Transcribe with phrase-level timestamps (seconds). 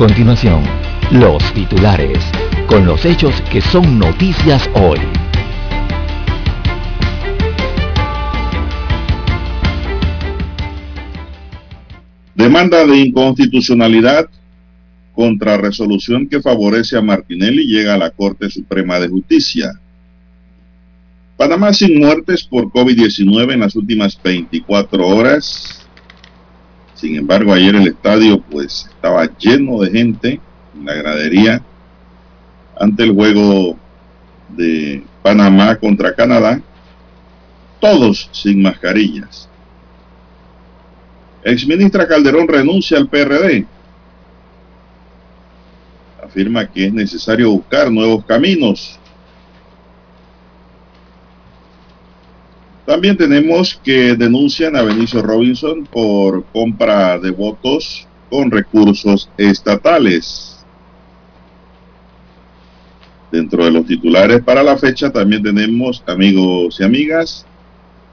[0.00, 0.62] Continuación,
[1.12, 2.24] los titulares,
[2.66, 4.98] con los hechos que son noticias hoy.
[12.34, 14.30] Demanda de inconstitucionalidad
[15.12, 19.78] contra resolución que favorece a Martinelli llega a la Corte Suprema de Justicia.
[21.36, 25.79] Panamá sin muertes por COVID-19 en las últimas 24 horas.
[27.00, 30.40] Sin embargo, ayer el estadio pues estaba lleno de gente
[30.76, 31.62] en la gradería
[32.78, 33.78] ante el juego
[34.50, 36.60] de Panamá contra Canadá,
[37.80, 39.48] todos sin mascarillas.
[41.42, 43.66] Exministra Calderón renuncia al PRD.
[46.22, 48.99] Afirma que es necesario buscar nuevos caminos.
[52.90, 60.66] También tenemos que denuncian a Benicio Robinson por compra de votos con recursos estatales.
[63.30, 67.46] Dentro de los titulares para la fecha también tenemos, amigos y amigas,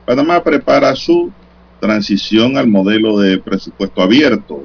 [0.06, 1.32] Panamá prepara su
[1.82, 4.64] transición al modelo de presupuesto abierto.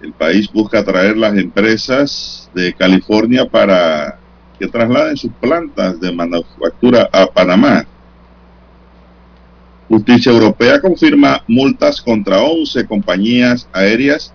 [0.00, 4.21] El país busca atraer las empresas de California para
[4.62, 7.84] que trasladen sus plantas de manufactura a Panamá.
[9.88, 14.32] Justicia Europea confirma multas contra 11 compañías aéreas,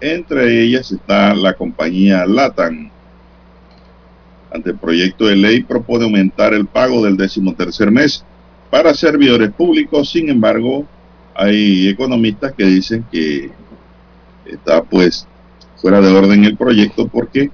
[0.00, 2.88] entre ellas está la compañía LATAM.
[4.52, 8.24] Ante el proyecto de ley propone aumentar el pago del decimotercer mes
[8.70, 10.86] para servidores públicos, sin embargo,
[11.34, 13.50] hay economistas que dicen que
[14.46, 15.26] está pues
[15.78, 17.50] fuera de orden el proyecto porque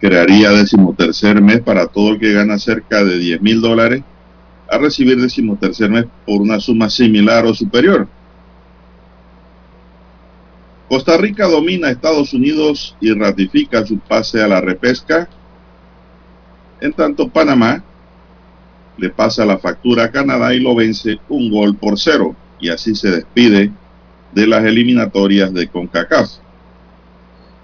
[0.00, 4.02] crearía decimotercer mes para todo el que gana cerca de 10 mil dólares
[4.70, 8.08] a recibir decimotercer mes por una suma similar o superior.
[10.88, 15.28] Costa Rica domina a Estados Unidos y ratifica su pase a la repesca.
[16.80, 17.82] En tanto, Panamá
[18.96, 22.36] le pasa la factura a Canadá y lo vence un gol por cero.
[22.60, 23.72] Y así se despide
[24.32, 26.45] de las eliminatorias de CONCACAF.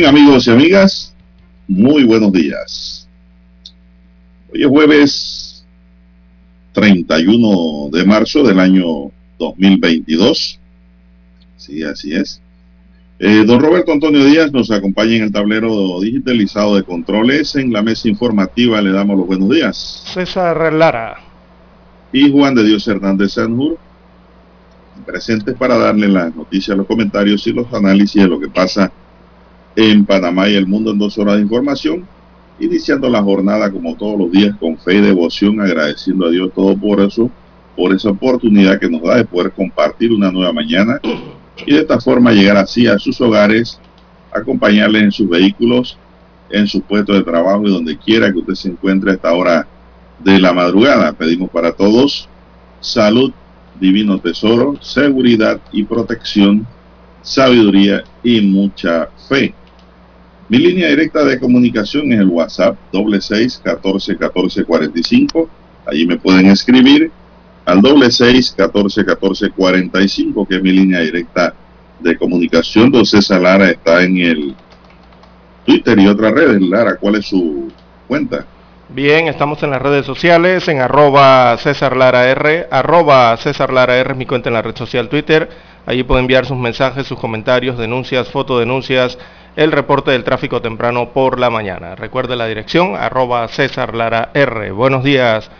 [0.00, 1.14] Bien, amigos y amigas,
[1.68, 3.06] muy buenos días.
[4.50, 5.66] Hoy es jueves
[6.72, 10.58] 31 de marzo del año 2022.
[11.58, 12.40] Sí, así es.
[13.18, 17.54] Eh, don Roberto Antonio Díaz nos acompaña en el tablero digitalizado de controles.
[17.56, 20.02] En la mesa informativa le damos los buenos días.
[20.06, 21.18] César Lara.
[22.10, 23.76] Y Juan de Dios Hernández Sanjur,
[25.04, 28.90] presentes para darle las noticias, los comentarios y los análisis de lo que pasa
[29.80, 32.06] en Panamá y el mundo en dos horas de información,
[32.58, 36.76] iniciando la jornada como todos los días con fe y devoción, agradeciendo a Dios todo
[36.76, 37.30] por eso,
[37.76, 41.00] por esa oportunidad que nos da de poder compartir una nueva mañana
[41.66, 43.80] y de esta forma llegar así a sus hogares,
[44.32, 45.98] acompañarles en sus vehículos
[46.50, 49.66] en su puesto de trabajo y donde quiera que usted se encuentre a esta hora
[50.18, 51.12] de la madrugada.
[51.12, 52.28] Pedimos para todos
[52.80, 53.32] salud,
[53.78, 56.66] divino tesoro, seguridad y protección,
[57.22, 59.54] sabiduría y mucha fe.
[60.50, 65.48] Mi línea directa de comunicación es el WhatsApp doble seis catorce catorce cuarenta y cinco.
[65.86, 67.12] Allí me pueden escribir
[67.64, 71.54] al doble seis catorce catorce cuarenta y cinco, que es mi línea directa
[72.00, 72.90] de comunicación.
[72.90, 74.56] Don César Lara está en el
[75.64, 76.60] Twitter y otras redes.
[76.62, 77.70] Lara, ¿cuál es su
[78.08, 78.44] cuenta?
[78.88, 84.10] Bien, estamos en las redes sociales, en arroba César Lara R, arroba César Lara R
[84.10, 85.48] es mi cuenta en la red social Twitter.
[85.86, 89.16] Allí puede enviar sus mensajes, sus comentarios, denuncias, fotodenuncias,
[89.56, 91.96] el reporte del tráfico temprano por la mañana.
[91.96, 94.70] Recuerde la dirección, arroba César Lara R.
[94.70, 95.50] Buenos días,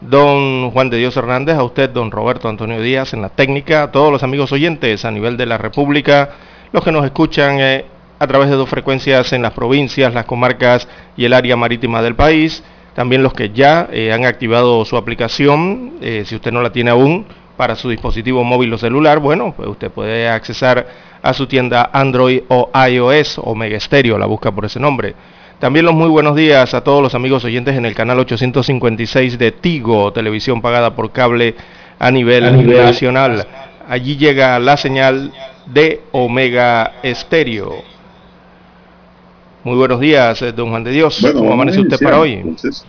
[0.00, 3.90] don Juan de Dios Hernández, a usted, don Roberto Antonio Díaz en la técnica, a
[3.90, 6.30] todos los amigos oyentes a nivel de la República,
[6.72, 7.84] los que nos escuchan eh,
[8.18, 12.14] a través de dos frecuencias en las provincias, las comarcas y el área marítima del
[12.14, 12.62] país.
[12.94, 16.92] También los que ya eh, han activado su aplicación, eh, si usted no la tiene
[16.92, 17.26] aún,
[17.56, 20.86] para su dispositivo móvil o celular, bueno, pues usted puede accesar
[21.24, 25.14] a su tienda Android o iOS o Mega Stereo, la busca por ese nombre.
[25.58, 29.50] También los muy buenos días a todos los amigos oyentes en el canal 856 de
[29.50, 31.54] Tigo, televisión pagada por cable
[31.98, 33.46] a nivel, a nivel nacional.
[33.88, 35.32] Allí llega la señal
[35.64, 37.72] de Omega Stereo.
[39.64, 41.22] Muy buenos días, eh, don Juan de Dios.
[41.22, 42.34] Bueno, ¿Cómo amanece usted para hoy?
[42.34, 42.84] entonces.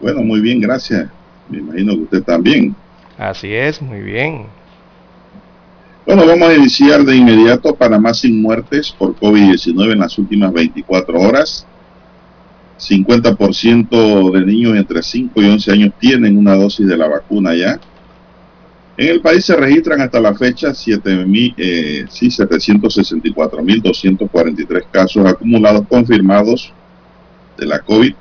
[0.00, 1.10] bueno, muy bien, gracias.
[1.50, 2.74] Me imagino que usted también.
[3.18, 4.46] Así es, muy bien.
[6.08, 7.74] Bueno, vamos a iniciar de inmediato.
[7.74, 11.66] Panamá sin muertes por COVID-19 en las últimas 24 horas.
[12.78, 17.78] 50% de niños entre 5 y 11 años tienen una dosis de la vacuna ya.
[18.96, 26.72] En el país se registran hasta la fecha 7.000, eh, sí, 764.243 casos acumulados confirmados
[27.58, 28.14] de la COVID,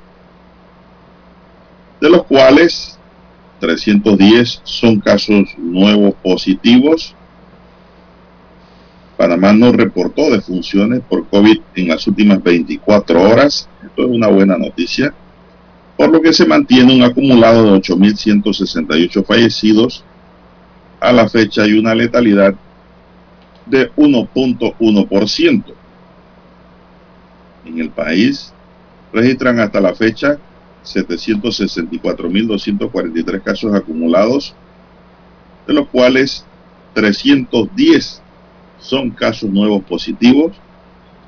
[2.01, 2.99] de los cuales
[3.61, 7.15] 310 son casos nuevos positivos.
[9.17, 13.67] Panamá no reportó defunciones por COVID en las últimas 24 horas.
[13.83, 15.11] Esto es una buena noticia.
[15.97, 20.03] Por lo que se mantiene un acumulado de 8.168 fallecidos
[20.99, 22.53] a la fecha y una letalidad
[23.65, 25.63] de 1.1%.
[27.65, 28.53] En el país
[29.11, 30.37] registran hasta la fecha
[30.85, 34.53] 764.243 casos acumulados,
[35.65, 36.45] de los cuales
[36.93, 38.21] 310
[38.87, 40.53] son casos nuevos positivos.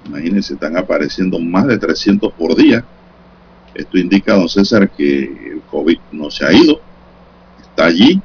[0.06, 2.84] Imagínense, están apareciendo más de 300 por día.
[3.74, 6.82] Esto indica, don César, que el COVID no se ha ido,
[7.62, 8.20] está allí,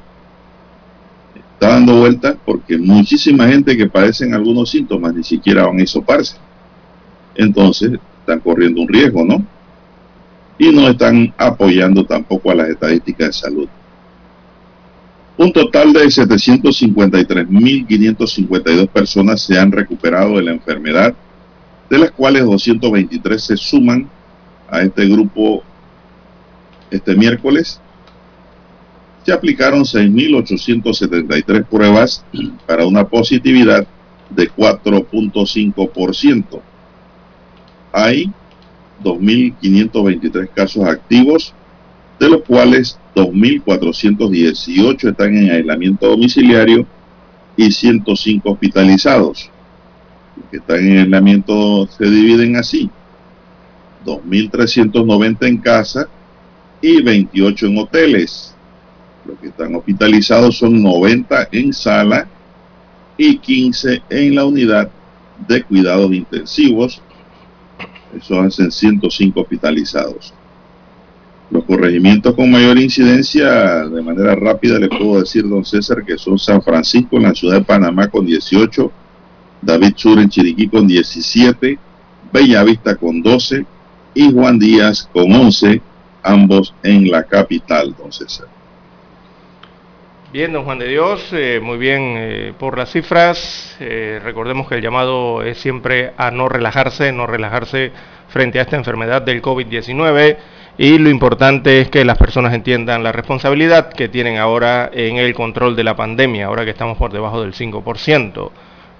[1.53, 6.37] está dando vueltas porque muchísima gente que padecen algunos síntomas ni siquiera van a hisoparse.
[7.35, 9.45] Entonces, están corriendo un riesgo, ¿no?
[10.59, 13.69] y no están apoyando tampoco a las estadísticas de salud.
[15.37, 21.13] Un total de 753.552 personas se han recuperado de la enfermedad,
[21.91, 24.09] de las cuales 223 se suman
[24.71, 25.65] a este grupo
[26.91, 27.81] este miércoles.
[29.25, 32.25] Se aplicaron 6.873 pruebas
[32.67, 33.87] para una positividad
[34.31, 36.61] de 4.5%.
[37.93, 38.31] Hay
[39.03, 41.53] 2.523 casos activos,
[42.19, 46.87] de los cuales 2.418 están en aislamiento domiciliario
[47.57, 49.51] y 105 hospitalizados.
[50.37, 52.91] Los que están en aislamiento se dividen así.
[54.05, 56.09] 2.390 en casa
[56.81, 58.55] y 28 en hoteles.
[59.25, 62.27] Los que están hospitalizados son 90 en sala
[63.17, 64.91] y 15 en la unidad
[65.49, 67.01] de cuidados intensivos
[68.17, 70.33] eso hacen 105 hospitalizados.
[71.51, 76.39] Los corregimientos con mayor incidencia, de manera rápida le puedo decir, don César, que son
[76.39, 78.91] San Francisco en la ciudad de Panamá con 18,
[79.61, 81.79] David Sur en Chiriquí con 17,
[82.33, 83.65] Bellavista con 12
[84.15, 85.81] y Juan Díaz con 11,
[86.23, 88.49] ambos en la capital, don César.
[90.33, 93.77] Bien, don Juan de Dios, eh, muy bien eh, por las cifras.
[93.79, 97.93] Eh, recordemos que el llamado es siempre a no relajarse, no relajarse
[98.31, 100.37] frente a esta enfermedad del COVID-19
[100.77, 105.35] y lo importante es que las personas entiendan la responsabilidad que tienen ahora en el
[105.35, 108.51] control de la pandemia, ahora que estamos por debajo del 5%.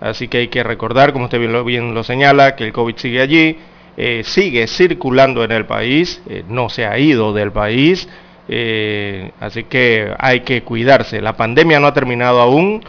[0.01, 3.59] Así que hay que recordar, como usted bien lo, señala, que el COVID sigue allí,
[4.23, 8.09] sigue circulando en el país, no se ha ido del país
[8.49, 11.21] eh, así que hay que cuidarse.
[11.21, 12.83] La pandemia no ha terminado aún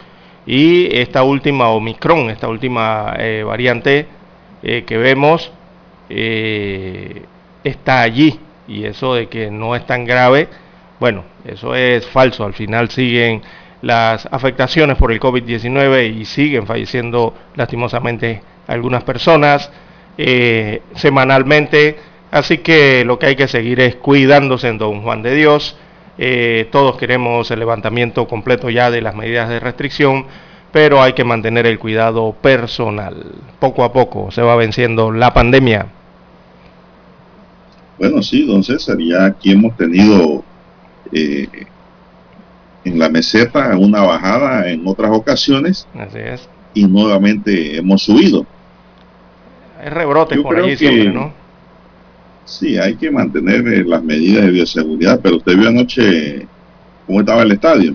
[0.46, 4.06] y esta última Omicron, esta última eh, variante
[4.62, 5.50] eh, que vemos,
[6.08, 7.22] eh,
[7.64, 8.38] está allí.
[8.68, 10.48] Y eso de que no es tan grave,
[10.98, 12.44] bueno, eso es falso.
[12.44, 13.42] Al final siguen
[13.82, 19.70] las afectaciones por el COVID-19 y siguen falleciendo lastimosamente algunas personas
[20.18, 21.96] eh, semanalmente.
[22.30, 25.76] Así que lo que hay que seguir es cuidándose en Don Juan de Dios.
[26.18, 30.26] Eh, todos queremos el levantamiento completo ya de las medidas de restricción,
[30.72, 33.32] pero hay que mantener el cuidado personal.
[33.58, 35.86] Poco a poco se va venciendo la pandemia.
[37.98, 40.44] Bueno, sí, don César, ya aquí hemos tenido
[41.12, 41.48] eh,
[42.84, 45.86] en la meseta una bajada en otras ocasiones.
[45.98, 46.48] Así es.
[46.74, 48.46] Y nuevamente hemos subido.
[49.82, 51.32] Hay rebrotes por allí siempre, ¿no?
[52.44, 56.46] Sí, hay que mantener eh, las medidas de bioseguridad, pero usted vio anoche
[57.06, 57.94] cómo estaba el estadio.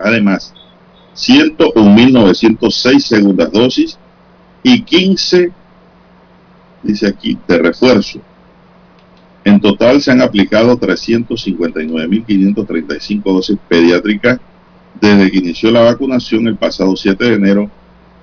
[0.00, 0.52] Además,
[1.14, 4.00] 101.906 segundas dosis
[4.64, 5.52] y 15,
[6.82, 8.20] dice aquí, de refuerzo.
[9.48, 14.38] En total se han aplicado 359.535 dosis pediátricas
[15.00, 17.70] desde que inició la vacunación el pasado 7 de enero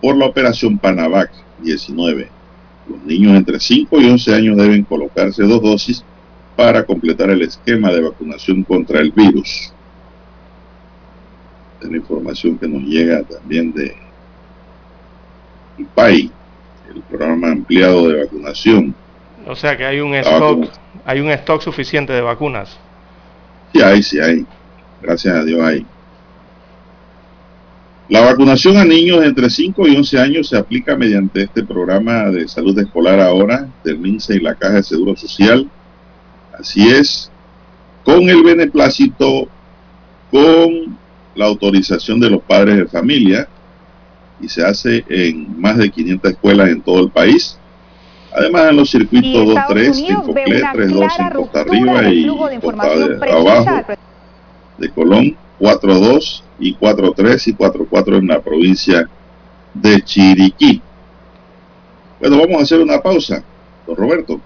[0.04, 1.32] por la operación Panavac
[1.64, 2.30] 19.
[2.88, 6.04] Los niños entre 5 y 11 años deben colocarse dos dosis
[6.56, 9.74] para completar el esquema de vacunación contra el virus.
[11.82, 13.96] Es la información que nos llega también de
[15.96, 16.30] PAI,
[16.94, 18.94] el programa ampliado de vacunación.
[19.48, 20.68] O sea que hay un stock,
[21.06, 22.78] hay un stock suficiente de vacunas.
[23.74, 24.46] Sí hay, sí hay.
[25.02, 25.86] Gracias a Dios hay.
[28.10, 32.48] La vacunación a niños entre 5 y 11 años se aplica mediante este programa de
[32.48, 35.70] salud escolar ahora del MINSA y la Caja de Seguro Social
[36.60, 37.32] Así es,
[38.04, 39.48] con el beneplácito,
[40.32, 40.98] con
[41.36, 43.48] la autorización de los padres de familia,
[44.40, 47.58] y se hace en más de 500 escuelas en todo el país.
[48.38, 53.94] Además, en los circuitos 2-3, en Coclé, 3-2 en Costa Arriba y Costa de Abajo,
[54.78, 59.10] de Colón, 4-2 y 4-3 y 4-4 en la provincia
[59.74, 60.82] de Chiriquí.
[62.20, 63.44] Bueno, vamos a hacer una pausa,
[63.88, 64.42] don Roberto.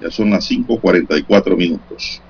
[0.00, 2.22] Ya son las 5.44 minutos.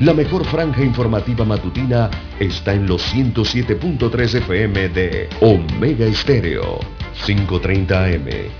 [0.00, 6.80] La mejor franja informativa matutina está en los 107.3 FM de Omega Estéreo.
[7.26, 8.59] 5.30 AM.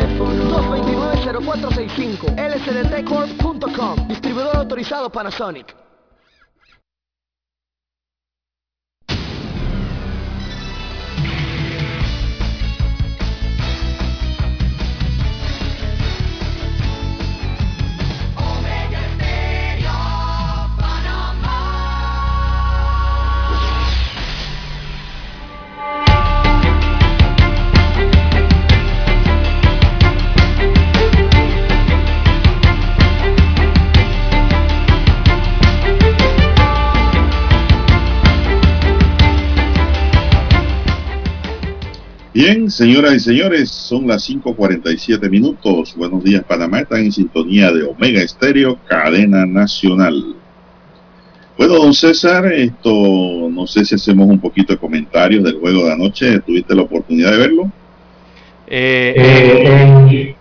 [0.51, 5.73] 229-0465 lsdtcorp.com Distribuidor autorizado Panasonic.
[42.43, 45.93] Bien, señoras y señores, son las 5.47 minutos.
[45.95, 46.79] Buenos días, Panamá.
[46.79, 50.35] Están en sintonía de Omega Estéreo, cadena nacional.
[51.55, 55.93] Bueno, don César, esto no sé si hacemos un poquito de comentarios del juego de
[55.93, 56.39] anoche.
[56.39, 57.71] ¿Tuviste la oportunidad de verlo?
[58.65, 60.35] Eh, eh,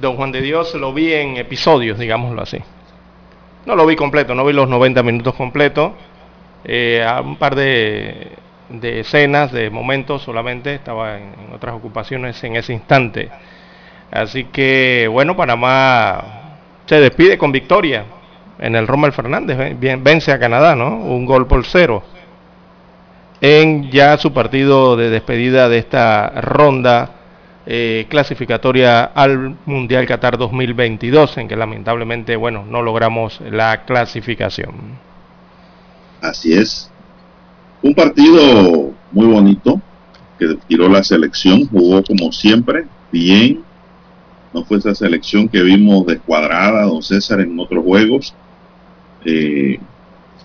[0.00, 2.60] don Juan de Dios lo vi en episodios, digámoslo así.
[3.66, 5.92] No lo vi completo, no vi los 90 minutos completos.
[6.64, 8.40] Eh, a un par de
[8.80, 13.30] de escenas, de momentos solamente, estaba en, otras ocupaciones en ese instante.
[14.10, 18.04] Así que bueno, Panamá se despide con victoria
[18.58, 20.96] en el Rommel Fernández, vence a Canadá, ¿no?
[20.96, 22.02] Un gol por cero
[23.42, 27.10] en ya su partido de despedida de esta ronda
[27.66, 34.96] eh, clasificatoria al Mundial Qatar 2022, en que lamentablemente, bueno, no logramos la clasificación.
[36.20, 36.91] Así es.
[37.82, 39.82] Un partido muy bonito
[40.38, 43.62] que tiró la selección, jugó como siempre, bien.
[44.54, 48.34] No fue esa selección que vimos descuadrada, don César, en otros juegos.
[49.24, 49.80] Eh,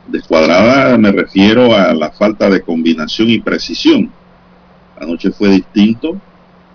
[0.07, 4.11] descuadrada me refiero a la falta de combinación y precisión.
[4.99, 6.19] Anoche fue distinto.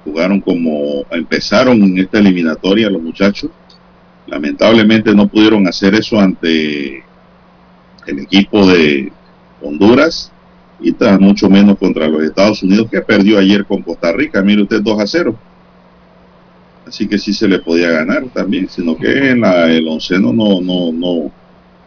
[0.04, 3.50] Jugaron como empezaron en esta eliminatoria los muchachos.
[4.28, 7.02] Lamentablemente no pudieron hacer eso ante
[8.06, 9.12] el equipo de
[9.60, 10.31] Honduras
[10.82, 14.62] y está mucho menos contra los Estados Unidos que perdió ayer con Costa Rica, mire
[14.62, 15.38] usted 2 a 0.
[16.86, 21.30] Así que sí se le podía ganar también, sino que el onceno no, no, no,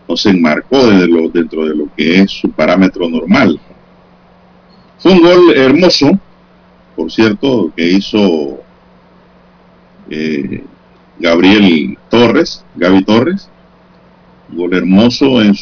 [0.07, 3.59] no se enmarcó dentro de lo que es su parámetro normal.
[4.97, 6.19] Fue un gol hermoso,
[6.95, 8.59] por cierto, que hizo
[10.09, 10.63] eh,
[11.19, 13.49] Gabriel Torres, Gaby Torres,
[14.49, 15.53] un gol hermoso en,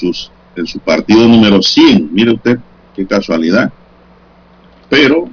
[0.56, 2.10] en su partido número 100.
[2.13, 2.60] Mire usted,
[2.96, 3.72] qué casualidad.
[4.90, 5.30] Pero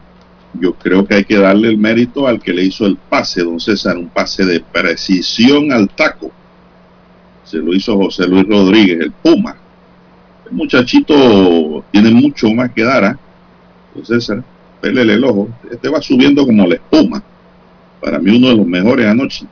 [0.55, 3.61] yo creo que hay que darle el mérito al que le hizo el pase, don
[3.61, 6.31] César, un pase de precisión al taco.
[7.44, 9.57] Se lo hizo José Luis Rodríguez, el Puma.
[10.46, 13.16] El muchachito tiene mucho más que dar, ¿eh?
[13.94, 14.42] don César,
[14.81, 15.49] pélele el ojo.
[15.70, 17.23] Este va subiendo como la espuma.
[18.01, 19.46] Para mí uno de los mejores anoche.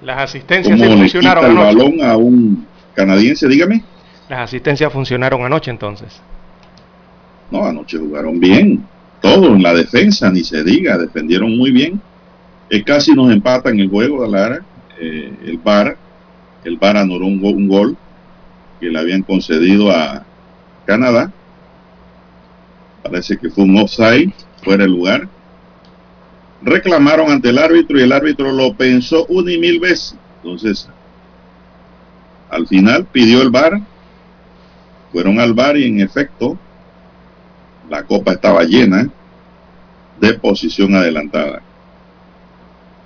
[0.00, 3.84] Las asistencias como le quita el balón a un canadiense, dígame.
[4.28, 6.20] Las asistencias funcionaron anoche entonces.
[7.52, 8.82] No, anoche jugaron bien.
[9.20, 12.00] Todo en la defensa, ni se diga, defendieron muy bien.
[12.70, 14.64] Eh, casi nos empatan el juego de Lara.
[14.98, 15.98] Eh, el VAR,
[16.64, 17.96] el VAR anuló un, gol
[18.80, 20.24] que le habían concedido a
[20.86, 21.30] Canadá.
[23.02, 24.32] Parece que fue un offside,
[24.64, 25.28] fuera el lugar.
[26.62, 30.16] Reclamaron ante el árbitro y el árbitro lo pensó una y mil veces.
[30.42, 30.88] Entonces,
[32.48, 33.78] al final pidió el VAR.
[35.12, 36.56] Fueron al VAR y en efecto
[37.88, 39.08] la copa estaba llena
[40.20, 41.62] de posición adelantada.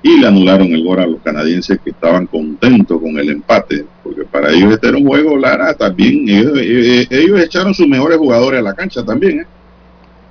[0.02, 4.24] Y le anularon el gol a los canadienses que estaban contentos con el empate, porque
[4.24, 8.74] para ellos este era un juego, Lara, también ellos, echaron sus mejores jugadores a la
[8.74, 9.40] cancha también.
[9.40, 9.46] ¿eh?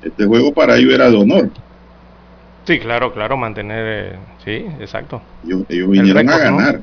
[0.04, 1.50] Este juego para ellos era de honor.
[2.66, 5.22] Sí, claro, claro, mantener, eh, sí, exacto.
[5.44, 6.82] Ellos, vinieron a ganar.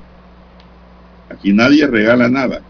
[1.31, 2.61] Aquí nadie regala nada.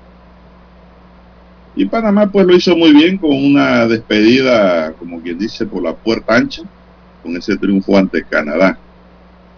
[1.75, 5.95] Y Panamá pues lo hizo muy bien con una despedida, como quien dice, por la
[5.95, 6.63] puerta ancha,
[7.23, 8.79] con ese triunfo ante Canadá.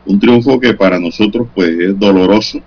[0.06, 2.60] Un triunfo que para nosotros pues es doloroso,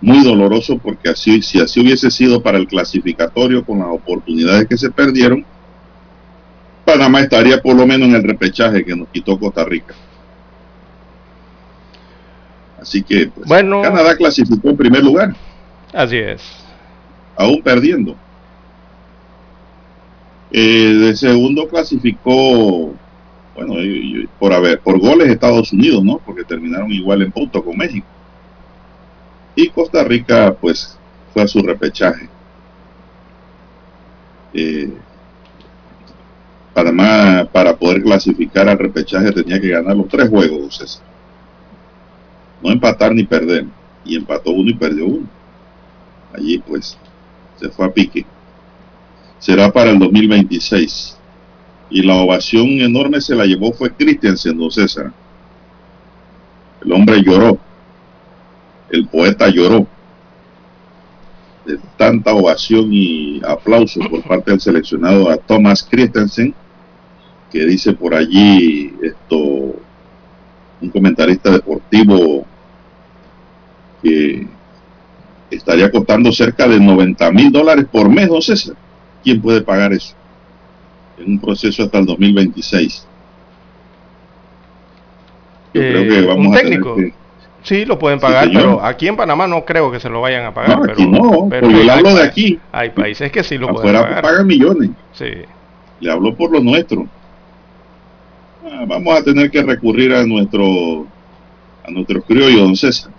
[0.00, 4.76] muy doloroso porque así, si así hubiese sido para el clasificatorio con las oportunidades que
[4.76, 5.44] se perdieron,
[6.84, 9.94] Panamá estaría por lo menos en el repechaje que nos quitó Costa Rica.
[12.78, 13.80] Así que pues, Bueno.
[13.80, 15.34] Canadá clasificó en primer lugar,
[15.94, 16.42] Así es.
[17.36, 18.14] aún perdiendo.
[20.56, 22.94] Eh, de segundo clasificó,
[23.56, 23.74] bueno,
[24.38, 26.20] por haber, por goles Estados Unidos, ¿no?
[26.24, 28.06] Porque terminaron igual en punto con México.
[29.56, 30.96] Y Costa Rica, pues,
[31.32, 32.28] fue a su repechaje.
[34.52, 34.92] Eh,
[36.72, 41.02] Panamá, para poder clasificar al repechaje, tenía que ganar los tres juegos.
[42.62, 43.66] No empatar ni perder.
[44.04, 45.26] Y empató uno y perdió uno.
[46.32, 46.96] Allí, pues,
[47.58, 48.24] se fue a pique.
[49.44, 51.18] Será para el 2026.
[51.90, 55.12] Y la ovación enorme se la llevó fue Christiansen, don César.
[56.82, 57.58] El hombre lloró.
[58.90, 59.86] El poeta lloró.
[61.66, 66.54] De tanta ovación y aplauso por parte del seleccionado a Thomas Christensen,
[67.52, 69.38] que dice por allí esto,
[70.80, 72.46] un comentarista deportivo
[74.02, 74.46] que
[75.50, 78.74] estaría costando cerca de 90 mil dólares por mes, don César.
[79.24, 80.14] ¿Quién puede pagar eso?
[81.18, 83.06] En un proceso hasta el 2026.
[85.72, 86.96] Yo Eh, creo que vamos un a tener técnico.
[86.96, 87.14] que-
[87.62, 90.52] Sí, lo pueden pagar, pero aquí en Panamá no creo que se lo vayan a
[90.52, 90.76] pagar.
[90.76, 92.60] No, pero, aquí no, pero yo le hablo de aquí.
[92.70, 94.22] Hay países que sí lo pueden Afuera pagar.
[94.22, 94.90] pagan millones.
[95.14, 95.30] Sí.
[96.00, 97.06] Le hablo por lo nuestro.
[98.70, 101.06] Ah, vamos a tener que recurrir a nuestro
[101.86, 103.10] a nuestro criollo, don César.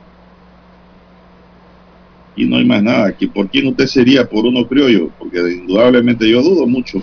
[2.36, 3.08] Y no hay más nada.
[3.08, 5.10] aquí ¿Por quién usted sería por uno criollo?
[5.18, 7.02] Porque indudablemente yo dudo mucho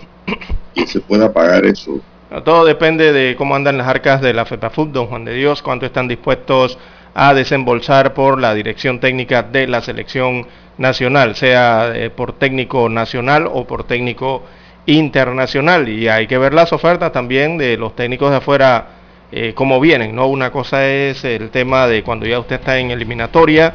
[0.74, 2.00] que se pueda pagar eso.
[2.44, 5.84] Todo depende de cómo andan las arcas de la FEPAFUT, don Juan de Dios, cuánto
[5.84, 6.78] están dispuestos
[7.14, 10.46] a desembolsar por la dirección técnica de la selección
[10.78, 14.44] nacional, sea eh, por técnico nacional o por técnico
[14.86, 15.88] internacional.
[15.90, 18.86] Y hay que ver las ofertas también de los técnicos de afuera,
[19.30, 20.14] eh, cómo vienen.
[20.14, 20.26] ¿no?
[20.26, 23.74] Una cosa es el tema de cuando ya usted está en eliminatoria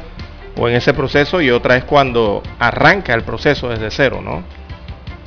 [0.56, 4.42] o en ese proceso y otra es cuando arranca el proceso desde cero, ¿no?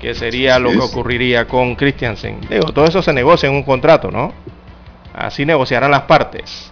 [0.02, 2.40] que sería lo que ocurriría con Christiansen.
[2.50, 4.34] Digo, todo eso se negocia en un contrato, ¿no?
[5.14, 6.72] Así negociarán las partes.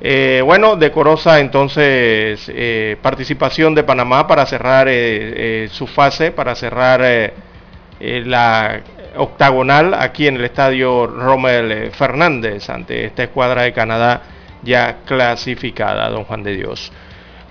[0.00, 7.32] Eh, bueno, decorosa entonces eh, participación de Panamá para cerrar eh, su fase, para cerrar
[7.98, 8.80] la
[9.16, 14.22] octagonal aquí en el estadio Rommel Fernández ante esta escuadra de Canadá
[14.62, 16.92] ya clasificada, don Juan de Dios.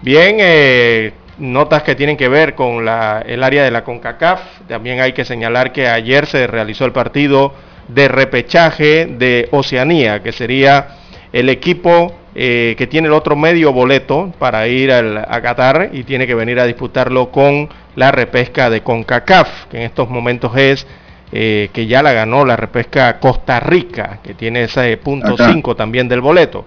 [0.01, 4.41] Bien, eh, notas que tienen que ver con la- el área de la CONCACAF.
[4.67, 7.53] También hay que señalar que ayer se realizó el partido
[7.87, 10.87] de repechaje de Oceanía, que sería
[11.33, 16.03] el equipo eh, que tiene el otro medio boleto para ir al- a Qatar y
[16.03, 20.85] tiene que venir a disputarlo con la repesca de CONCACAF, que en estos momentos es
[21.31, 25.49] eh, que ya la ganó la repesca Costa Rica, que tiene ese punto Acá.
[25.51, 26.65] 5 también del boleto.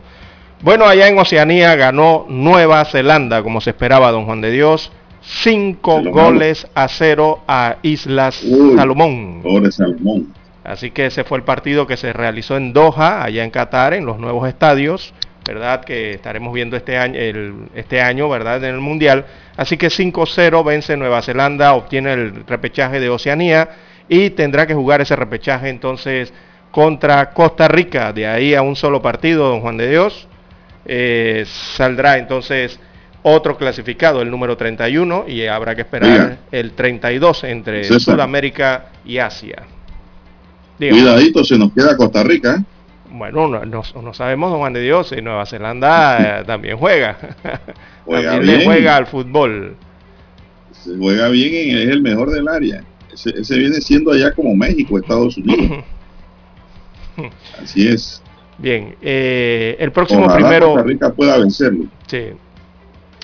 [0.63, 4.93] Bueno, allá en Oceanía ganó Nueva Zelanda, como se esperaba, don Juan de Dios.
[5.23, 8.77] Cinco goles a cero a Islas Uy.
[8.77, 9.41] Salomón.
[9.43, 9.71] Pobre.
[10.65, 14.05] Así que ese fue el partido que se realizó en Doha, allá en Qatar, en
[14.05, 15.15] los nuevos estadios,
[15.47, 15.83] ¿verdad?
[15.85, 18.63] Que estaremos viendo este año, el- este año ¿verdad?
[18.65, 19.25] En el Mundial.
[19.57, 23.69] Así que 5-0 vence Nueva Zelanda, obtiene el repechaje de Oceanía
[24.09, 26.33] y tendrá que jugar ese repechaje entonces
[26.71, 28.13] contra Costa Rica.
[28.13, 30.29] De ahí a un solo partido, don Juan de Dios.
[30.85, 32.79] Eh, saldrá entonces
[33.23, 38.01] otro clasificado, el número 31, y habrá que esperar el 32 entre César.
[38.15, 39.63] Sudamérica y Asia.
[40.79, 41.01] Dígame.
[41.03, 42.55] Cuidadito, se nos queda Costa Rica.
[42.59, 42.65] ¿eh?
[43.11, 47.17] Bueno, no, no- no sabemos, don Juan de Dios, si Nueva Zelanda eh, también juega.
[48.07, 48.65] Juega también bien.
[48.71, 49.77] juega al fútbol.
[50.73, 52.83] Se juega bien y es el mejor del área.
[53.13, 55.85] Ese, ese viene siendo allá como México, Estados Unidos.
[57.63, 58.23] Así es.
[58.61, 61.87] Bien, eh, el próximo Ojalá primero, Costa Rica pueda vencerlo.
[62.07, 62.29] sí,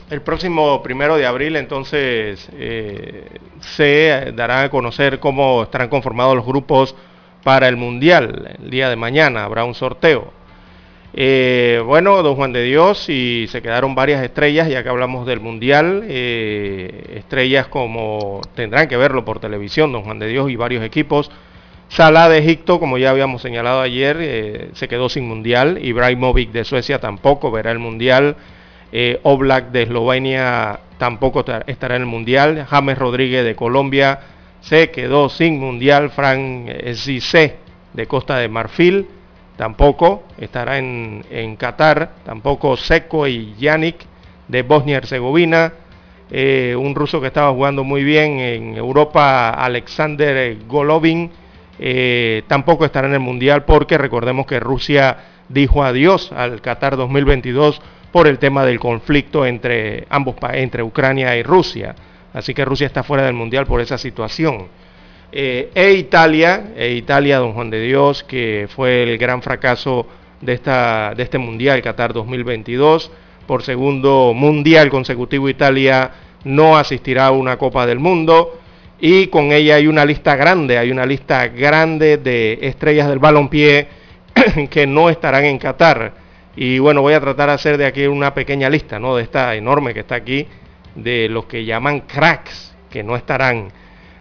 [0.09, 3.27] el próximo primero de abril, entonces eh,
[3.61, 6.95] se dará a conocer cómo estarán conformados los grupos
[7.43, 8.57] para el mundial.
[8.63, 10.33] El día de mañana habrá un sorteo.
[11.19, 15.41] Eh, bueno, don Juan de Dios, y se quedaron varias estrellas, ya que hablamos del
[15.41, 20.85] Mundial, eh, estrellas como tendrán que verlo por televisión, don Juan de Dios y varios
[20.85, 21.31] equipos.
[21.89, 25.79] Salah de Egipto, como ya habíamos señalado ayer, eh, se quedó sin Mundial.
[25.83, 28.37] Ibrahimovic de Suecia tampoco verá el Mundial.
[28.93, 32.67] Eh, Oblak de Eslovenia tampoco estará en el Mundial.
[32.69, 34.21] James Rodríguez de Colombia
[34.61, 36.11] se quedó sin Mundial.
[36.11, 37.57] Frank Zizé
[37.93, 39.07] de Costa de Marfil
[39.57, 42.11] tampoco estará en, en Qatar.
[42.25, 44.05] Tampoco Seco y Yannick
[44.49, 45.73] de Bosnia-Herzegovina.
[46.31, 51.31] Eh, un ruso que estaba jugando muy bien en Europa, Alexander Golovin,
[51.79, 55.17] eh, tampoco estará en el Mundial porque recordemos que Rusia
[55.49, 57.81] dijo adiós al Qatar 2022
[58.13, 61.95] por el tema del conflicto entre ambos entre Ucrania y Rusia.
[62.33, 64.69] Así que Rusia está fuera del Mundial por esa situación.
[65.33, 70.07] Eh, e Italia, e Italia, don Juan de Dios, que fue el gran fracaso
[70.41, 73.11] de, esta, de este Mundial, Qatar 2022
[73.47, 76.11] por segundo mundial consecutivo Italia
[76.45, 78.61] no asistirá a una Copa del Mundo
[78.99, 83.89] y con ella hay una lista grande, hay una lista grande de estrellas del balompié
[84.71, 86.15] que no estarán en Qatar.
[86.57, 89.15] Y bueno, voy a tratar de hacer de aquí una pequeña lista, ¿no?
[89.17, 90.47] De esta enorme que está aquí,
[90.95, 93.69] de los que llaman cracks, que no estarán.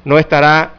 [0.03, 0.73] No estará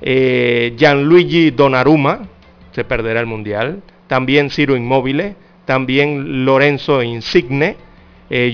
[0.00, 2.26] eh, Gianluigi Donnarumma,
[2.72, 3.82] se perderá el Mundial.
[4.06, 5.36] También Ciro Immobile,
[5.66, 7.76] también Lorenzo Insigne,
[8.30, 8.50] eh,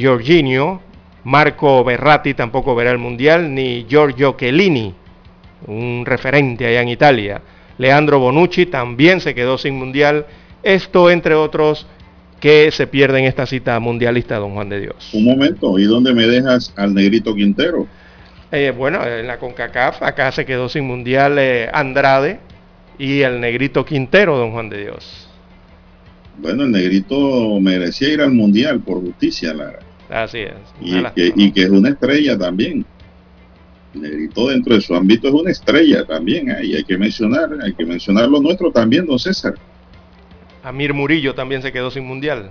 [1.25, 4.95] Marco Berratti tampoco verá el Mundial, ni Giorgio Chiellini,
[5.67, 7.43] un referente allá en Italia.
[7.79, 10.27] Leandro Bonucci también se quedó sin Mundial.
[10.63, 11.87] Esto, entre otros,
[12.41, 15.11] que se pierden esta cita mundialista, don Juan de Dios.
[15.13, 17.87] Un momento, ¿y dónde me dejas al negrito Quintero?
[18.51, 22.41] Eh, bueno, en la CONCACAF, acá se quedó sin Mundial eh, Andrade
[22.99, 25.29] y el negrito Quintero, don Juan de Dios.
[26.39, 29.81] Bueno, el negrito merecía ir al mundial por justicia, Lara.
[30.11, 30.55] Así es.
[30.81, 32.85] Y que, es una estrella también.
[33.95, 36.51] Negrito dentro de su ámbito es una estrella también.
[36.51, 39.55] Ahí hay que mencionar, hay que mencionar lo nuestro también, don César.
[40.63, 42.51] Amir Murillo también se quedó sin mundial.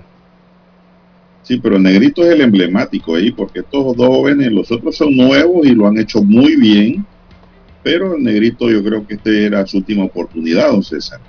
[1.44, 5.16] Sí, pero el negrito es el emblemático ahí, porque estos dos jóvenes, los otros son
[5.16, 7.06] nuevos y lo han hecho muy bien.
[7.84, 11.20] Pero el negrito yo creo que este era su última oportunidad, don César.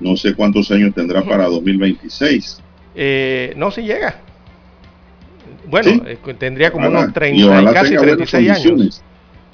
[0.00, 2.60] No sé cuántos años tendrá para 2026.
[2.94, 4.20] Eh, no, si llega.
[5.66, 9.02] Bueno, eh, tendría como unos 30, casi 36 años.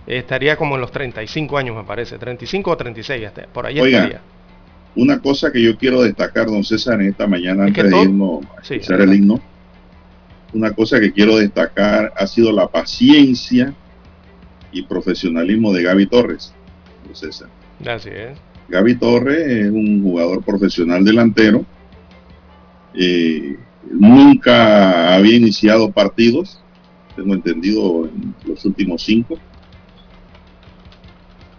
[0.07, 2.17] Estaría como en los 35 años, me parece.
[2.19, 4.21] 35 o 36, por ahí estaría.
[4.97, 8.63] Una cosa que yo quiero destacar, don César, en esta mañana, antes de irnos a
[8.63, 9.41] escuchar el himno,
[10.55, 13.75] una cosa que quiero destacar ha sido la paciencia
[14.73, 16.55] y profesionalismo de Gaby Torres,
[17.05, 17.49] don César.
[17.79, 18.39] Gracias.
[18.69, 21.65] Gaby Torres es un jugador profesional delantero.
[22.95, 23.57] Eh,
[23.91, 26.61] nunca había iniciado partidos,
[27.17, 29.39] tengo entendido, en los últimos cinco.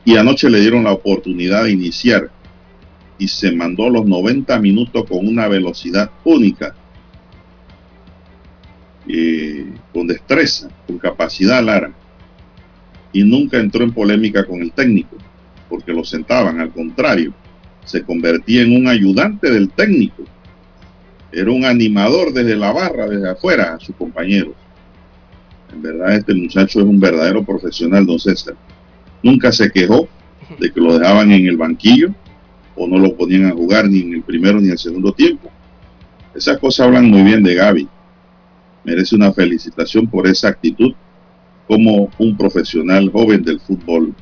[0.06, 2.32] Y anoche le dieron la oportunidad de iniciar
[3.18, 6.74] y se mandó los 90 minutos con una velocidad única,
[9.08, 11.94] eh, con destreza, con capacidad Lara.
[13.12, 15.18] Y nunca entró en polémica con el técnico
[15.70, 17.34] porque lo sentaban, al contrario,
[17.86, 20.24] se convertía en un ayudante del técnico.
[21.32, 24.54] Era un animador desde la barra, desde afuera, a sus compañeros.
[25.72, 28.56] En verdad, este muchacho es un verdadero profesional, don César.
[29.22, 30.08] Nunca se quejó
[30.60, 32.14] de que lo dejaban en el banquillo
[32.76, 35.50] o no lo ponían a jugar ni en el primero ni en el segundo tiempo.
[36.34, 37.88] Esas cosas hablan muy bien de Gaby.
[38.84, 40.94] Merece una felicitación por esa actitud
[41.68, 44.16] como un profesional joven del fútbol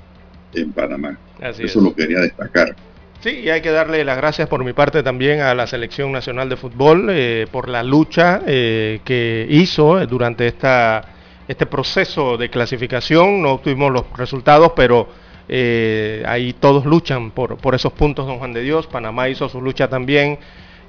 [0.54, 1.18] en Panamá.
[1.60, 2.76] Eso lo quería destacar.
[3.20, 6.50] Sí, y hay que darle las gracias por mi parte también a la Selección Nacional
[6.50, 11.04] de Fútbol eh, por la lucha eh, que hizo durante esta,
[11.48, 13.42] este proceso de clasificación.
[13.42, 15.10] No obtuvimos los resultados, pero
[15.50, 18.86] eh, ahí todos luchan por, por esos puntos, don Juan de Dios.
[18.86, 20.38] Panamá hizo su lucha también.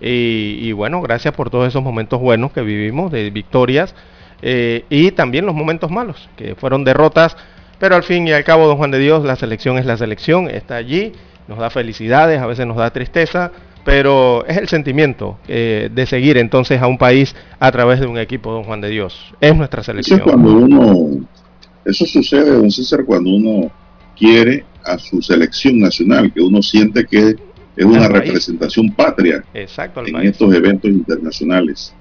[0.01, 3.95] Y bueno, gracias por todos esos momentos buenos que vivimos, de victorias.
[4.43, 7.37] y también los momentos malos, que fueron derrotas
[7.79, 10.51] pero al fin y al cabo, don Juan de Dios, la selección es la selección,
[10.51, 11.13] está allí,
[11.49, 13.51] nos da felicidades, a veces nos da tristeza,
[13.85, 18.19] pero es el sentimiento eh, de seguir entonces a un país a través de un
[18.19, 19.35] equipo, don Juan de Dios.
[19.41, 20.21] Es nuestra selección.
[20.21, 21.27] Eso cuando uno,
[21.85, 23.71] eso sucede, don César, cuando uno
[24.17, 27.37] quiere a su selección nacional, que uno siente que
[27.77, 31.95] es una representación patria Exacto, en estos eventos internacionales.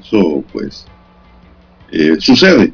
[0.00, 0.86] Eso, pues,
[1.90, 2.72] eh, sucede.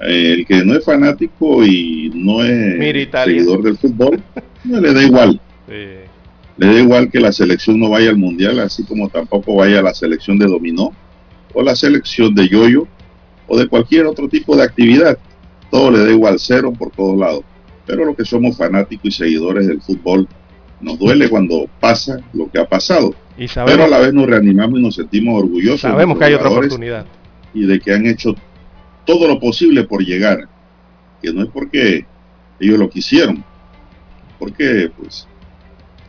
[0.00, 2.78] El que no es fanático y no es
[3.12, 4.22] seguidor del fútbol,
[4.70, 5.40] no le da igual.
[5.68, 9.94] Le da igual que la selección no vaya al mundial, así como tampoco vaya la
[9.94, 10.92] selección de dominó
[11.52, 12.86] o la selección de yoyo
[13.48, 15.18] o de cualquier otro tipo de actividad.
[15.70, 17.42] Todo le da igual, cero por todos lados.
[17.86, 20.28] Pero los que somos fanáticos y seguidores del fútbol,
[20.80, 23.14] nos duele cuando pasa lo que ha pasado.
[23.36, 25.80] Pero a la vez nos reanimamos y nos sentimos orgullosos.
[25.80, 27.06] Sabemos que hay otra oportunidad
[27.52, 28.34] y de que han hecho
[29.04, 30.48] todo lo posible por llegar,
[31.22, 32.06] que no es porque
[32.60, 33.44] ellos lo quisieron,
[34.40, 35.28] porque pues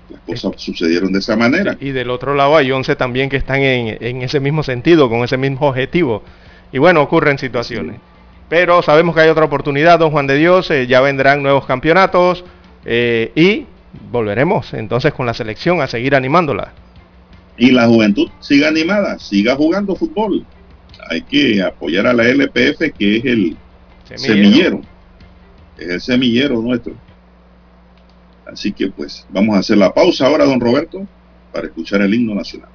[0.09, 1.77] las cosas sucedieron de esa manera.
[1.79, 5.23] Y del otro lado hay 11 también que están en, en ese mismo sentido, con
[5.23, 6.23] ese mismo objetivo.
[6.71, 7.97] Y bueno, ocurren situaciones.
[7.97, 8.01] Sí.
[8.49, 12.43] Pero sabemos que hay otra oportunidad, don Juan de Dios, eh, ya vendrán nuevos campeonatos
[12.83, 13.65] eh, y
[14.11, 16.73] volveremos entonces con la selección a seguir animándola.
[17.57, 20.45] Y la juventud siga animada, siga jugando fútbol.
[21.09, 23.57] Hay que apoyar a la LPF, que es el
[24.15, 24.19] Semillero.
[24.19, 24.81] semillero.
[25.77, 26.93] Es el semillero nuestro.
[28.51, 31.07] Así que pues vamos a hacer la pausa ahora, don Roberto,
[31.53, 32.69] para escuchar el himno nacional.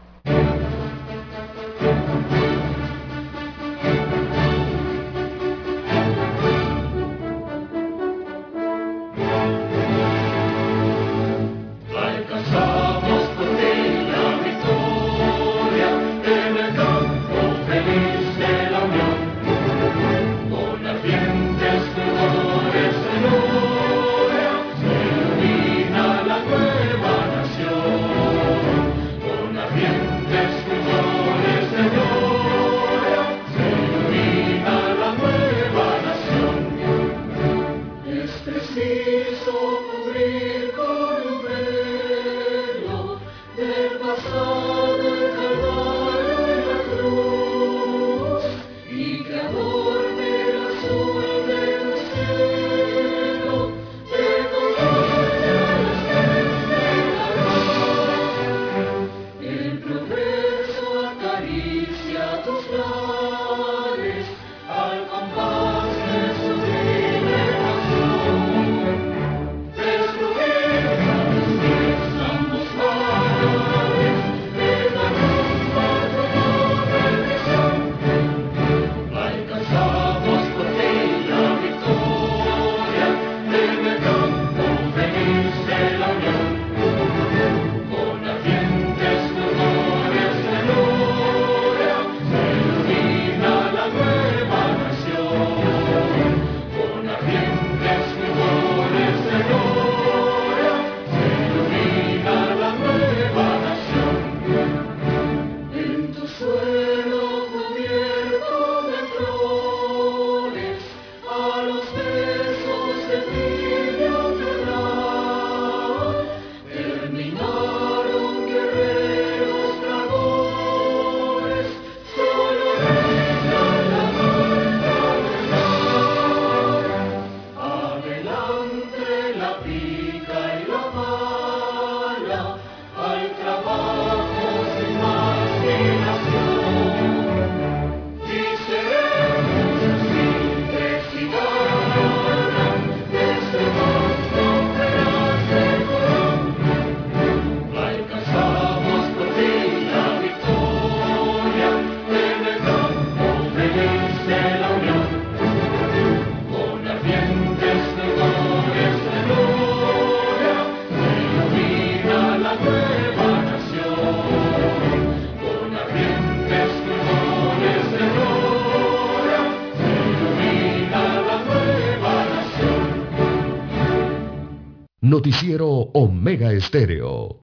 [175.27, 177.41] Noticiero Omega Estéreo.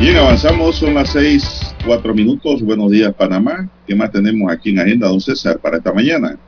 [0.00, 2.62] Bien, avanzamos, son las seis, cuatro minutos.
[2.62, 3.68] Buenos días, Panamá.
[3.84, 6.38] ¿Qué más tenemos aquí en agenda, don César, para esta mañana?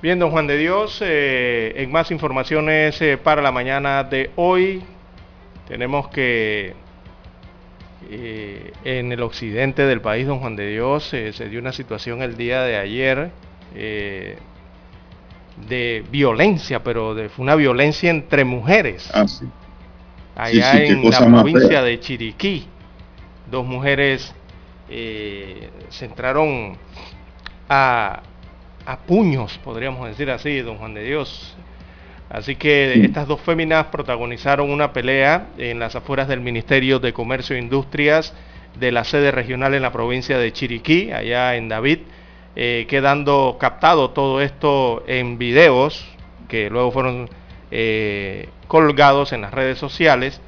[0.00, 4.82] Bien, don Juan de Dios, eh, en más informaciones eh, para la mañana de hoy,
[5.68, 6.74] tenemos que
[8.10, 12.22] eh, en el occidente del país, don Juan de Dios, eh, se dio una situación
[12.22, 13.30] el día de ayer
[13.74, 14.36] eh,
[15.68, 19.10] de violencia, pero de, fue una violencia entre mujeres.
[19.14, 19.46] Ah, sí.
[20.34, 21.82] allá sí, en la provincia fea.
[21.82, 22.66] de Chiriquí.
[23.50, 24.34] Dos mujeres
[24.88, 26.76] eh, se entraron
[27.68, 28.22] a,
[28.86, 31.56] a puños, podríamos decir así, don Juan de Dios.
[32.32, 37.56] Así que estas dos féminas protagonizaron una pelea en las afueras del Ministerio de Comercio
[37.56, 38.32] e Industrias
[38.80, 41.98] de la sede regional en la provincia de Chiriquí, allá en David,
[42.56, 46.06] eh, quedando captado todo esto en videos
[46.48, 47.28] que luego fueron
[47.70, 50.40] eh, colgados en las redes sociales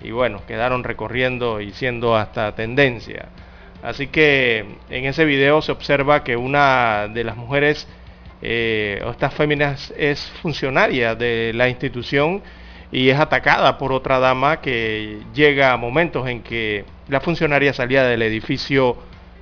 [0.00, 3.30] y bueno, quedaron recorriendo y siendo hasta tendencia.
[3.82, 7.88] Así que en ese video se observa que una de las mujeres
[8.42, 12.42] eh, esta fémina es funcionaria de la institución
[12.92, 18.04] y es atacada por otra dama que llega a momentos en que la funcionaria salía
[18.04, 18.96] del edificio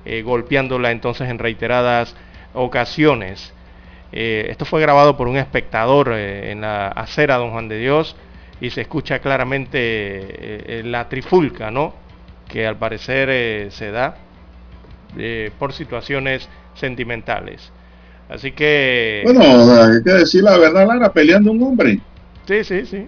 [0.05, 2.15] eh, golpeándola entonces en reiteradas
[2.53, 3.53] ocasiones.
[4.11, 8.15] Eh, esto fue grabado por un espectador eh, en la acera Don Juan de Dios
[8.61, 11.93] y se escucha claramente la trifulca, ¿no?
[12.47, 14.15] Que al parecer se da
[15.59, 17.73] por situaciones sentimentales.
[18.29, 19.21] Así que...
[19.23, 21.99] Bueno, hay que decir la verdad, Lara, peleando un hombre.
[22.47, 23.05] Sí, sí, sí.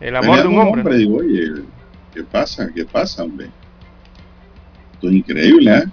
[0.00, 0.96] El amor de un hombre.
[0.96, 1.62] Digo, oye,
[2.14, 2.68] ¿qué pasa?
[2.74, 3.50] ¿Qué pasa, hombre?
[4.94, 5.84] Esto es increíble, ¿eh?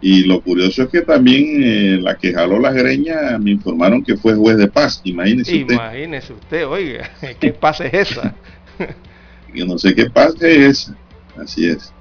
[0.00, 4.16] Y lo curioso es que también eh, la que jaló las greñas me informaron que
[4.16, 5.00] fue juez de paz.
[5.02, 5.74] Imagínese usted.
[5.74, 7.10] Imagínese usted, oiga,
[7.40, 8.34] ¿qué paz es esa?
[9.54, 10.96] Yo no sé qué paz es esa.
[11.36, 11.92] Así es.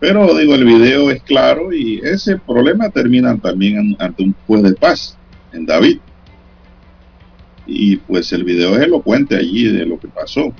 [0.00, 4.72] Pero digo, el video es claro y ese problema termina también ante un juez de
[4.72, 5.18] paz,
[5.52, 5.98] en David.
[7.66, 10.52] Y pues el video es elocuente allí de lo que pasó.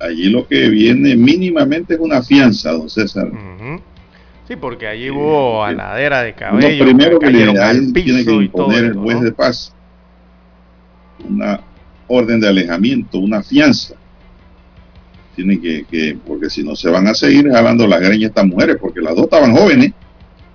[0.00, 3.30] Allí lo que viene mínimamente es una fianza, don César.
[4.48, 6.84] Sí, porque allí hubo aladera de cabello.
[6.84, 9.74] Lo primero que, le tiene que imponer el juez de paz
[11.28, 11.60] una
[12.08, 13.94] orden de alejamiento, una fianza.
[15.42, 18.76] Tiene que, que, porque si no se van a seguir jalando las greñas estas mujeres,
[18.78, 19.92] porque las dos estaban jóvenes.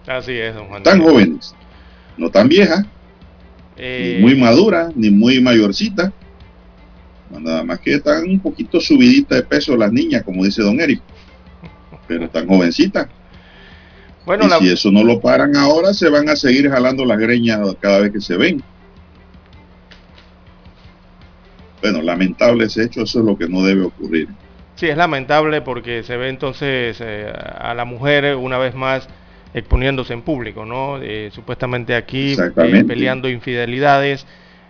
[0.06, 0.84] Así es, don Juan.
[0.84, 1.56] Tan jóvenes,
[2.18, 2.88] no tan viejas, ni
[3.78, 6.12] Eh, muy maduras, ni muy mayorcitas.
[7.32, 11.02] Nada más que están un poquito subiditas de peso las niñas, como dice don Eric.
[12.08, 13.08] Pero están jovencitas.
[14.24, 17.18] bueno, y la- si eso no lo paran ahora, se van a seguir jalando las
[17.18, 18.62] greñas cada vez que se ven.
[21.82, 24.28] Bueno, lamentable ese hecho, eso es lo que no debe ocurrir.
[24.76, 29.08] Sí, es lamentable porque se ve entonces eh, a la mujer una vez más
[29.54, 31.00] exponiéndose en público, ¿no?
[31.02, 34.26] Eh, supuestamente aquí eh, peleando infidelidades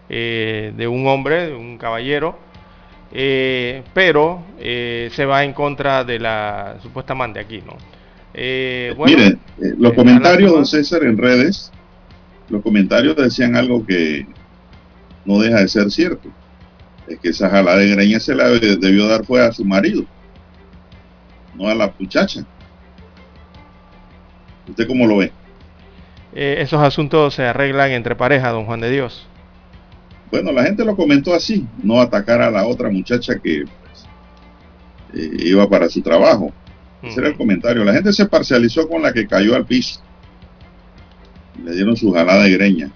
[0.10, 2.38] eh, de un hombre, de un caballero,
[3.12, 7.76] eh, pero eh, se va en contra de la supuesta amante aquí, ¿no?
[8.34, 11.72] Eh, bueno, Mire, eh, los comentarios, don César, en redes,
[12.50, 14.28] los comentarios decían algo que
[15.26, 16.30] no deja de ser cierto.
[17.08, 20.04] Es que esa jalada de greñas se la de- debió dar fue a su marido,
[21.56, 22.44] no a la muchacha.
[24.68, 25.32] ¿Usted cómo lo ve?
[26.38, 29.26] eh, esos asuntos se arreglan entre parejas, don Juan de Dios.
[30.32, 34.06] Bueno, la gente lo comentó así, no atacar a la otra muchacha que pues,
[35.14, 36.52] eh, iba para su trabajo.
[37.02, 37.84] Ese era el comentario.
[37.86, 40.02] La gente se parcializó con la que cayó al piso.
[41.64, 42.92] Le dieron su jalada de greña.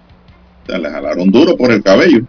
[0.64, 2.24] O sea, le jalaron duro por el cabello.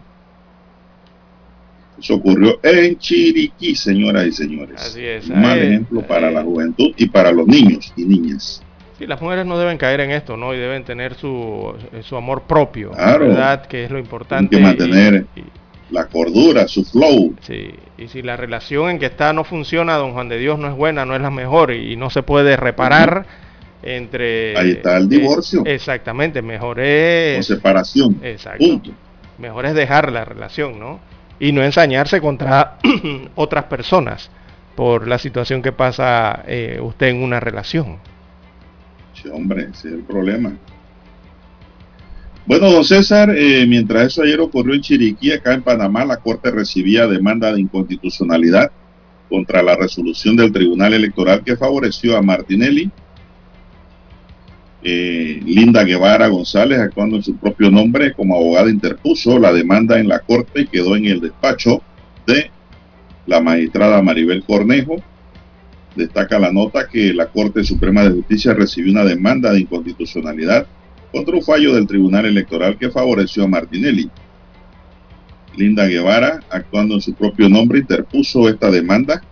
[2.02, 4.80] Eso ocurrió en Chiriquí, señoras y señores.
[4.80, 5.28] Así es.
[5.28, 8.60] Un mal ejemplo para la juventud y para los niños y niñas.
[8.98, 10.52] Sí, las mujeres no deben caer en esto, ¿no?
[10.52, 11.72] Y deben tener su,
[12.02, 13.28] su amor propio, Claro.
[13.28, 13.66] ¿verdad?
[13.66, 14.56] Que es lo importante.
[14.56, 15.44] que mantener y- y-
[15.90, 17.34] la cordura, su flow.
[17.42, 20.68] sí, y si la relación en que está no funciona, don Juan de Dios no
[20.68, 23.26] es buena, no es la mejor y, no se puede reparar
[23.82, 24.56] entre...
[24.56, 25.62] Ahí está el eh, divorcio.
[25.66, 27.46] exactamente, mejor O es...
[27.46, 28.18] separación.
[28.22, 28.64] Exacto.
[28.64, 28.90] Punto.
[29.38, 30.98] Mejor es dejar la relación, ¿no?
[31.42, 32.78] Y no ensañarse contra
[33.34, 34.30] otras personas
[34.76, 37.98] por la situación que pasa eh, usted en una relación.
[39.12, 40.56] Sí, hombre, ese es el problema.
[42.46, 46.48] Bueno, don César, eh, mientras eso ayer ocurrió en Chiriquí, acá en Panamá, la Corte
[46.52, 48.70] recibía demanda de inconstitucionalidad
[49.28, 52.88] contra la resolución del Tribunal Electoral que favoreció a Martinelli.
[54.84, 60.08] Eh, Linda Guevara González, actuando en su propio nombre como abogada, interpuso la demanda en
[60.08, 61.82] la Corte y quedó en el despacho
[62.26, 62.50] de
[63.26, 64.96] la magistrada Maribel Cornejo,
[65.94, 70.66] Destaca la nota que la Corte Suprema de Justicia recibió una demanda de inconstitucionalidad
[71.12, 74.10] contra un fallo del Tribunal Electoral que favoreció a Martinelli.
[75.56, 79.22] Linda Guevara, actuando en su propio nombre, interpuso esta demanda.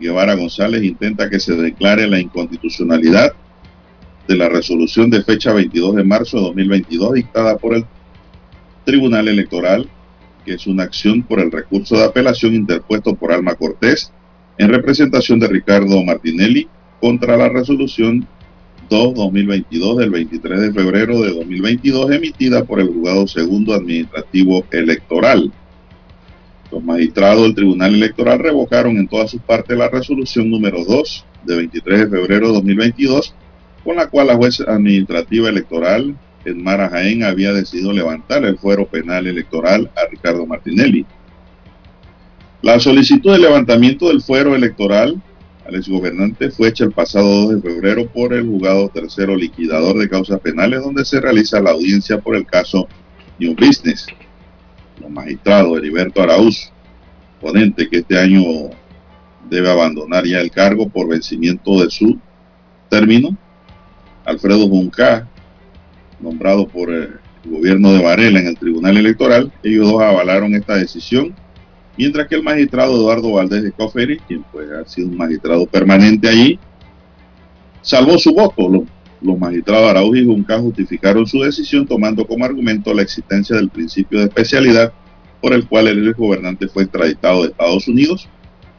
[0.00, 3.34] Guevara González intenta que se declare la inconstitucionalidad
[4.26, 7.84] de la resolución de fecha 22 de marzo de 2022 dictada por el
[8.84, 9.88] Tribunal Electoral,
[10.44, 14.12] que es una acción por el recurso de apelación interpuesto por Alma Cortés
[14.58, 16.68] en representación de Ricardo Martinelli
[17.00, 18.26] contra la resolución
[18.90, 25.52] 2-2022 del 23 de febrero de 2022 emitida por el Juzgado Segundo Administrativo Electoral.
[26.70, 31.56] Los magistrados del Tribunal Electoral revocaron en todas sus partes la resolución número 2 de
[31.56, 33.34] 23 de febrero de 2022
[33.84, 38.86] con la cual la juez administrativa electoral en Mara Jaén había decidido levantar el fuero
[38.86, 41.06] penal electoral a Ricardo Martinelli.
[42.62, 45.20] La solicitud de levantamiento del fuero electoral
[45.66, 50.08] al exgobernante fue hecha el pasado 2 de febrero por el juzgado tercero liquidador de
[50.08, 52.88] causas penales donde se realiza la audiencia por el caso
[53.38, 54.06] New Business.
[55.00, 56.70] Los magistrados Heriberto Araúz,
[57.40, 58.42] ponente que este año
[59.48, 62.18] debe abandonar ya el cargo por vencimiento de su
[62.88, 63.36] término.
[64.24, 65.28] Alfredo Junca,
[66.20, 71.34] nombrado por el gobierno de Varela en el Tribunal Electoral, ellos dos avalaron esta decisión
[71.96, 76.28] mientras que el magistrado Eduardo Valdés de Coferi, quien pues ha sido un magistrado permanente
[76.28, 76.58] allí,
[77.82, 78.68] salvó su voto.
[78.68, 78.82] Los,
[79.20, 84.18] los magistrados Araújo y Junca justificaron su decisión tomando como argumento la existencia del principio
[84.18, 84.92] de especialidad
[85.40, 88.28] por el cual el gobernante fue extraditado de Estados Unidos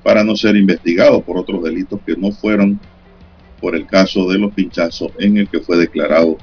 [0.03, 2.79] para no ser investigado por otros delitos que no fueron
[3.65, 6.37] por el caso de los pinchazos en el que fue declarado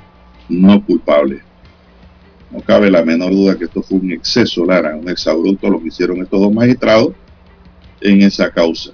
[0.49, 1.41] no culpable.
[2.51, 5.87] No cabe la menor duda que esto fue un exceso, Lara, un exabrupto lo que
[5.87, 7.13] hicieron estos dos magistrados
[8.01, 8.91] en esa causa,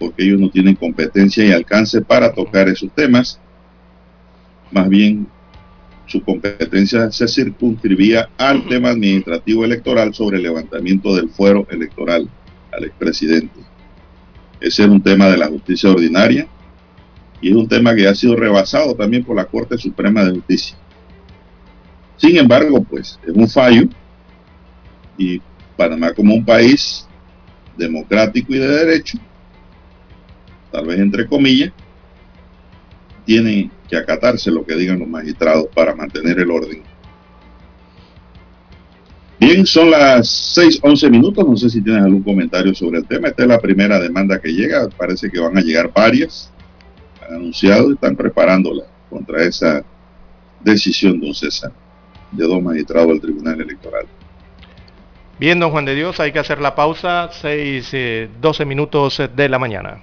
[0.00, 3.38] porque ellos no tienen competencia y alcance para tocar esos temas.
[4.72, 5.28] Más bien,
[6.06, 12.28] su competencia se circunscribía al tema administrativo electoral sobre el levantamiento del fuero electoral
[12.72, 13.60] al expresidente.
[14.60, 16.48] Ese es un tema de la justicia ordinaria
[17.40, 20.76] y es un tema que ha sido rebasado también por la Corte Suprema de Justicia.
[22.16, 23.88] Sin embargo, pues es un fallo
[25.16, 25.40] y
[25.76, 27.06] Panamá como un país
[27.76, 29.18] democrático y de derecho,
[30.70, 31.72] tal vez entre comillas,
[33.24, 36.82] tiene que acatarse lo que digan los magistrados para mantener el orden.
[39.38, 41.48] Bien, son las 6:11 minutos.
[41.48, 43.28] No sé si tienes algún comentario sobre el tema.
[43.28, 44.86] Esta es la primera demanda que llega.
[44.90, 46.52] Parece que van a llegar varias.
[47.30, 49.84] Anunciado y están preparándola contra esa
[50.60, 51.72] decisión, don César
[52.30, 54.06] de dos magistrados del Tribunal Electoral.
[55.38, 59.48] Bien, don Juan de Dios, hay que hacer la pausa, 6, eh, 12 minutos de
[59.48, 60.02] la mañana.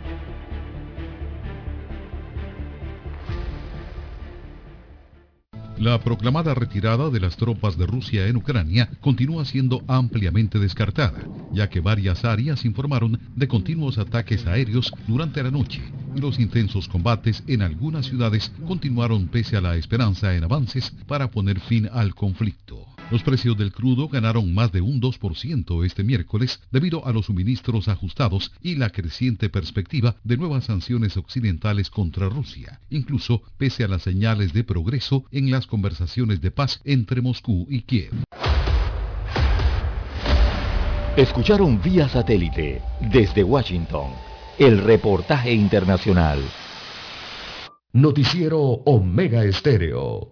[5.77, 11.69] La proclamada retirada de las tropas de Rusia en Ucrania continúa siendo ampliamente descartada, ya
[11.69, 15.81] que varias áreas informaron de continuos ataques aéreos durante la noche.
[16.13, 21.59] Los intensos combates en algunas ciudades continuaron pese a la esperanza en avances para poner
[21.59, 22.90] fin al conflicto.
[23.11, 27.89] Los precios del crudo ganaron más de un 2% este miércoles debido a los suministros
[27.89, 34.03] ajustados y la creciente perspectiva de nuevas sanciones occidentales contra Rusia, incluso pese a las
[34.03, 38.11] señales de progreso en las conversaciones de paz entre Moscú y Kiev.
[41.17, 42.81] Escucharon vía satélite
[43.11, 44.11] desde Washington
[44.57, 46.39] el reportaje internacional.
[47.91, 50.31] Noticiero Omega Estéreo.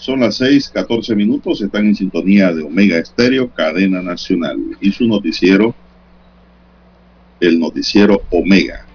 [0.00, 1.60] Son las 6, 14 minutos.
[1.60, 4.56] Están en sintonía de Omega Estéreo, cadena nacional.
[4.80, 5.74] Y su noticiero,
[7.38, 8.86] el noticiero Omega.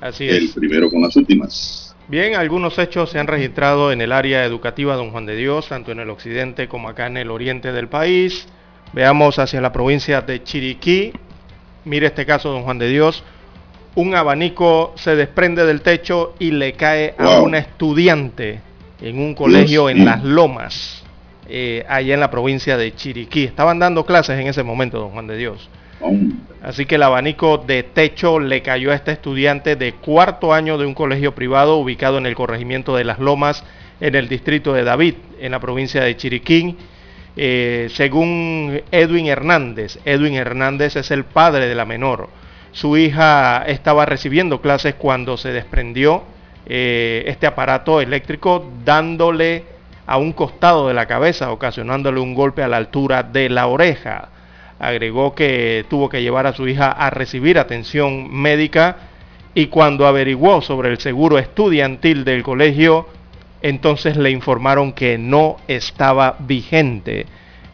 [0.00, 0.52] Así El es.
[0.52, 1.94] primero con las últimas.
[2.08, 5.92] Bien, algunos hechos se han registrado en el área educativa Don Juan de Dios, tanto
[5.92, 8.48] en el occidente como acá en el oriente del país.
[8.92, 11.12] Veamos hacia la provincia de Chiriquí.
[11.84, 13.22] Mire este caso, Don Juan de Dios.
[13.94, 18.62] Un abanico se desprende del techo y le cae a una estudiante
[19.00, 20.04] en un colegio en.
[20.04, 21.02] Las Lomas,
[21.48, 23.44] eh, allá en la provincia de Chiriquí.
[23.44, 25.68] Estaban dando clases en ese momento, Don Juan de Dios.
[26.62, 30.86] Así que el abanico de techo le cayó a este estudiante de cuarto año de
[30.86, 33.64] un colegio privado ubicado en el corregimiento de Las Lomas,
[34.00, 36.76] en el distrito de David, en la provincia de Chiriquín.
[37.36, 42.28] Eh, según Edwin Hernández, Edwin Hernández es el padre de la menor.
[42.72, 46.24] Su hija estaba recibiendo clases cuando se desprendió
[46.66, 49.64] eh, este aparato eléctrico dándole
[50.06, 54.28] a un costado de la cabeza, ocasionándole un golpe a la altura de la oreja.
[54.78, 58.96] Agregó que tuvo que llevar a su hija a recibir atención médica
[59.54, 63.08] y cuando averiguó sobre el seguro estudiantil del colegio,
[63.62, 67.26] entonces le informaron que no estaba vigente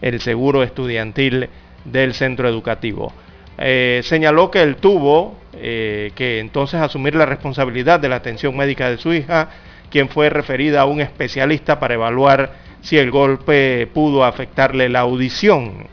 [0.02, 1.48] el seguro estudiantil
[1.84, 3.12] del centro educativo.
[3.58, 8.90] Eh, señaló que él tuvo eh, que entonces asumir la responsabilidad de la atención médica
[8.90, 9.48] de su hija,
[9.90, 12.52] quien fue referida a un especialista para evaluar
[12.82, 15.88] si el golpe pudo afectarle la audición.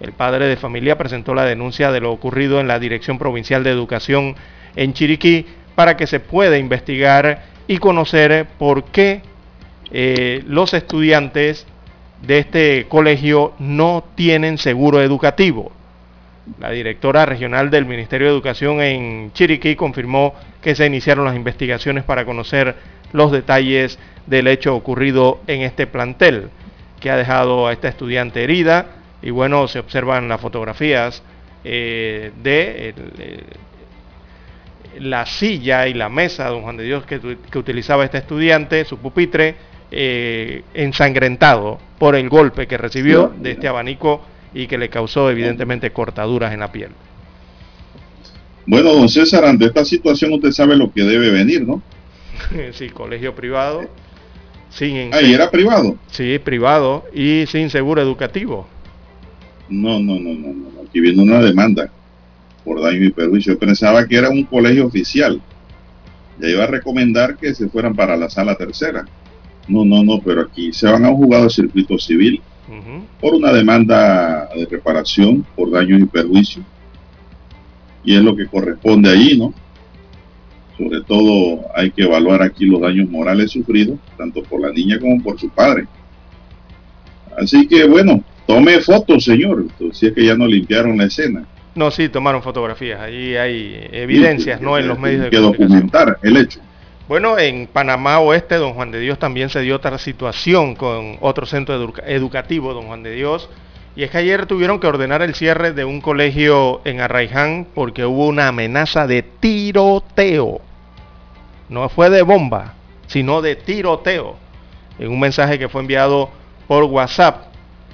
[0.00, 3.70] El padre de familia presentó la denuncia de lo ocurrido en la Dirección Provincial de
[3.70, 4.36] Educación
[4.76, 9.22] en Chiriquí para que se pueda investigar y conocer por qué
[9.90, 11.66] eh, los estudiantes
[12.22, 15.72] de este colegio no tienen seguro educativo.
[16.58, 22.02] La directora regional del Ministerio de Educación en Chiriquí confirmó que se iniciaron las investigaciones
[22.02, 22.74] para conocer
[23.12, 26.50] los detalles del hecho ocurrido en este plantel,
[26.98, 28.86] que ha dejado a esta estudiante herida.
[29.22, 31.22] Y bueno, se observan las fotografías
[31.62, 33.44] eh, de eh,
[34.98, 38.98] la silla y la mesa, don Juan de Dios, que, que utilizaba este estudiante, su
[38.98, 39.54] pupitre,
[39.92, 44.22] eh, ensangrentado por el golpe que recibió de este abanico
[44.54, 46.90] y que le causó evidentemente cortaduras en la piel.
[48.66, 51.82] Bueno, don César, ante esta situación usted sabe lo que debe venir, ¿no?
[52.72, 53.88] sí, colegio privado.
[54.70, 55.96] Sin Ahí era privado.
[56.10, 58.66] Sí, privado y sin seguro educativo.
[59.68, 60.82] No, no, no, no, no.
[60.86, 61.90] Aquí viene una demanda
[62.64, 63.54] por daño y perjuicio.
[63.54, 65.40] Yo pensaba que era un colegio oficial.
[66.40, 69.04] Ya iba a recomendar que se fueran para la sala tercera.
[69.68, 73.02] No, no, no, pero aquí se van a un juzgado de circuito civil uh -huh.
[73.20, 76.62] por una demanda de reparación por daños y perjuicio.
[78.04, 79.54] Y es lo que corresponde allí, ¿no?
[80.76, 85.22] Sobre todo hay que evaluar aquí los daños morales sufridos, tanto por la niña como
[85.22, 85.86] por su padre.
[87.38, 89.66] Así que bueno, tome fotos, señor.
[89.92, 91.44] Si es que ya no limpiaron la escena.
[91.74, 93.00] No, sí, tomaron fotografías.
[93.00, 94.76] Ahí hay evidencias, sí, ¿no?
[94.76, 96.60] En los medios de que documentar el hecho.
[97.12, 101.44] Bueno, en Panamá Oeste, don Juan de Dios también se dio otra situación con otro
[101.44, 103.50] centro educa educativo, don Juan de Dios.
[103.94, 108.06] Y es que ayer tuvieron que ordenar el cierre de un colegio en Arraiján porque
[108.06, 110.62] hubo una amenaza de tiroteo.
[111.68, 112.76] No fue de bomba,
[113.08, 114.36] sino de tiroteo.
[114.98, 116.30] En un mensaje que fue enviado
[116.66, 117.42] por WhatsApp.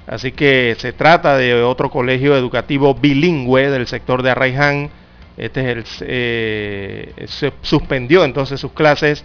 [0.06, 4.90] Así que se trata de otro colegio educativo bilingüe del sector de Arraiján.
[5.38, 9.24] Este es el, eh, se suspendió entonces sus clases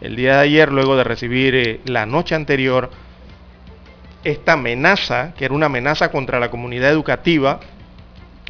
[0.00, 2.90] el día de ayer luego de recibir eh, la noche anterior
[4.22, 7.58] esta amenaza, que era una amenaza contra la comunidad educativa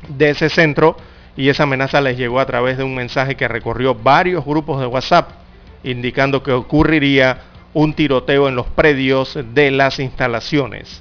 [0.09, 0.97] de ese centro,
[1.37, 4.87] y esa amenaza les llegó a través de un mensaje que recorrió varios grupos de
[4.87, 5.31] WhatsApp,
[5.85, 7.39] indicando que ocurriría
[7.73, 11.01] un tiroteo en los predios de las instalaciones.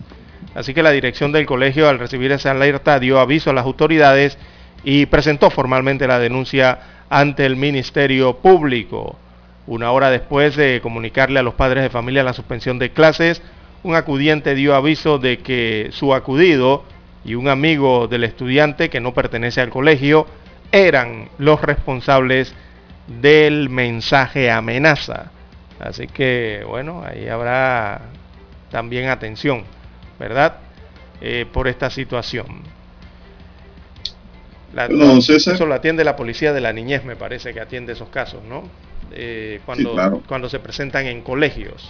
[0.53, 4.38] Así que la dirección del colegio, al recibir esa alerta, dio aviso a las autoridades
[4.90, 6.80] y presentó formalmente la denuncia
[7.10, 9.18] ante el Ministerio Público.
[9.66, 13.42] Una hora después de comunicarle a los padres de familia la suspensión de clases,
[13.84, 16.86] un acudiente dio aviso de que su acudido
[17.26, 20.26] y un amigo del estudiante que no pertenece al colegio
[20.72, 22.56] eran los responsables
[23.08, 25.32] del mensaje amenaza.
[25.82, 28.04] Así que, bueno, ahí habrá
[28.72, 29.66] también atención,
[30.18, 30.60] ¿verdad?
[31.20, 32.76] Eh, por esta situación.
[34.78, 35.55] La, bueno, César.
[35.55, 38.69] Eso lo atiende la policía de la niñez, me parece que atiende esos casos, ¿no?
[39.11, 40.21] Eh, cuando, sí, claro.
[40.28, 41.89] cuando se presentan en colegios.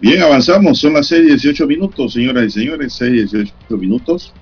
[0.00, 4.32] Bien, avanzamos, son las 6 y 18 minutos, señoras y señores, 6 y 18 minutos.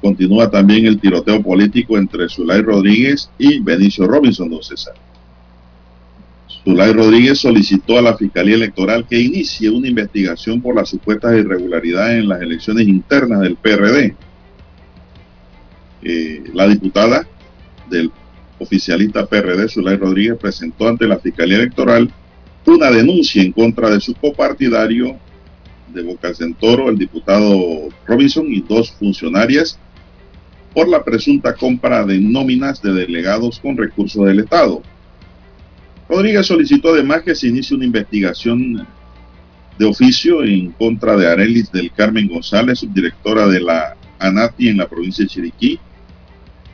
[0.00, 4.94] Continúa también el tiroteo político entre Zulay Rodríguez y Benicio Robinson, don César.
[6.62, 12.22] Zulay Rodríguez solicitó a la Fiscalía Electoral que inicie una investigación por las supuestas irregularidades
[12.22, 14.14] en las elecciones internas del PRD.
[16.02, 17.26] Eh, la diputada
[17.88, 18.10] del
[18.58, 22.12] oficialista PRD, Zulay Rodríguez, presentó ante la Fiscalía Electoral
[22.66, 25.18] una denuncia en contra de su copartidario
[25.92, 29.78] de Boca Toro, el diputado Robinson y dos funcionarias
[30.72, 34.82] por la presunta compra de nóminas de delegados con recursos del Estado.
[36.08, 38.86] Rodríguez solicitó además que se inicie una investigación
[39.78, 44.88] de oficio en contra de Arelis del Carmen González, subdirectora de la ANATI en la
[44.88, 45.80] provincia de Chiriquí,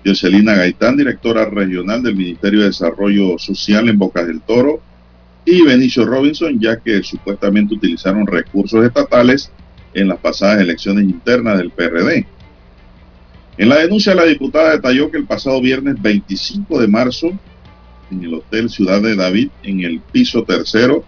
[0.06, 4.80] Jocelina Gaitán, directora regional del Ministerio de Desarrollo Social en Bocas del Toro,
[5.44, 9.50] y Benicio Robinson, ya que supuestamente utilizaron recursos estatales
[9.94, 12.26] en las pasadas elecciones internas del PRD.
[13.58, 17.32] En la denuncia, la diputada detalló que el pasado viernes 25 de marzo,
[18.10, 21.04] en el Hotel Ciudad de David, en el piso tercero,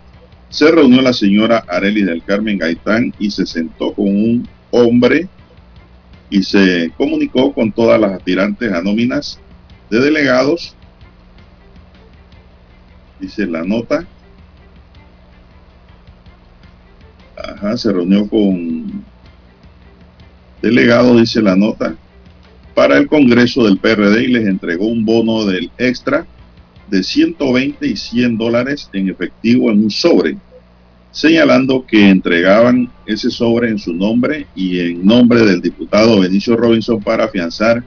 [0.49, 5.29] se reunió la señora Arely del Carmen Gaitán y se sentó con un hombre
[6.31, 9.41] y se comunicó con todas las aspirantes a nóminas
[9.91, 10.75] de delegados.
[13.21, 14.07] Dice la nota.
[17.37, 19.05] Ajá, se reunió con
[20.61, 21.97] delegados, dice la nota,
[22.75, 26.27] para el Congreso del PRD y les entregó un bono del extra
[26.89, 30.37] de 120 y 100 dólares en efectivo en un sobre,
[31.11, 37.01] señalando que entregaban ese sobre en su nombre y en nombre del diputado Benicio Robinson
[37.01, 37.83] para afianzar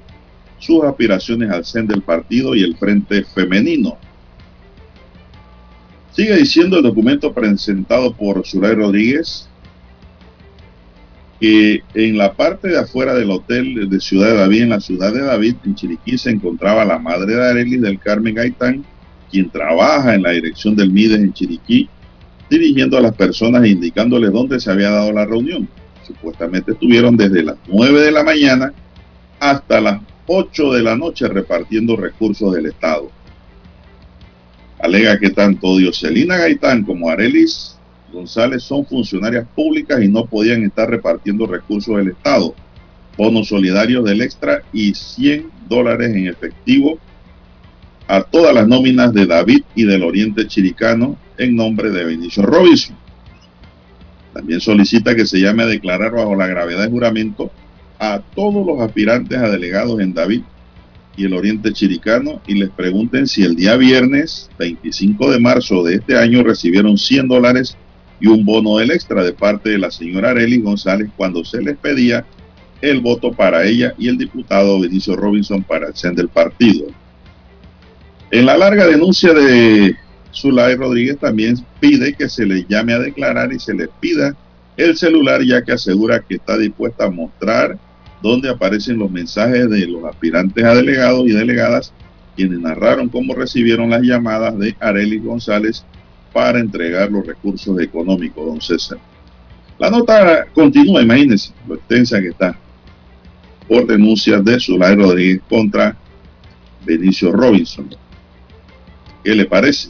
[0.59, 3.97] sus aspiraciones al CEN del partido y el Frente Femenino.
[6.11, 9.47] Sigue diciendo el documento presentado por Zulay Rodríguez
[11.39, 15.11] que en la parte de afuera del hotel de Ciudad de David, en la ciudad
[15.11, 18.85] de David, en Chiriquí, se encontraba la madre de Arelis del Carmen Gaitán,
[19.31, 21.89] quien trabaja en la dirección del MIDES en Chiriquí,
[22.51, 25.69] dirigiendo a las personas e indicándoles dónde se había dado la reunión.
[26.05, 28.73] Supuestamente estuvieron desde las 9 de la mañana
[29.39, 33.09] hasta las 8 de la noche repartiendo recursos del Estado.
[34.79, 37.77] Alega que tanto Dioselina Gaitán como Arelis
[38.11, 42.53] González son funcionarias públicas y no podían estar repartiendo recursos del Estado,
[43.15, 46.99] bonos solidarios del extra y 100 dólares en efectivo
[48.09, 52.95] a todas las nóminas de David y del Oriente Chiricano en nombre de Benicio Robinson.
[54.33, 57.51] También solicita que se llame a declarar bajo la gravedad de juramento
[57.99, 60.41] a todos los aspirantes a delegados en David
[61.17, 65.95] y el Oriente Chiricano y les pregunten si el día viernes 25 de marzo de
[65.95, 67.75] este año recibieron 100 dólares
[68.19, 71.75] y un bono del extra de parte de la señora Arely González cuando se les
[71.75, 72.23] pedía
[72.81, 76.87] el voto para ella y el diputado Benicio Robinson para el CEN del partido.
[78.29, 79.95] En la larga denuncia de
[80.33, 84.35] Zulay Rodríguez también pide que se le llame a declarar y se le pida
[84.77, 87.77] el celular ya que asegura que está dispuesta a mostrar
[88.21, 91.93] dónde aparecen los mensajes de los aspirantes a delegados y delegadas
[92.35, 95.83] quienes narraron cómo recibieron las llamadas de Arely González
[96.31, 98.97] para entregar los recursos económicos, don César.
[99.77, 102.57] La nota continúa, imagínense lo extensa que está,
[103.67, 105.97] por denuncias de Zulay Rodríguez contra
[106.85, 107.89] Benicio Robinson.
[109.23, 109.89] ¿Qué le parece?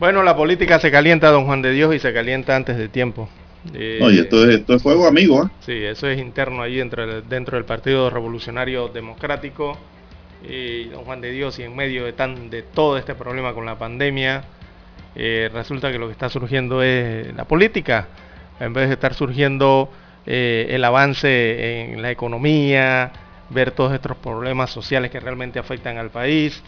[0.00, 3.28] Bueno, la política se calienta, don Juan de Dios, y se calienta antes de tiempo.
[3.74, 5.44] Eh, no, y esto es, esto es fuego amigo.
[5.44, 5.48] ¿eh?
[5.60, 9.76] Sí, eso es interno ahí dentro, dentro del Partido Revolucionario Democrático.
[10.42, 13.66] Y don Juan de Dios, y en medio de, tan, de todo este problema con
[13.66, 14.44] la pandemia,
[15.14, 18.08] eh, resulta que lo que está surgiendo es la política,
[18.58, 19.90] en vez de estar surgiendo
[20.24, 23.12] eh, el avance en la economía,
[23.50, 26.62] ver todos estos problemas sociales que realmente afectan al país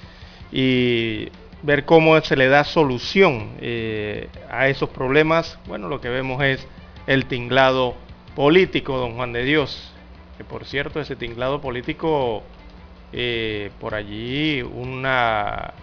[0.52, 1.28] y
[1.62, 6.66] ver cómo se le da solución eh, a esos problemas, bueno, lo que vemos es
[7.06, 7.94] el tinglado
[8.34, 9.92] político, don Juan de Dios,
[10.36, 12.42] que por cierto, ese tinglado político,
[13.80, 15.74] por allí una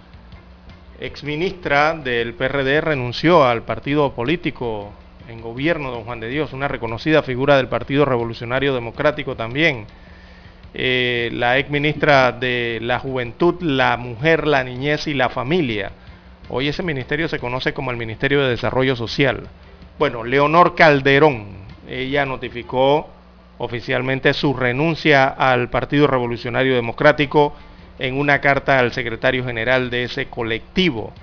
[1.00, 4.92] exministra del PRD renunció al partido político
[5.28, 9.86] en gobierno, don Juan de Dios, una reconocida figura del Partido Revolucionario Democrático también.
[10.74, 15.92] Eh, la exministra de la Juventud, la Mujer, la Niñez y la Familia.
[16.50, 19.48] Hoy ese ministerio se conoce como el Ministerio de Desarrollo Social.
[19.98, 21.48] Bueno, Leonor Calderón,
[21.88, 23.10] ella notificó
[23.58, 27.56] oficialmente su renuncia al Partido Revolucionario Democrático
[27.98, 31.14] en una carta al secretario general de ese colectivo.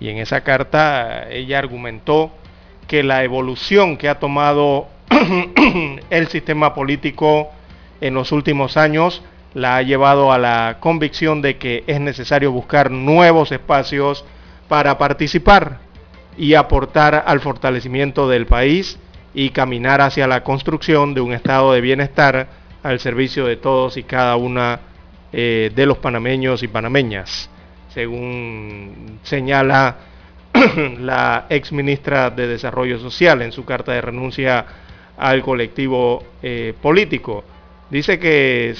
[0.00, 2.32] Y en esa carta ella argumentó
[2.86, 4.88] que la evolución que ha tomado
[6.10, 7.50] el sistema político
[8.00, 9.22] en los últimos años
[9.54, 14.24] la ha llevado a la convicción de que es necesario buscar nuevos espacios
[14.68, 15.78] para participar
[16.36, 18.98] y aportar al fortalecimiento del país
[19.34, 22.48] y caminar hacia la construcción de un estado de bienestar
[22.82, 24.80] al servicio de todos y cada una
[25.32, 27.50] eh, de los panameños y panameñas,
[27.92, 29.96] según señala
[31.00, 34.64] la ex ministra de Desarrollo Social en su carta de renuncia
[35.18, 37.44] al colectivo eh, político.
[37.90, 38.74] Dice que,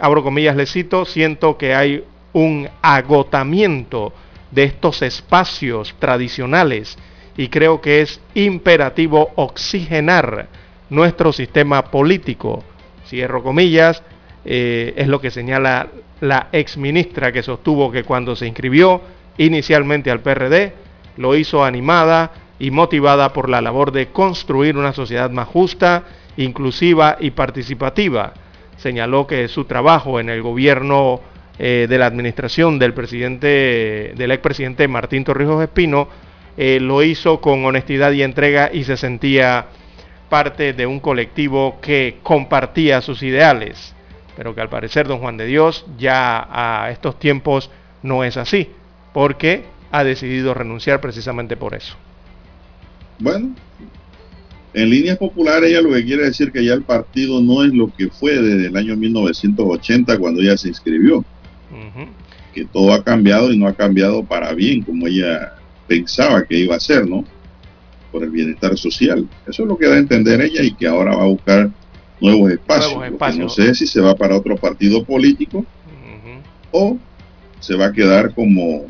[0.00, 4.12] abro comillas, le cito, siento que hay un agotamiento
[4.50, 6.98] de estos espacios tradicionales
[7.36, 10.48] y creo que es imperativo oxigenar
[10.90, 12.62] nuestro sistema político.
[13.06, 14.02] Cierro comillas,
[14.44, 15.88] eh, es lo que señala
[16.20, 19.00] la ex ministra que sostuvo que cuando se inscribió
[19.38, 20.72] inicialmente al PRD,
[21.16, 26.04] lo hizo animada y motivada por la labor de construir una sociedad más justa,
[26.36, 28.32] inclusiva y participativa.
[28.76, 31.20] Señaló que su trabajo en el gobierno
[31.58, 36.08] eh, de la administración del presidente, del expresidente Martín Torrijos Espino,
[36.56, 39.66] eh, lo hizo con honestidad y entrega y se sentía
[40.28, 43.94] parte de un colectivo que compartía sus ideales,
[44.36, 47.70] pero que al parecer don Juan de Dios ya a estos tiempos
[48.02, 48.70] no es así,
[49.12, 51.96] porque ha decidido renunciar precisamente por eso.
[53.18, 53.54] Bueno,
[54.74, 57.92] en líneas populares ella lo que quiere decir que ya el partido no es lo
[57.94, 61.24] que fue desde el año 1980 cuando ella se inscribió.
[62.54, 65.54] Que todo ha cambiado y no ha cambiado para bien como ella
[65.86, 67.24] pensaba que iba a ser, ¿no?
[68.10, 69.26] Por el bienestar social.
[69.46, 71.70] Eso es lo que da a entender ella y que ahora va a buscar
[72.20, 72.94] nuevos espacios.
[72.94, 75.64] Nuevos no sé si se va para otro partido político
[76.70, 76.98] o
[77.60, 78.86] se va a quedar como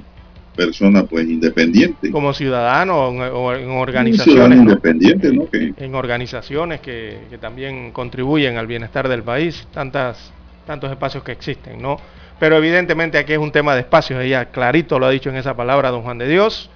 [0.55, 2.11] persona pues independiente.
[2.11, 4.65] Como ciudadano o en, organizaciones, ¿no?
[4.65, 5.49] independiente, ¿no?
[5.49, 10.33] Que en organizaciones que, que también contribuyen al bienestar del país, tantas,
[10.67, 11.97] tantos espacios que existen, ¿no?
[12.39, 15.55] Pero evidentemente aquí es un tema de espacios, ella clarito lo ha dicho en esa
[15.55, 16.71] palabra don Juan de Dios,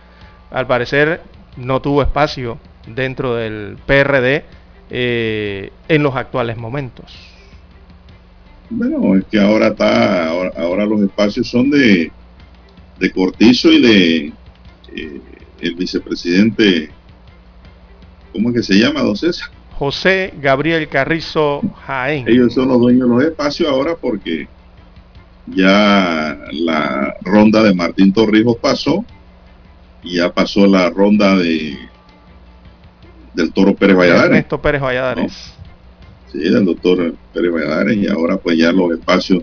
[0.51, 1.21] al parecer
[1.57, 4.45] no tuvo espacio dentro del PRD
[4.91, 7.13] eh, en los actuales momentos.
[8.71, 12.11] Bueno, es que ahora está, ahora, ahora los espacios son de,
[12.99, 14.33] de Cortizo y de
[14.95, 15.21] eh,
[15.61, 16.91] el vicepresidente,
[18.33, 19.51] ¿cómo es que se llama, don César?
[19.79, 22.27] José Gabriel Carrizo Jaén.
[22.27, 24.49] Ellos son los dueños de los espacios ahora porque
[25.47, 29.05] ya la ronda de Martín Torrijos pasó
[30.03, 31.77] y ya pasó la ronda de
[33.35, 34.31] del Toro Pérez Valladares.
[34.31, 35.53] Ernesto Pérez Valladares.
[36.33, 39.43] Sí, del doctor Pérez Valladares y ahora pues ya los espacios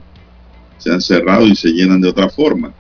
[0.80, 2.74] se han cerrado y se llenan de otra forma.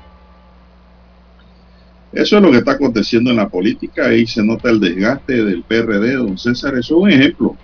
[2.13, 5.63] Eso es lo que está aconteciendo en la política, ahí se nota el desgaste del
[5.63, 7.57] PRD, don César, eso es un ejemplo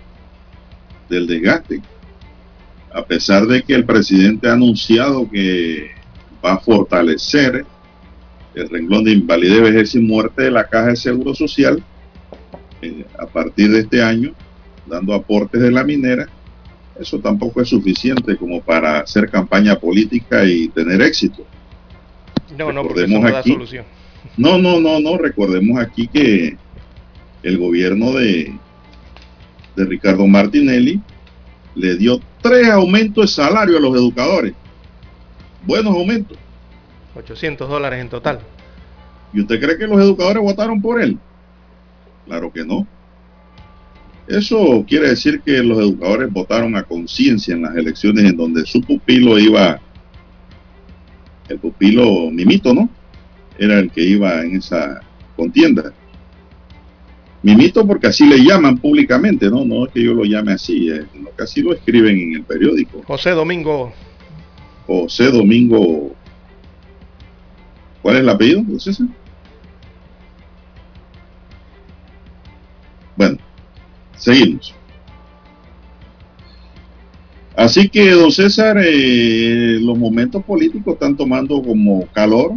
[1.08, 1.80] del desgaste.
[2.92, 5.90] A pesar de que el presidente ha anunciado que
[6.44, 7.64] va a fortalecer
[8.56, 11.80] el renglón de invalidez, vejez y muerte de la Caja de Seguro Social
[12.82, 14.32] eh, a partir de este año,
[14.86, 16.28] dando aportes de la minera,
[16.98, 21.46] eso tampoco es suficiente como para hacer campaña política y tener éxito.
[22.58, 23.84] No, no, porque eso no da aquí- solución.
[24.36, 26.56] No, no, no, no, recordemos aquí que
[27.42, 28.54] el gobierno de,
[29.76, 31.00] de Ricardo Martinelli
[31.74, 34.54] le dio tres aumentos de salario a los educadores.
[35.66, 36.38] Buenos aumentos.
[37.16, 38.40] 800 dólares en total.
[39.32, 41.18] ¿Y usted cree que los educadores votaron por él?
[42.26, 42.86] Claro que no.
[44.26, 48.80] Eso quiere decir que los educadores votaron a conciencia en las elecciones en donde su
[48.80, 49.80] pupilo iba,
[51.48, 52.88] el pupilo Mimito, ¿no?
[53.60, 55.00] Era el que iba en esa
[55.36, 55.92] contienda.
[57.42, 59.64] Mimito porque así le llaman públicamente, ¿no?
[59.64, 62.42] No es que yo lo llame así, eh, sino que así lo escriben en el
[62.42, 63.02] periódico.
[63.06, 63.92] José Domingo
[64.90, 66.10] José Domingo.
[68.02, 68.62] ¿Cuál es el apellido?
[68.66, 69.06] don César?
[73.14, 73.38] Bueno,
[74.16, 74.74] seguimos.
[77.54, 82.54] Así que, don César, eh, los momentos políticos están tomando como calor.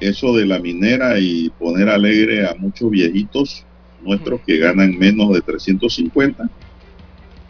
[0.00, 3.64] Eso de la minera y poner alegre a muchos viejitos
[4.02, 6.50] nuestros que ganan menos de 350.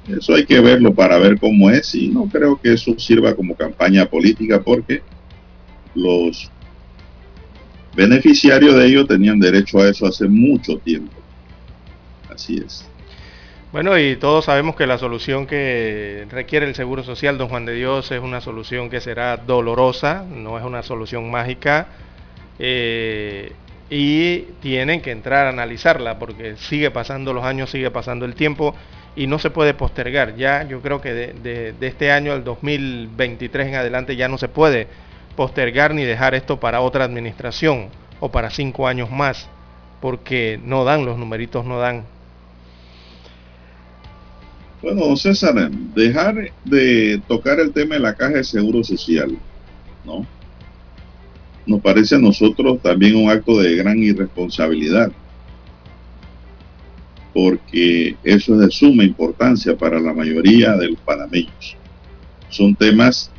[0.09, 3.57] Eso hay que verlo para ver cómo es y no creo que eso sirva como
[3.57, 5.03] campaña política porque
[5.95, 6.51] los
[7.97, 11.15] beneficiarios de ello tenían derecho a eso hace mucho tiempo.
[12.29, 12.85] Así es.
[13.75, 17.75] Bueno, y todos sabemos que la solución que requiere el Seguro Social, don Juan de
[17.75, 21.89] Dios, es una solución que será dolorosa, no es una solución mágica,
[22.61, 23.53] eh,
[23.91, 28.77] y tienen que entrar a analizarla, porque sigue pasando los años, sigue pasando el tiempo,
[29.17, 30.37] y no se puede postergar.
[30.37, 31.33] Ya yo creo que de,
[31.75, 34.87] de- este año al 2023 en adelante ya no se puede
[35.37, 39.51] postergar ni dejar esto para otra administración o para cinco años más,
[40.01, 42.14] porque no dan, los numeritos no dan.
[44.85, 49.35] Bueno, César, dejar de tocar el tema de la caja de seguro social,
[50.05, 50.27] ¿no?
[51.65, 55.11] Nos parece a nosotros también un acto de gran irresponsabilidad,
[57.33, 61.79] porque eso es de suma importancia para la mayoría de los panameños.
[62.51, 63.31] Son temas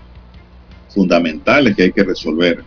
[0.89, 2.63] fundamentales que hay que resolver.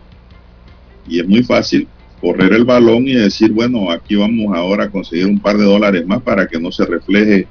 [1.05, 1.85] Y es muy fácil
[2.21, 6.07] correr el balón y decir, bueno, aquí vamos ahora a conseguir un par de dólares
[6.07, 7.45] más para que no se refleje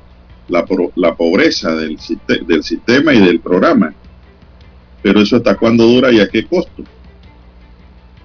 [0.48, 1.98] la, pobreza del,
[2.46, 3.94] del sistema y del programa.
[5.02, 6.84] Pero eso hasta cuándo dura y a qué costo.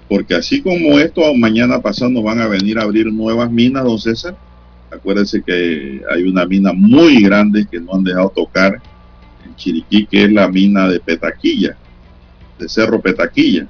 [0.09, 4.35] Porque así como esto, mañana pasando van a venir a abrir nuevas minas, don César.
[4.91, 8.79] Acuérdense que hay una mina muy grande que no han dejado tocar
[9.43, 11.75] en Chiriquí, que es la mina de Petaquilla,
[12.59, 13.67] de Cerro Petaquilla.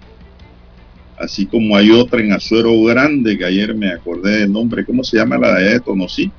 [1.18, 5.18] Así como hay otra en Azuero Grande, que ayer me acordé del nombre, ¿cómo se
[5.18, 6.30] llama la de Tonosí?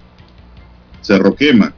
[1.01, 1.73] Cerro Quema.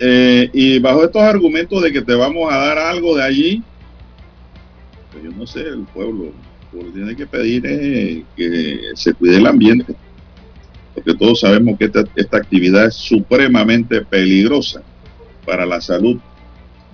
[0.00, 3.62] Eh, y bajo estos argumentos de que te vamos a dar algo de allí,
[5.12, 6.32] pues yo no sé, el pueblo,
[6.92, 9.94] tiene que pedir es que se cuide el ambiente,
[10.94, 14.82] porque todos sabemos que esta, esta actividad es supremamente peligrosa
[15.44, 16.18] para la salud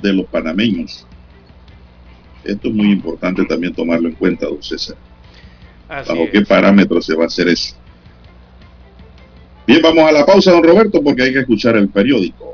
[0.00, 1.06] de los panameños.
[2.44, 4.96] Esto es muy importante también tomarlo en cuenta, don César.
[5.88, 6.30] Así ¿Bajo es.
[6.30, 7.74] qué parámetros se va a hacer eso?
[9.66, 12.53] Bien, vamos a la pausa, don Roberto, porque hay que escuchar el periódico.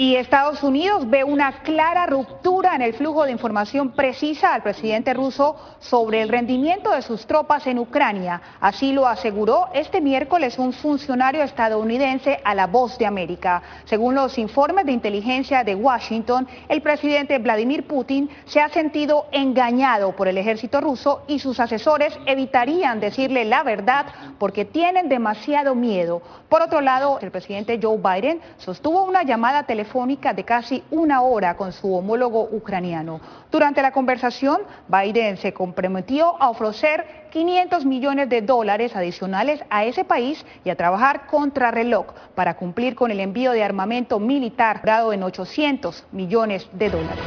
[0.00, 5.12] Y Estados Unidos ve una clara ruptura en el flujo de información precisa al presidente
[5.12, 8.40] ruso sobre el rendimiento de sus tropas en Ucrania.
[8.60, 13.60] Así lo aseguró este miércoles un funcionario estadounidense a la voz de América.
[13.86, 20.14] Según los informes de inteligencia de Washington, el presidente Vladimir Putin se ha sentido engañado
[20.14, 24.06] por el ejército ruso y sus asesores evitarían decirle la verdad
[24.38, 26.22] porque tienen demasiado miedo.
[26.48, 29.87] Por otro lado, el presidente Joe Biden sostuvo una llamada telefónica
[30.34, 33.20] de casi una hora con su homólogo ucraniano.
[33.50, 40.04] Durante la conversación, Biden se comprometió a ofrecer 500 millones de dólares adicionales a ese
[40.04, 45.12] país y a trabajar contra reloj para cumplir con el envío de armamento militar dado
[45.12, 47.24] en 800 millones de dólares.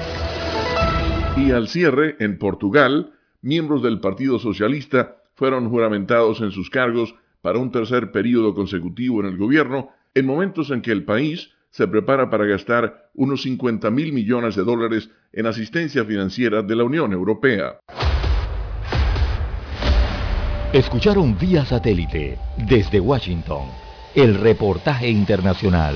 [1.38, 7.58] Y al cierre, en Portugal, miembros del Partido Socialista fueron juramentados en sus cargos para
[7.58, 12.30] un tercer periodo consecutivo en el gobierno, en momentos en que el país se prepara
[12.30, 17.80] para gastar unos 50 mil millones de dólares en asistencia financiera de la Unión Europea.
[20.74, 22.38] Escucharon vía satélite
[22.70, 23.66] desde Washington
[24.16, 25.96] el reportaje internacional.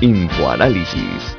[0.00, 1.38] Infoanálisis,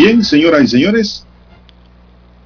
[0.00, 1.26] Bien, señoras y señores,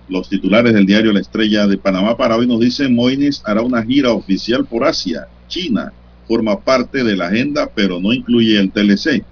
[0.09, 3.83] los titulares del diario La Estrella de Panamá para hoy nos dicen Moines hará una
[3.83, 5.27] gira oficial por Asia.
[5.49, 5.93] China
[6.27, 9.23] forma parte de la agenda, pero no incluye el TLC.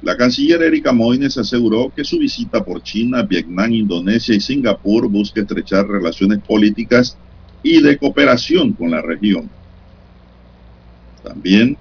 [0.00, 5.42] La canciller Erika Moines aseguró que su visita por China, Vietnam, Indonesia y Singapur busca
[5.42, 7.18] estrechar relaciones políticas
[7.62, 9.50] y de cooperación con la región.
[11.22, 11.76] También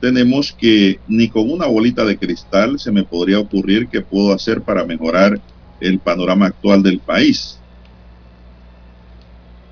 [0.00, 4.62] tenemos que ni con una bolita de cristal se me podría ocurrir qué puedo hacer
[4.62, 5.40] para mejorar
[5.80, 7.58] el panorama actual del país.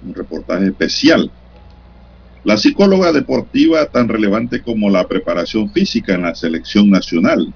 [0.04, 1.30] Un reportaje especial.
[2.44, 7.52] La psicóloga deportiva tan relevante como la preparación física en la selección nacional.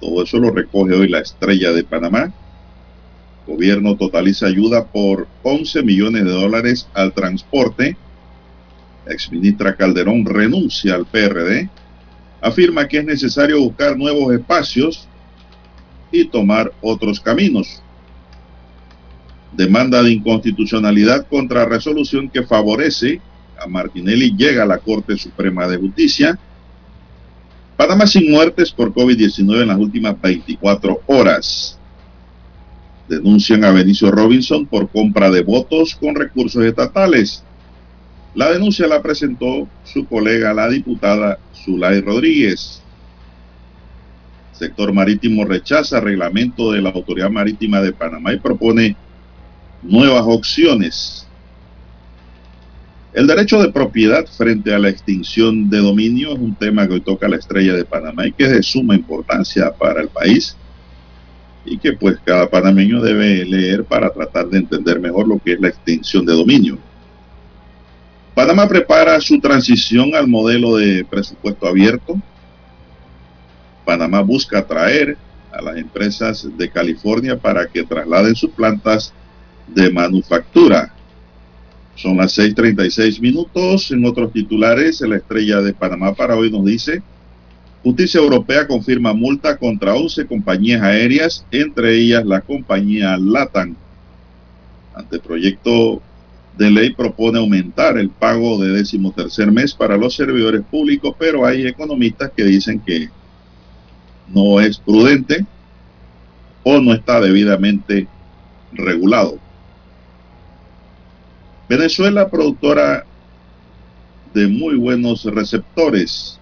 [0.00, 2.32] Todo eso lo recoge hoy la estrella de Panamá.
[3.46, 7.96] Gobierno totaliza ayuda por 11 millones de dólares al transporte.
[9.06, 11.68] Exministra Calderón renuncia al PRD.
[12.44, 15.08] Afirma que es necesario buscar nuevos espacios
[16.12, 17.82] y tomar otros caminos.
[19.50, 23.22] Demanda de inconstitucionalidad contra resolución que favorece
[23.58, 26.38] a Martinelli llega a la Corte Suprema de Justicia.
[27.78, 31.78] Panamá sin muertes por COVID-19 en las últimas 24 horas.
[33.08, 37.42] Denuncian a Benicio Robinson por compra de votos con recursos estatales.
[38.34, 42.82] La denuncia la presentó su colega, la diputada Zulay Rodríguez.
[44.52, 48.96] Sector Marítimo rechaza reglamento de la Autoridad Marítima de Panamá y propone
[49.82, 51.28] nuevas opciones.
[53.12, 57.00] El derecho de propiedad frente a la extinción de dominio es un tema que hoy
[57.00, 60.56] toca la estrella de Panamá y que es de suma importancia para el país
[61.64, 65.60] y que pues cada panameño debe leer para tratar de entender mejor lo que es
[65.60, 66.78] la extinción de dominio.
[68.34, 72.20] Panamá prepara su transición al modelo de presupuesto abierto
[73.84, 75.16] Panamá busca atraer
[75.52, 79.12] a las empresas de California para que trasladen sus plantas
[79.68, 80.92] de manufactura.
[81.94, 83.90] Son las 6.36 minutos.
[83.92, 87.02] En otros titulares, la estrella de Panamá para hoy nos dice,
[87.84, 93.76] Justicia Europea confirma multa contra 11 compañías aéreas, entre ellas la compañía LATAM.
[94.94, 96.00] Anteproyecto
[96.56, 101.44] de ley propone aumentar el pago de décimo tercer mes para los servidores públicos, pero
[101.44, 103.08] hay economistas que dicen que
[104.28, 105.44] no es prudente
[106.62, 108.06] o no está debidamente
[108.72, 109.38] regulado.
[111.68, 113.04] Venezuela, productora
[114.32, 116.38] de muy buenos receptores.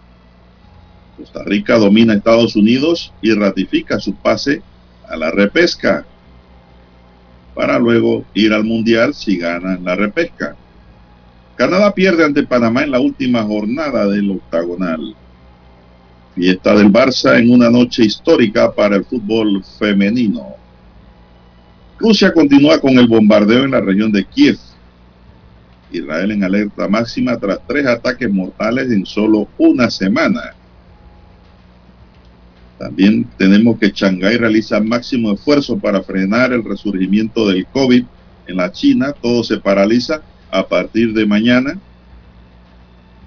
[1.17, 4.63] Costa Rica domina Estados Unidos y ratifica su pase
[5.09, 6.07] a la repesca
[7.55, 10.57] para luego ir al Mundial si gana la repesca.
[11.57, 15.15] Canadá pierde ante Panamá en la última jornada del octagonal.
[16.35, 20.57] Fiesta del Barça en una noche histórica para el fútbol femenino.
[21.99, 24.59] Rusia continúa con el bombardeo en la región de Kiev.
[25.93, 30.55] Israel en alerta máxima tras tres ataques mortales en solo una semana.
[32.83, 38.05] También tenemos que Shanghái realiza máximo esfuerzo para frenar el resurgimiento del COVID
[38.49, 39.13] en la China.
[39.13, 41.79] Todo se paraliza a partir de mañana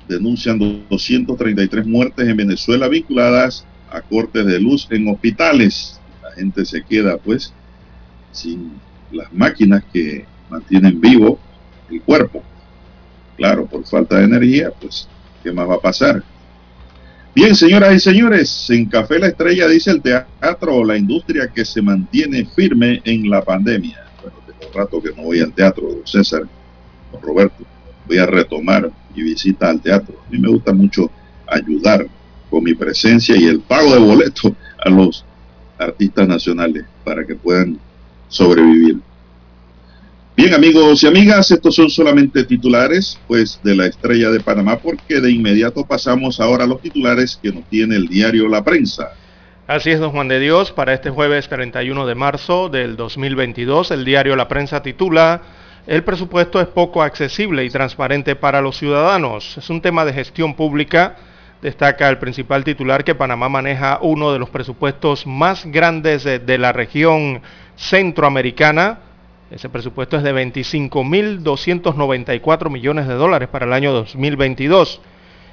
[0.10, 6.02] denuncian 233 muertes en Venezuela vinculadas a cortes de luz en hospitales.
[6.22, 7.54] La gente se queda pues
[8.34, 8.74] sin
[9.14, 11.40] las máquinas que mantienen vivo
[11.90, 12.44] el cuerpo.
[13.38, 15.08] Claro, por falta de energía, pues,
[15.44, 16.24] ¿qué más va a pasar?
[17.36, 21.82] Bien, señoras y señores, en Café La Estrella dice el teatro, la industria que se
[21.82, 24.06] mantiene firme en la pandemia.
[24.22, 26.44] Bueno, tengo rato que no voy al teatro, don César,
[27.12, 27.66] don Roberto.
[28.08, 30.16] Voy a retomar y visita al teatro.
[30.26, 31.12] A mí me gusta mucho
[31.46, 32.08] ayudar
[32.50, 34.54] con mi presencia y el pago de boletos
[34.86, 35.26] a los
[35.78, 37.78] artistas nacionales para que puedan
[38.30, 39.02] sobrevivir.
[40.36, 45.22] Bien amigos y amigas, estos son solamente titulares pues de la estrella de Panamá porque
[45.22, 49.12] de inmediato pasamos ahora a los titulares que nos tiene el diario La Prensa.
[49.68, 54.06] Así es, don Juan de Dios, para este jueves 31 de marzo del 2022, el
[54.06, 55.42] diario La Prensa titula
[55.88, 59.56] el presupuesto es poco accesible y transparente para los ciudadanos.
[59.56, 61.16] Es un tema de gestión pública.
[61.62, 66.74] Destaca el principal titular que Panamá maneja uno de los presupuestos más grandes de, la
[66.74, 67.42] región
[67.76, 68.98] centroamericana.
[69.52, 75.02] Ese presupuesto es de 25.294 millones de dólares para el año 2022.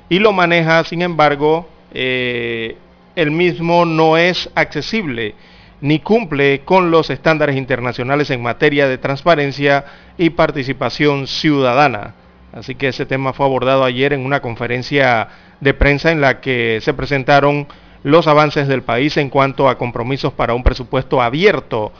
[0.09, 2.77] Y lo maneja, sin embargo, eh,
[3.17, 5.35] el mismo no es accesible
[5.83, 9.85] ni cumple con los estándares internacionales en materia de transparencia
[10.17, 12.15] y participación ciudadana.
[12.53, 15.29] Así que ese tema fue abordado ayer en una conferencia
[15.61, 17.67] de prensa en la que se presentaron
[18.05, 21.93] los avances del país en cuanto a compromisos para un presupuesto abierto,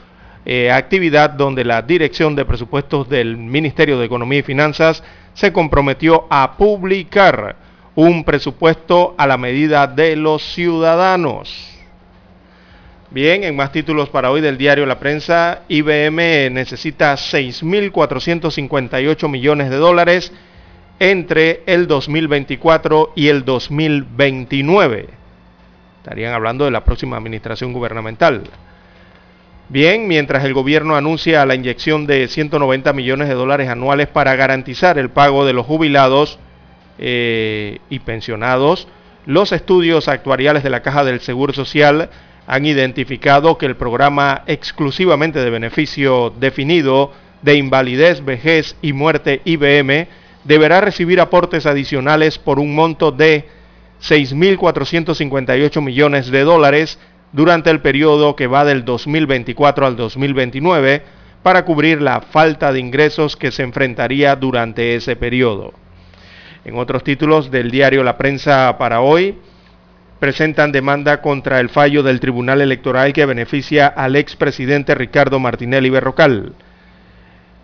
[0.45, 5.03] eh, actividad donde la Dirección de Presupuestos del Ministerio de Economía y Finanzas
[5.33, 7.55] se comprometió a publicar
[7.95, 11.69] un presupuesto a la medida de los ciudadanos.
[13.11, 19.75] Bien, en más títulos para hoy del diario La Prensa, IBM necesita 6.458 millones de
[19.75, 20.31] dólares
[20.99, 25.09] entre el 2024 y el 2029.
[25.97, 28.41] Estarían hablando de la próxima administración gubernamental.
[29.69, 34.97] Bien, mientras el gobierno anuncia la inyección de 190 millones de dólares anuales para garantizar
[34.97, 36.37] el pago de los jubilados
[36.99, 38.87] eh, y pensionados,
[39.25, 42.09] los estudios actuariales de la Caja del Seguro Social
[42.45, 47.11] han identificado que el programa exclusivamente de beneficio definido
[47.41, 50.07] de invalidez, vejez y muerte IBM
[50.43, 53.47] deberá recibir aportes adicionales por un monto de
[54.01, 56.99] 6.458 millones de dólares
[57.33, 61.03] durante el periodo que va del 2024 al 2029
[61.41, 65.73] para cubrir la falta de ingresos que se enfrentaría durante ese periodo.
[66.63, 69.35] En otros títulos del diario La Prensa para hoy,
[70.19, 76.53] presentan demanda contra el fallo del Tribunal Electoral que beneficia al expresidente Ricardo Martinelli Berrocal.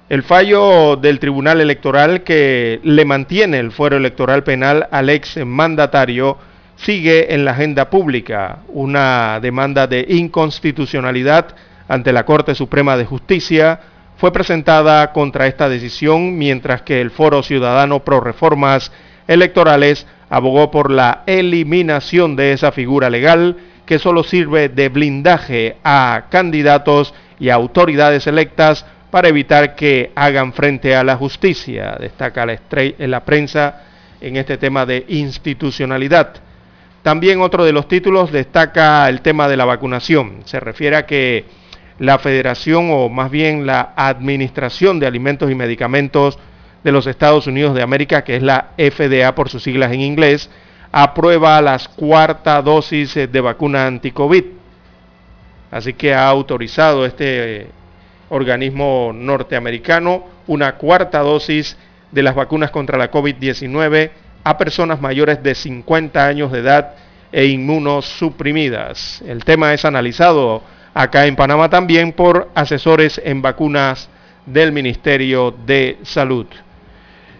[0.10, 6.38] El fallo del Tribunal Electoral que le mantiene el fuero electoral penal al ex mandatario
[6.84, 11.56] sigue en la agenda pública una demanda de inconstitucionalidad
[11.88, 13.80] ante la Corte Suprema de Justicia
[14.18, 18.92] fue presentada contra esta decisión mientras que el Foro Ciudadano Pro Reformas
[19.28, 26.26] Electorales abogó por la eliminación de esa figura legal que solo sirve de blindaje a
[26.30, 32.60] candidatos y autoridades electas para evitar que hagan frente a la justicia, destaca la,
[33.00, 33.82] la prensa
[34.22, 36.49] en este tema de institucionalidad.
[37.04, 40.42] También otro de los títulos destaca el tema de la vacunación.
[40.46, 41.46] Se refiere a que
[41.98, 46.40] la Federación o más bien la Administración de Alimentos y Medicamentos
[46.84, 50.50] de los Estados Unidos de América, que es la FDA por sus siglas en inglés,
[50.92, 54.44] aprueba las cuarta dosis de vacuna anti-COVID.
[55.72, 57.68] Así que ha autorizado este
[58.30, 61.78] organismo norteamericano una cuarta dosis
[62.12, 64.12] de las vacunas contra la COVID-19
[64.44, 66.94] a personas mayores de 50 años de edad
[67.32, 69.22] e inmunosuprimidas.
[69.26, 70.64] El tema es analizado
[70.94, 74.10] acá en Panamá también por asesores en vacunas
[74.46, 76.48] del Ministerio de Salud.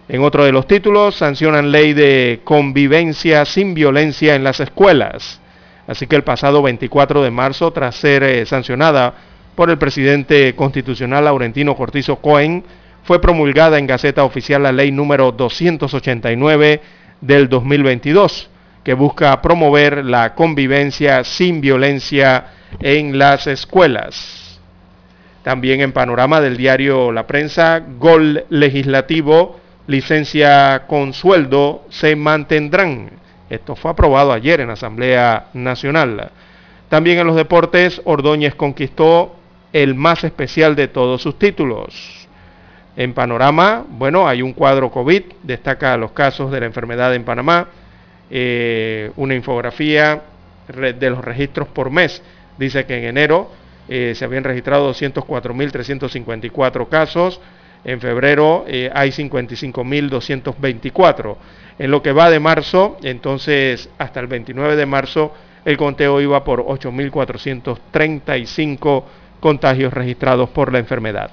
[0.08, 5.40] En otro de los títulos, sancionan ley de convivencia sin violencia en las escuelas.
[5.86, 9.14] Así que el pasado 24 de marzo, tras ser eh, sancionada
[9.54, 12.64] por el presidente constitucional Laurentino Cortizo Cohen,
[13.04, 16.80] fue promulgada en Gaceta Oficial la ley número 289
[17.20, 18.50] del 2022,
[18.84, 22.46] que busca promover la convivencia sin violencia
[22.80, 24.60] en las escuelas.
[25.42, 33.10] También en panorama del diario La Prensa, gol legislativo, licencia con sueldo se mantendrán.
[33.48, 36.30] Esto fue aprobado ayer en Asamblea Nacional.
[36.88, 39.34] También en los deportes, Ordóñez conquistó
[39.72, 42.19] el más especial de todos sus títulos.
[42.96, 47.68] En panorama, bueno, hay un cuadro COVID, destaca los casos de la enfermedad en Panamá,
[48.30, 50.22] eh, una infografía
[50.68, 52.22] de los registros por mes.
[52.58, 53.50] Dice que en enero
[53.88, 57.40] eh, se habían registrado 204.354 casos,
[57.84, 61.36] en febrero eh, hay 55.224.
[61.78, 65.32] En lo que va de marzo, entonces hasta el 29 de marzo,
[65.64, 69.04] el conteo iba por 8.435
[69.40, 71.32] contagios registrados por la enfermedad.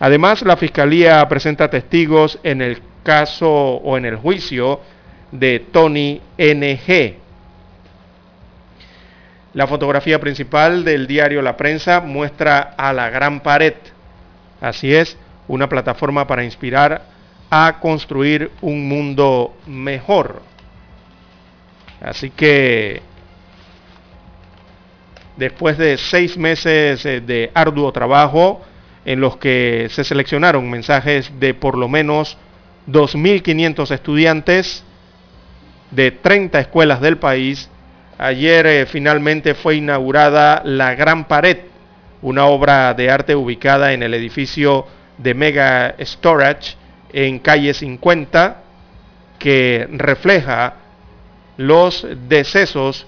[0.00, 4.80] Además, la Fiscalía presenta testigos en el caso o en el juicio
[5.30, 7.16] de Tony NG.
[9.52, 13.74] La fotografía principal del diario La Prensa muestra a la Gran Pared.
[14.62, 15.18] Así es,
[15.48, 17.02] una plataforma para inspirar
[17.50, 20.40] a construir un mundo mejor.
[22.00, 23.02] Así que
[25.36, 28.64] después de seis meses eh, de arduo trabajo,
[29.04, 32.36] en los que se seleccionaron mensajes de por lo menos
[32.88, 34.84] 2.500 estudiantes
[35.90, 37.70] de 30 escuelas del país.
[38.18, 41.58] Ayer eh, finalmente fue inaugurada La Gran Pared,
[42.22, 44.86] una obra de arte ubicada en el edificio
[45.18, 46.76] de Mega Storage
[47.12, 48.62] en calle 50
[49.38, 50.74] que refleja
[51.56, 53.06] los decesos,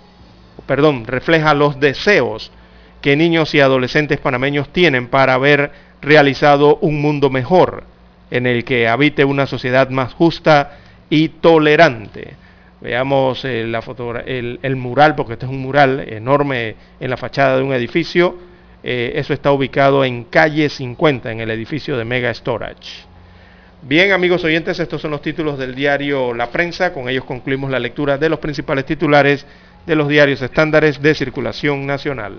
[0.66, 2.50] perdón, refleja los deseos
[3.02, 7.84] que niños y adolescentes panameños tienen para haber realizado un mundo mejor,
[8.30, 10.78] en el que habite una sociedad más justa
[11.10, 12.36] y tolerante.
[12.80, 13.82] Veamos eh, la
[14.24, 18.36] el, el, mural, porque este es un mural enorme en la fachada de un edificio.
[18.82, 23.04] Eh, eso está ubicado en calle 50, en el edificio de Mega Storage.
[23.82, 26.92] Bien, amigos oyentes, estos son los títulos del diario La Prensa.
[26.92, 29.44] Con ellos concluimos la lectura de los principales titulares
[29.86, 32.38] de los diarios estándares de circulación nacional.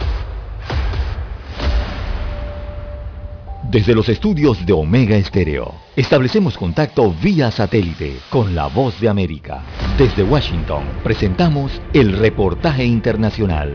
[3.71, 9.63] Desde los estudios de Omega Estéreo, establecemos contacto vía satélite con la voz de América.
[9.97, 13.73] Desde Washington, presentamos el reportaje internacional.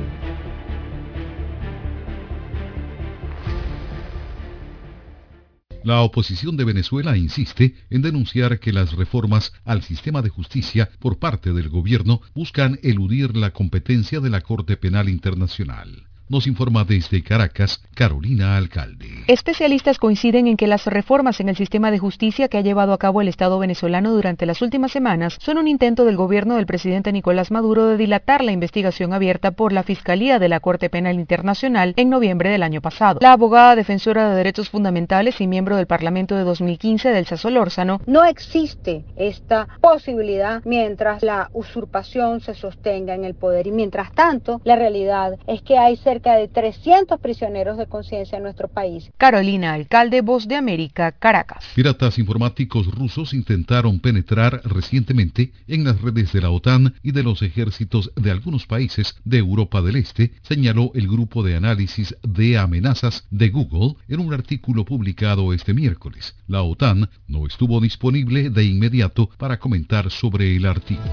[5.83, 11.19] La oposición de Venezuela insiste en denunciar que las reformas al sistema de justicia por
[11.19, 16.07] parte del gobierno buscan eludir la competencia de la Corte Penal Internacional.
[16.29, 19.07] Nos informa desde Caracas Carolina Alcalde.
[19.29, 22.99] Especialistas coinciden en que las reformas en el sistema de justicia que ha llevado a
[22.99, 27.13] cabo el Estado venezolano durante las últimas semanas son un intento del gobierno del presidente
[27.13, 31.95] Nicolás Maduro de dilatar la investigación abierta por la Fiscalía de la Corte Penal Internacional
[31.97, 33.21] en noviembre del año pasado.
[33.23, 38.25] La abogada defensora de derechos fundamentales y miembro del Parlamento de 2015 del Solórzano no
[38.25, 44.75] existe esta posibilidad mientras la usurpación se sostenga en el poder y mientras tanto la
[44.75, 49.11] realidad es que hay cerca cerca de 300 prisioneros de conciencia en nuestro país.
[49.19, 51.63] Carolina Alcalde, Voz de América, Caracas.
[51.75, 57.43] Piratas informáticos rusos intentaron penetrar recientemente en las redes de la OTAN y de los
[57.43, 63.27] ejércitos de algunos países de Europa del Este, señaló el grupo de análisis de amenazas
[63.31, 66.35] de Google en un artículo publicado este miércoles.
[66.47, 71.13] La OTAN no estuvo disponible de inmediato para comentar sobre el artículo.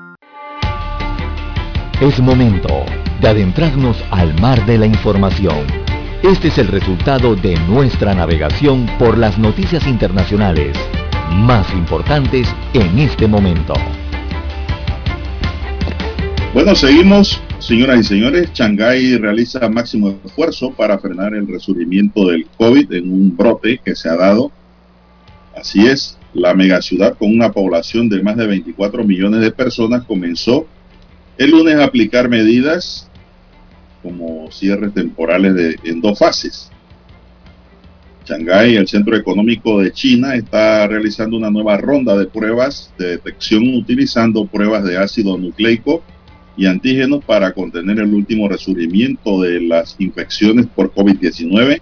[2.01, 2.83] Es momento
[3.21, 5.67] de adentrarnos al mar de la información.
[6.23, 10.75] Este es el resultado de nuestra navegación por las noticias internacionales
[11.31, 13.75] más importantes en este momento.
[16.55, 18.51] Bueno, seguimos, señoras y señores.
[18.51, 24.09] Shanghái realiza máximo esfuerzo para frenar el resurgimiento del COVID en un brote que se
[24.09, 24.51] ha dado.
[25.55, 30.65] Así es, la megaciudad con una población de más de 24 millones de personas comenzó
[31.41, 33.09] el lunes aplicar medidas
[34.03, 36.69] como cierres temporales de, en dos fases.
[38.25, 43.73] Shanghái, el centro económico de China, está realizando una nueva ronda de pruebas de detección
[43.73, 46.03] utilizando pruebas de ácido nucleico
[46.55, 51.81] y antígenos para contener el último resurgimiento de las infecciones por COVID-19,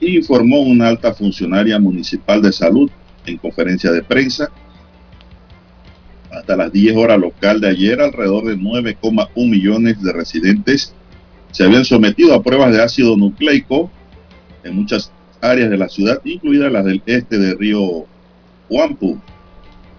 [0.00, 2.90] informó una alta funcionaria municipal de salud
[3.26, 4.50] en conferencia de prensa
[6.32, 10.94] hasta las 10 horas local de ayer, alrededor de 9,1 millones de residentes
[11.50, 13.90] se habían sometido a pruebas de ácido nucleico
[14.64, 18.06] en muchas áreas de la ciudad, incluidas las del este de Río
[18.70, 19.20] Huampu,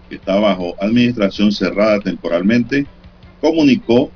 [0.09, 2.87] que está bajo administración cerrada temporalmente,
[3.39, 4.09] comunicó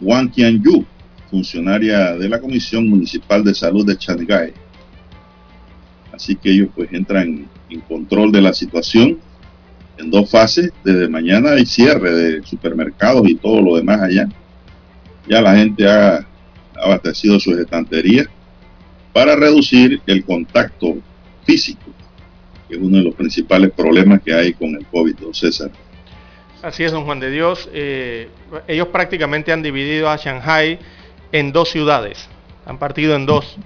[0.00, 0.84] Wang Qianyu,
[1.30, 4.52] funcionaria de la Comisión Municipal de Salud de Shanghái.
[6.12, 9.18] Así que ellos pues entran en control de la situación
[9.98, 10.72] en dos fases.
[10.84, 14.28] Desde mañana hay cierre de supermercados y todo lo demás allá.
[15.28, 16.26] Ya la gente ha
[16.74, 18.26] abastecido sus estanterías
[19.12, 20.96] para reducir el contacto
[21.44, 21.90] físico,
[22.68, 25.70] que es uno de los principales problemas que hay con el COVID, don César.
[26.62, 27.68] Así es, don Juan de Dios.
[27.72, 28.28] Eh,
[28.66, 30.78] ellos prácticamente han dividido a Shanghai
[31.32, 32.28] en dos ciudades.
[32.66, 33.56] Han partido en dos.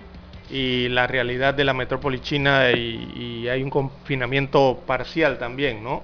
[0.52, 6.02] y la realidad de la metrópoli china y, hay un confinamiento parcial también, ¿no?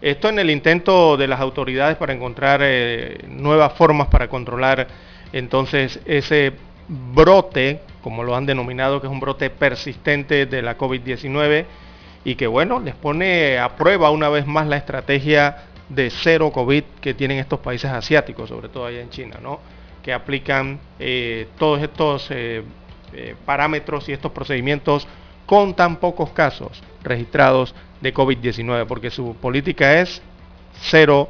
[0.00, 4.86] Esto en el intento de las autoridades para encontrar eh, nuevas formas para controlar
[5.32, 6.52] entonces ese
[6.88, 11.66] brote, como lo han denominado, que es un brote persistente de la COVID-19
[12.24, 16.84] y que bueno, les pone a prueba una vez más la estrategia de cero COVID
[17.00, 19.60] que tienen estos países asiáticos, sobre todo allá en China, ¿no?
[20.02, 22.62] que aplican eh, todos estos eh,
[23.12, 25.06] eh, parámetros y estos procedimientos
[25.46, 30.22] con tan pocos casos registrados de COVID-19, porque su política es
[30.80, 31.28] cero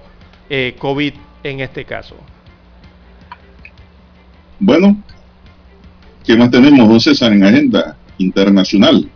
[0.79, 1.15] COVID
[1.45, 2.17] en este caso.
[4.59, 4.97] Bueno,
[6.25, 9.09] ¿qué más tenemos, don César, en agenda internacional?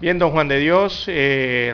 [0.00, 1.08] Bien, don Juan de Dios,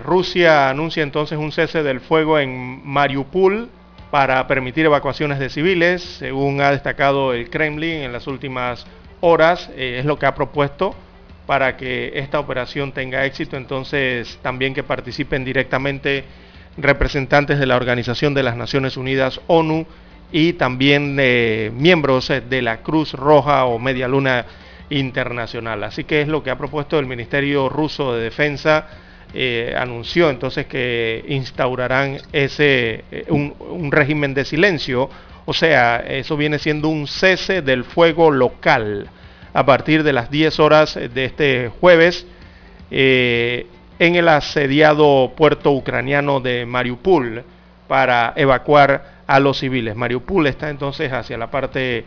[0.04, 3.68] Rusia anuncia entonces un cese del fuego en Mariupol
[4.12, 8.86] para permitir evacuaciones de civiles, según ha destacado el Kremlin en las últimas
[9.22, 10.94] horas, eh, es lo que ha propuesto
[11.46, 16.24] para que esta operación tenga éxito, entonces también que participen directamente
[16.76, 19.86] representantes de la Organización de las Naciones Unidas, ONU,
[20.30, 24.46] y también eh, miembros de la Cruz Roja o Media Luna
[24.88, 25.84] Internacional.
[25.84, 28.86] Así que es lo que ha propuesto el Ministerio Ruso de Defensa
[29.34, 35.08] eh, anunció entonces que instaurarán ese, eh, un, régimen de silencio,
[35.46, 39.08] o sea, eso viene siendo un cese del fuego local
[39.52, 42.26] a partir de las 10 horas de este jueves
[42.90, 43.66] eh,
[43.98, 47.44] en el asediado puerto ucraniano de Mariupol
[47.88, 49.96] para evacuar a los civiles.
[49.96, 52.04] Mariupol está entonces hacia la parte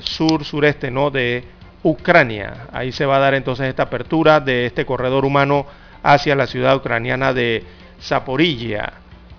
[0.00, 1.10] sur-sureste ¿no?
[1.10, 1.44] de
[1.82, 2.68] Ucrania.
[2.72, 5.66] Ahí se va a dar entonces esta apertura de este corredor humano
[6.02, 7.64] hacia la ciudad ucraniana de
[8.00, 8.92] Zaporilla.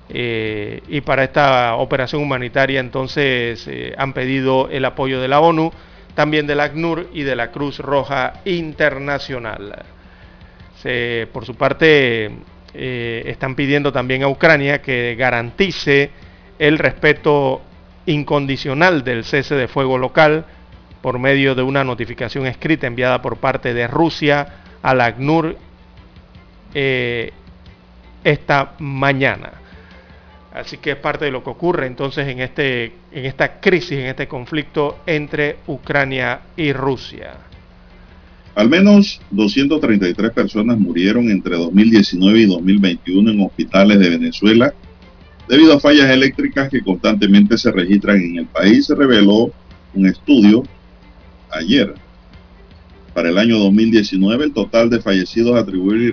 [0.09, 5.71] Eh, y para esta operación humanitaria entonces eh, han pedido el apoyo de la ONU,
[6.15, 9.85] también del ACNUR y de la Cruz Roja Internacional.
[11.31, 12.31] por su parte,
[12.73, 16.09] eh, están pidiendo también a Ucrania que garantice
[16.57, 17.61] el respeto
[18.05, 20.45] incondicional del cese de fuego local
[21.01, 24.47] por medio de una notificación escrita enviada por parte de Rusia
[24.81, 25.57] al ACNUR
[26.73, 27.31] eh,
[28.23, 29.60] esta mañana.
[30.53, 34.07] Así que es parte de lo que ocurre entonces en, este, en esta crisis, en
[34.07, 37.33] este conflicto entre Ucrania y Rusia.
[38.55, 44.73] Al menos 233 personas murieron entre 2019 y 2021 en hospitales de Venezuela
[45.47, 49.51] debido a fallas eléctricas que constantemente se registran en el país, se reveló
[49.93, 50.63] un estudio
[51.49, 51.93] ayer.
[53.13, 55.57] Para el año 2019, el total de fallecidos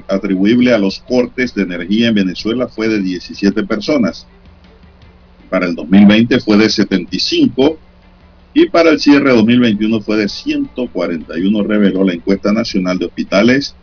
[0.09, 4.27] atribuible, a los cortes de energía en Venezuela fue de 17 personas.
[5.49, 7.79] Para el 2020 fue de 75
[8.53, 13.77] y para el cierre 2021 fue de 141, reveló la encuesta nacional de hospitales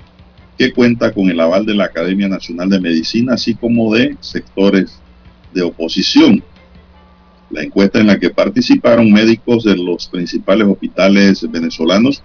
[0.57, 4.99] que cuenta con el aval de la Academia Nacional de Medicina, así como de sectores
[5.53, 6.43] de oposición.
[7.49, 12.21] La encuesta en la que participaron médicos de los principales hospitales venezolanos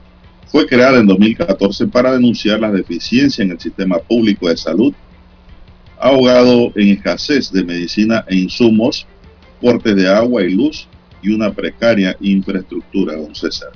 [0.51, 4.93] fue creada en 2014 para denunciar la deficiencia en el sistema público de salud,
[5.99, 9.07] ahogado en escasez de medicina e insumos,
[9.61, 10.89] cortes de agua y luz
[11.23, 13.71] y una precaria infraestructura, don César.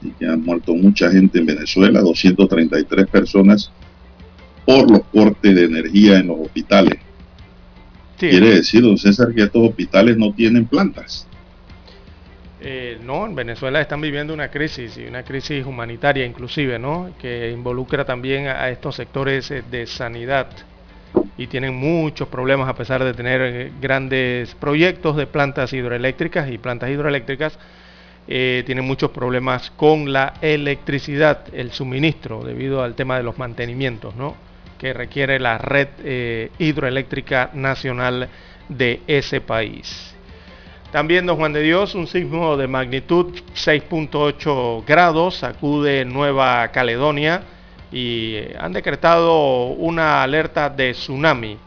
[0.00, 3.70] Y que han muerto mucha gente en Venezuela, 233 personas
[4.64, 6.98] por los cortes de energía en los hospitales.
[8.16, 11.25] Quiere decir, don César, que estos hospitales no tienen plantas.
[12.68, 17.10] Eh, no, en Venezuela están viviendo una crisis, y una crisis humanitaria inclusive, ¿no?
[17.16, 20.48] Que involucra también a estos sectores eh, de sanidad
[21.38, 26.58] y tienen muchos problemas a pesar de tener eh, grandes proyectos de plantas hidroeléctricas y
[26.58, 27.56] plantas hidroeléctricas.
[28.26, 34.34] tienen muchos problemas con la electricidad, el suministro, debido al tema de los mantenimientos, ¿no?
[34.76, 38.28] Que requiere la red hidroeléctrica nacional
[38.68, 40.15] de ese país.
[40.92, 47.42] También, don Juan de Dios, un sismo de magnitud 6.8 grados sacude Nueva Caledonia
[47.90, 51.58] y eh, han decretado una alerta de tsunami,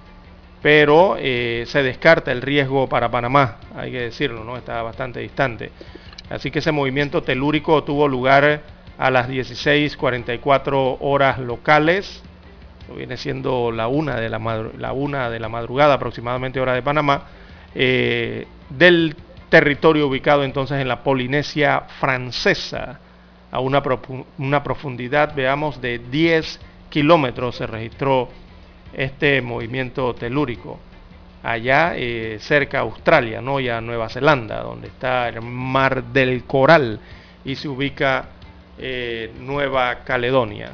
[0.62, 4.56] pero eh, se descarta el riesgo para Panamá, hay que decirlo, ¿no?
[4.56, 5.72] Está bastante distante.
[6.30, 8.62] Así que ese movimiento telúrico tuvo lugar
[8.98, 12.24] a las 16.44 horas locales,
[12.96, 14.38] viene siendo la una de la,
[14.94, 17.24] una de la madrugada aproximadamente hora de Panamá,
[17.76, 19.16] eh, del
[19.50, 23.00] territorio ubicado entonces en la Polinesia francesa,
[23.52, 23.82] a una,
[24.38, 26.60] una profundidad, veamos, de 10
[26.90, 28.30] kilómetros se registró
[28.94, 30.80] este movimiento telúrico.
[31.42, 33.60] Allá eh, cerca a Australia, ¿no?
[33.60, 37.00] y a Nueva Zelanda, donde está el mar del Coral
[37.46, 38.30] y se ubica
[39.42, 40.72] Nueva Caledonia.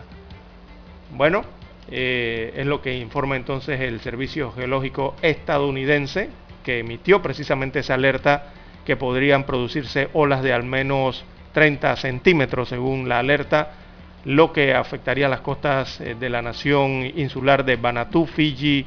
[1.12, 1.44] Bueno,
[1.90, 6.30] es lo que informa entonces el Servicio Geológico estadounidense,
[6.66, 8.48] que emitió precisamente esa alerta
[8.86, 11.24] que podrían producirse olas de al menos
[11.54, 13.72] 30 centímetros según la alerta,
[14.26, 18.86] lo que afectaría las costas eh, de la nación insular de Banatú, Fiji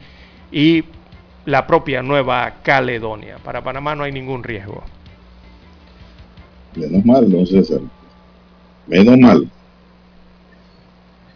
[0.50, 0.84] y
[1.46, 3.36] la propia Nueva Caledonia.
[3.42, 4.82] Para Panamá no hay ningún riesgo.
[6.74, 7.80] Menos mal, don César.
[8.86, 9.48] Menos mal.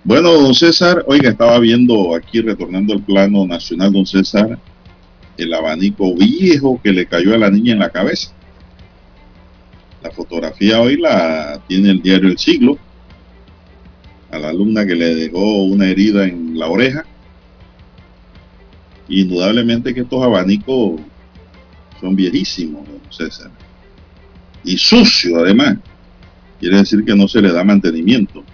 [0.05, 4.59] Bueno, don César, oiga, estaba viendo aquí, retornando al plano nacional, don César,
[5.37, 8.33] el abanico viejo que le cayó a la niña en la cabeza.
[10.03, 12.79] La fotografía hoy la tiene el diario El Siglo,
[14.31, 17.05] a la alumna que le dejó una herida en la oreja.
[19.09, 21.01] Indudablemente que estos abanicos
[22.01, 23.51] son viejísimos, César.
[24.65, 25.77] Y sucio además.
[26.59, 28.45] Quiere decir que no se le da mantenimiento.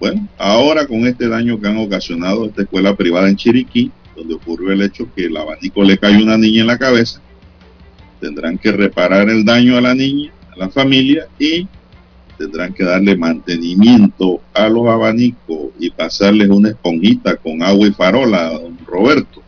[0.00, 4.72] Bueno, ahora con este daño que han ocasionado esta escuela privada en Chiriquí, donde ocurrió
[4.72, 7.20] el hecho que el abanico le cayó a una niña en la cabeza,
[8.20, 11.66] tendrán que reparar el daño a la niña, a la familia y
[12.38, 18.48] tendrán que darle mantenimiento a los abanicos y pasarles una esponjita con agua y farola
[18.48, 19.42] a don Roberto,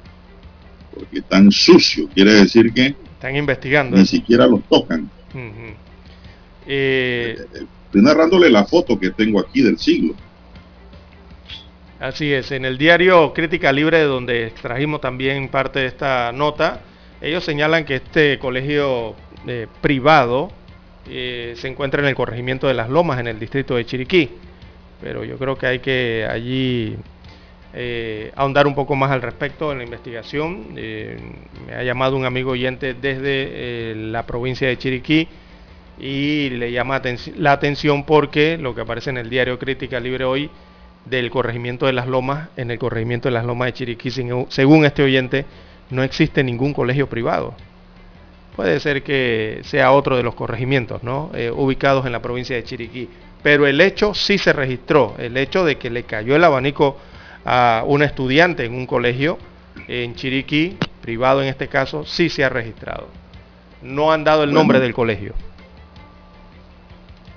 [0.95, 3.97] porque están sucios, quiere decir que están investigando.
[3.97, 5.11] Ni siquiera los tocan.
[6.67, 7.37] Eh,
[7.87, 10.15] estoy narrándole la foto que tengo aquí del siglo.
[11.99, 16.83] Así es, en el diario Crítica Libre, donde extrajimos también parte de esta nota,
[17.23, 19.15] ellos señalan que este colegio
[19.47, 20.51] eh, privado
[21.09, 24.29] eh, se encuentra en el corregimiento de Las Lomas, en el distrito de Chiriquí.
[25.01, 26.97] Pero yo creo que hay que allí
[27.73, 30.75] eh, ahondar un poco más al respecto en la investigación.
[30.75, 35.29] me ha llamado un amigo oyente desde la provincia de Chiriquí
[35.99, 37.01] y le llama
[37.37, 40.51] la atención porque lo que aparece en el diario Crítica Libre hoy
[41.07, 45.03] del corregimiento de Las Lomas, en el corregimiento de Las Lomas de Chiriquí, según este
[45.03, 45.45] oyente,
[45.91, 47.55] no existe ningún colegio privado.
[48.57, 51.31] Puede ser que sea otro de los corregimientos, ¿no?
[51.35, 53.09] Eh, ubicados en la provincia de Chiriquí.
[53.43, 56.97] Pero el hecho sí se registró, el hecho de que le cayó el abanico
[57.45, 59.39] a un estudiante en un colegio
[59.87, 63.09] en Chiriquí, privado en este caso, sí se ha registrado.
[63.83, 65.35] No han dado el nombre del colegio.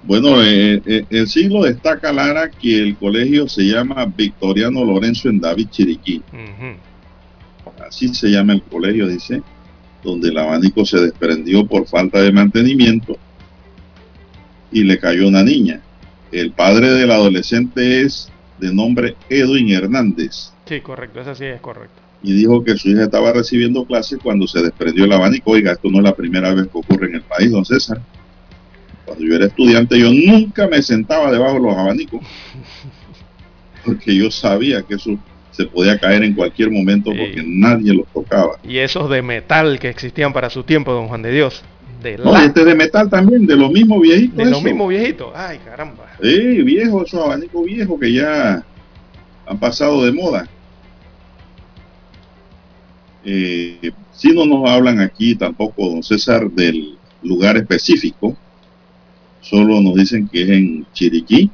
[0.10, 5.40] Bueno, eh, eh, el siglo destaca, Lara, que el colegio se llama Victoriano Lorenzo en
[5.40, 6.22] David Chiriquí
[7.90, 9.42] así se llama el colegio, dice,
[10.04, 13.18] donde el abanico se desprendió por falta de mantenimiento
[14.72, 15.82] y le cayó una niña.
[16.32, 20.52] El padre del adolescente es de nombre Edwin Hernández.
[20.66, 22.02] Sí, correcto, eso sí es correcto.
[22.22, 25.52] Y dijo que su hija estaba recibiendo clases cuando se desprendió el abanico.
[25.52, 28.02] Oiga, esto no es la primera vez que ocurre en el país, don César.
[29.10, 32.22] Cuando yo era estudiante, yo nunca me sentaba debajo de los abanicos,
[33.84, 35.18] porque yo sabía que eso
[35.50, 38.60] se podía caer en cualquier momento porque nadie los tocaba.
[38.64, 41.64] Y esos de metal que existían para su tiempo, don Juan de Dios.
[42.04, 44.36] De no, este de metal también, de lo mismo viejito.
[44.36, 46.06] De lo mismo viejito, ay caramba.
[46.22, 48.64] Sí, viejo, esos abanicos viejos que ya
[49.48, 50.48] han pasado de moda.
[53.26, 58.38] Eh, si no nos hablan aquí tampoco, don César, del lugar específico,
[59.50, 61.50] solo nos dicen que es en Chiriquí,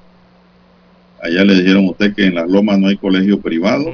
[1.26, 3.92] Allá le dijeron a usted que en las lomas no hay colegio privado.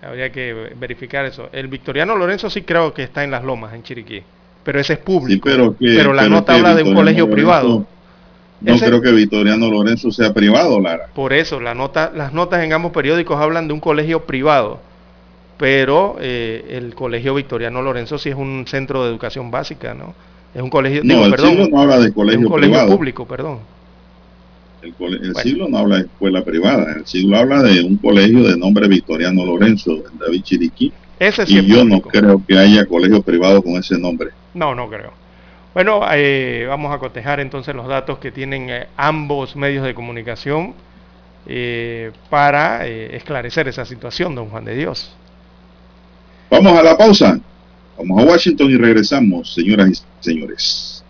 [0.00, 1.48] Habría que verificar eso.
[1.52, 4.22] El Victoriano Lorenzo sí creo que está en las lomas, en Chiriquí.
[4.62, 5.48] Pero ese es público.
[5.80, 7.84] pero, la nota habla de un colegio privado.
[8.60, 11.08] No creo que Victoriano Lorenzo sea privado, Lara.
[11.14, 14.80] Por eso, la nota, las notas en ambos periódicos hablan de un colegio privado.
[15.58, 20.14] Pero eh, el colegio Victoriano Lorenzo sí es un centro de educación básica, ¿no?
[20.54, 23.58] Es un colegio, no, el perdón, no habla de colegio, es un colegio público, perdón.
[24.80, 28.86] El, siglo no habla de escuela privada, el siglo habla de un colegio de nombre
[28.88, 30.92] Victoriano Lorenzo, en David Chiriquí.
[31.18, 34.30] Ese y yo no creo que haya colegio privado con ese nombre.
[34.54, 35.12] No, no creo.
[35.74, 40.74] Bueno, eh, vamos a cotejar entonces los datos que tienen eh, ambos medios de comunicación
[41.46, 45.14] eh, para esclarecer esa situación, don Juan de Dios.
[46.50, 47.38] Vamos a la pausa.
[47.98, 51.04] Vamos a Washington y regresamos, señoras y señores.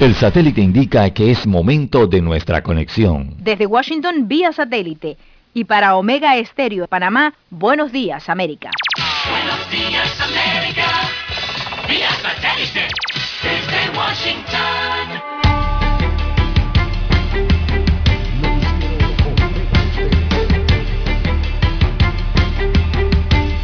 [0.00, 3.36] El satélite indica que es momento de nuestra conexión.
[3.38, 5.16] Desde Washington vía satélite
[5.54, 8.70] y para Omega Estéreo Panamá, buenos días América.
[9.30, 10.41] Buenos días América,
[11.92, 12.88] vía satélite
[13.42, 15.06] desde Washington.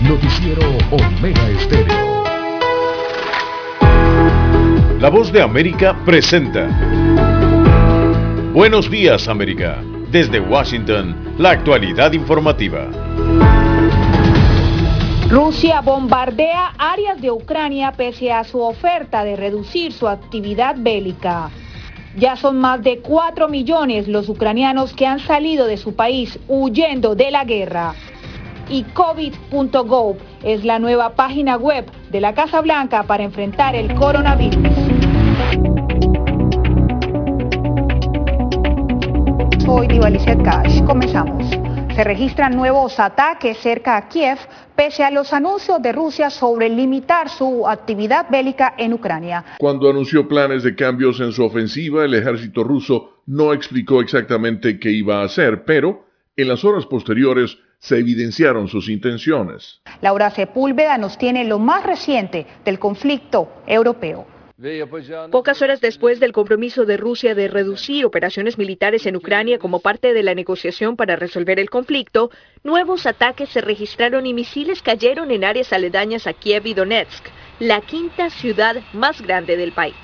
[0.02, 2.24] Noticiero Omega Estéreo.
[5.00, 6.68] La voz de América presenta.
[8.52, 9.78] Buenos días América.
[10.10, 12.90] Desde Washington, la actualidad informativa.
[15.30, 21.50] Rusia bombardea áreas de Ucrania pese a su oferta de reducir su actividad bélica.
[22.16, 27.14] Ya son más de 4 millones los ucranianos que han salido de su país huyendo
[27.14, 27.92] de la guerra.
[28.70, 34.56] Y COVID.gov es la nueva página web de la Casa Blanca para enfrentar el coronavirus.
[39.62, 40.82] Soy Divalicet Cash.
[40.84, 41.68] Comenzamos.
[41.99, 44.39] Se registran nuevos ataques cerca a Kiev
[44.77, 49.45] pese a los anuncios de Rusia sobre limitar su actividad bélica en Ucrania.
[49.59, 54.93] Cuando anunció planes de cambios en su ofensiva, el ejército ruso no explicó exactamente qué
[54.93, 56.07] iba a hacer, pero
[56.37, 59.81] en las horas posteriores se evidenciaron sus intenciones.
[60.01, 64.38] Laura Sepúlveda nos tiene lo más reciente del conflicto europeo.
[65.30, 70.12] Pocas horas después del compromiso de Rusia de reducir operaciones militares en Ucrania como parte
[70.12, 72.32] de la negociación para resolver el conflicto,
[72.64, 77.24] nuevos ataques se registraron y misiles cayeron en áreas aledañas a Kiev y Donetsk,
[77.60, 79.94] la quinta ciudad más grande del país.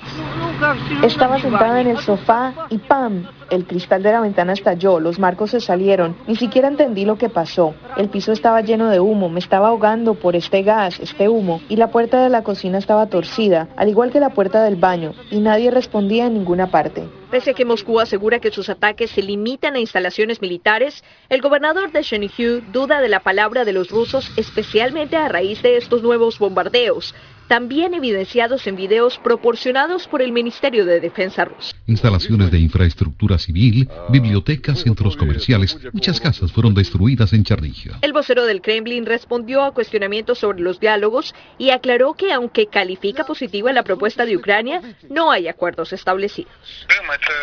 [1.03, 3.27] Estaba sentada en el sofá y ¡pam!
[3.49, 7.29] El cristal de la ventana estalló, los marcos se salieron, ni siquiera entendí lo que
[7.29, 7.75] pasó.
[7.97, 11.75] El piso estaba lleno de humo, me estaba ahogando por este gas, este humo, y
[11.75, 15.41] la puerta de la cocina estaba torcida, al igual que la puerta del baño, y
[15.41, 17.03] nadie respondía en ninguna parte.
[17.29, 21.91] Pese a que Moscú asegura que sus ataques se limitan a instalaciones militares, el gobernador
[21.91, 26.39] de Chernihiv duda de la palabra de los rusos, especialmente a raíz de estos nuevos
[26.39, 27.13] bombardeos,
[27.47, 31.75] también evidenciados en videos proporcionados por el Ministerio de Defensa ruso.
[31.87, 37.93] Instalaciones de infraestructura civil, bibliotecas, centros comerciales, muchas casas fueron destruidas en Chernihiv.
[38.01, 43.25] El vocero del Kremlin respondió a cuestionamientos sobre los diálogos y aclaró que aunque califica
[43.25, 46.51] positiva la propuesta de Ucrania, no hay acuerdos establecidos.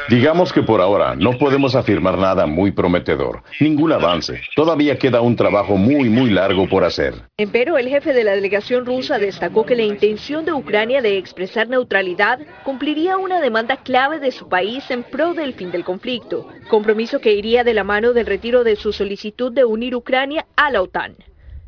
[0.08, 4.40] Digamos que por ahora no podemos afirmar nada muy prometedor, ningún avance.
[4.56, 7.14] Todavía queda un trabajo muy, muy largo por hacer.
[7.52, 11.68] Pero el jefe de la delegación rusa destacó que la intención de Ucrania de expresar
[11.68, 17.20] neutralidad cumpliría una demanda clave de su país en pro del fin del conflicto, compromiso
[17.20, 20.82] que iría de la mano del retiro de su solicitud de unir Ucrania a la
[20.82, 21.16] OTAN.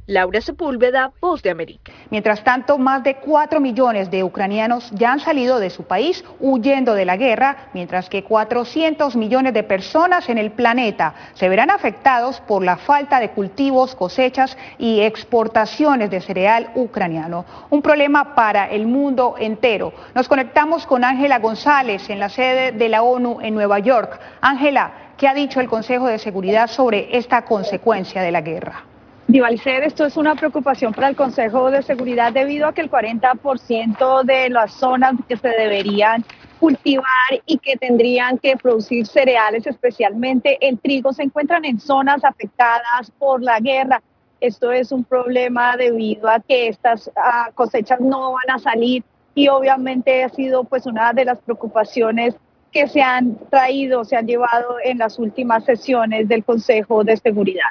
[0.06, 1.90] Laura Sepúlveda, Voz de América.
[2.10, 6.92] Mientras tanto, más de 4 millones de ucranianos ya han salido de su país huyendo
[6.92, 12.40] de la guerra, mientras que 400 millones de personas en el planeta se verán afectados
[12.42, 17.46] por la falta de cultivos, cosechas y exportaciones de cereal ucraniano.
[17.70, 19.94] Un problema para el mundo entero.
[20.14, 24.20] Nos conectamos con Ángela González en la sede de la ONU en Nueva York.
[24.42, 28.93] Ángela, ¿qué ha dicho el Consejo de Seguridad sobre esta consecuencia de la guerra?
[29.26, 34.22] Divalcer, esto es una preocupación para el Consejo de Seguridad debido a que el 40%
[34.22, 36.22] de las zonas que se deberían
[36.60, 37.06] cultivar
[37.46, 43.42] y que tendrían que producir cereales, especialmente el trigo, se encuentran en zonas afectadas por
[43.42, 44.02] la guerra.
[44.40, 49.48] Esto es un problema debido a que estas uh, cosechas no van a salir y
[49.48, 52.36] obviamente ha sido pues una de las preocupaciones
[52.70, 57.70] que se han traído, se han llevado en las últimas sesiones del Consejo de Seguridad.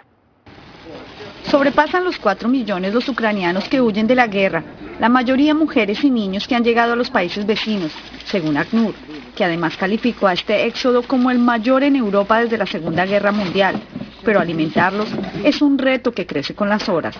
[1.49, 4.63] Sobrepasan los 4 millones los ucranianos que huyen de la guerra,
[4.99, 7.91] la mayoría mujeres y niños que han llegado a los países vecinos,
[8.25, 8.95] según ACNUR,
[9.35, 13.31] que además calificó a este éxodo como el mayor en Europa desde la Segunda Guerra
[13.31, 13.81] Mundial.
[14.23, 15.09] Pero alimentarlos
[15.43, 17.15] es un reto que crece con las horas.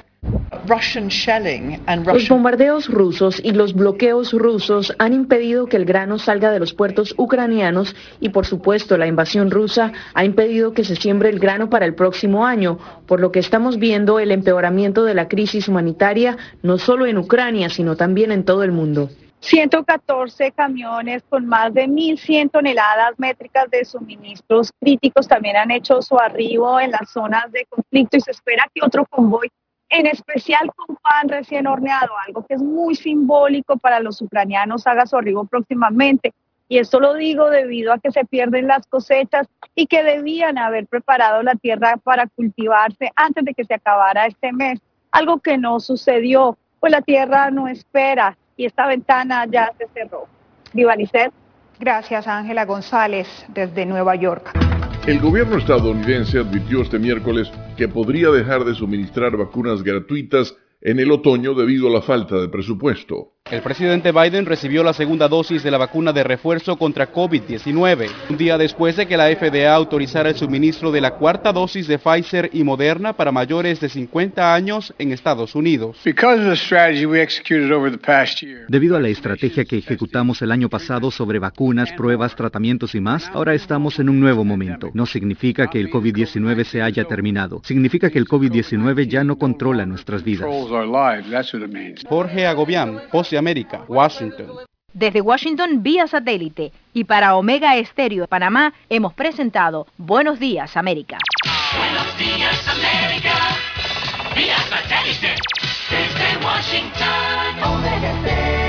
[2.13, 6.73] Los bombardeos rusos y los bloqueos rusos han impedido que el grano salga de los
[6.73, 11.69] puertos ucranianos y por supuesto la invasión rusa ha impedido que se siembre el grano
[11.69, 16.37] para el próximo año, por lo que estamos viendo el empeoramiento de la crisis humanitaria
[16.61, 19.09] no solo en Ucrania, sino también en todo el mundo.
[19.43, 26.17] 114 camiones con más de 1.100 toneladas métricas de suministros críticos también han hecho su
[26.17, 29.49] arribo en las zonas de conflicto y se espera que otro convoy
[29.89, 35.05] en especial con pan recién horneado, algo que es muy simbólico para los ucranianos, haga
[35.05, 36.33] su arribo próximamente.
[36.69, 40.87] Y esto lo digo debido a que se pierden las cosechas y que debían haber
[40.87, 44.79] preparado la tierra para cultivarse antes de que se acabara este mes,
[45.11, 50.27] algo que no sucedió, pues la tierra no espera y esta ventana ya se cerró.
[50.73, 51.31] Divalicet.
[51.79, 54.51] Gracias, Ángela González, desde Nueva York.
[55.07, 61.11] El gobierno estadounidense advirtió este miércoles que podría dejar de suministrar vacunas gratuitas en el
[61.11, 63.32] otoño debido a la falta de presupuesto.
[63.51, 68.37] El presidente Biden recibió la segunda dosis de la vacuna de refuerzo contra COVID-19, un
[68.37, 72.49] día después de que la FDA autorizara el suministro de la cuarta dosis de Pfizer
[72.53, 75.97] y Moderna para mayores de 50 años en Estados Unidos.
[78.69, 83.29] Debido a la estrategia que ejecutamos el año pasado sobre vacunas, pruebas, tratamientos y más,
[83.33, 84.89] ahora estamos en un nuevo momento.
[84.93, 87.61] No significa que el COVID-19 se haya terminado.
[87.65, 90.47] Significa que el COVID-19 ya no controla nuestras vidas.
[92.07, 94.47] Jorge Agobián, Post América, Washington.
[94.93, 101.17] Desde Washington vía satélite y para Omega Estéreo de Panamá hemos presentado Buenos Días América.
[101.77, 103.33] Buenos días, América.
[104.35, 105.35] Vía satélite.
[105.89, 107.73] Desde Washington.
[107.73, 108.62] Omega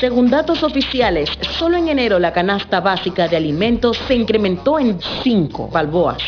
[0.00, 5.68] Según datos oficiales, solo en enero la canasta básica de alimentos se incrementó en 5
[5.68, 6.18] balboas,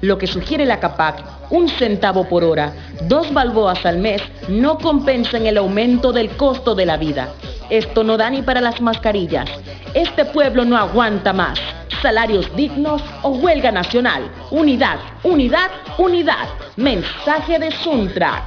[0.00, 2.72] lo que sugiere la CAPAC, un centavo por hora,
[3.02, 7.30] dos balboas al mes, no compensan el aumento del costo de la vida.
[7.68, 9.50] Esto no da ni para las mascarillas.
[9.92, 11.58] Este pueblo no aguanta más.
[12.00, 14.30] Salarios dignos o huelga nacional.
[14.52, 16.48] Unidad, unidad, unidad.
[16.76, 18.46] Mensaje de Suntra.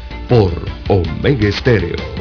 [0.31, 0.53] por
[0.87, 2.20] Omega Estéreo.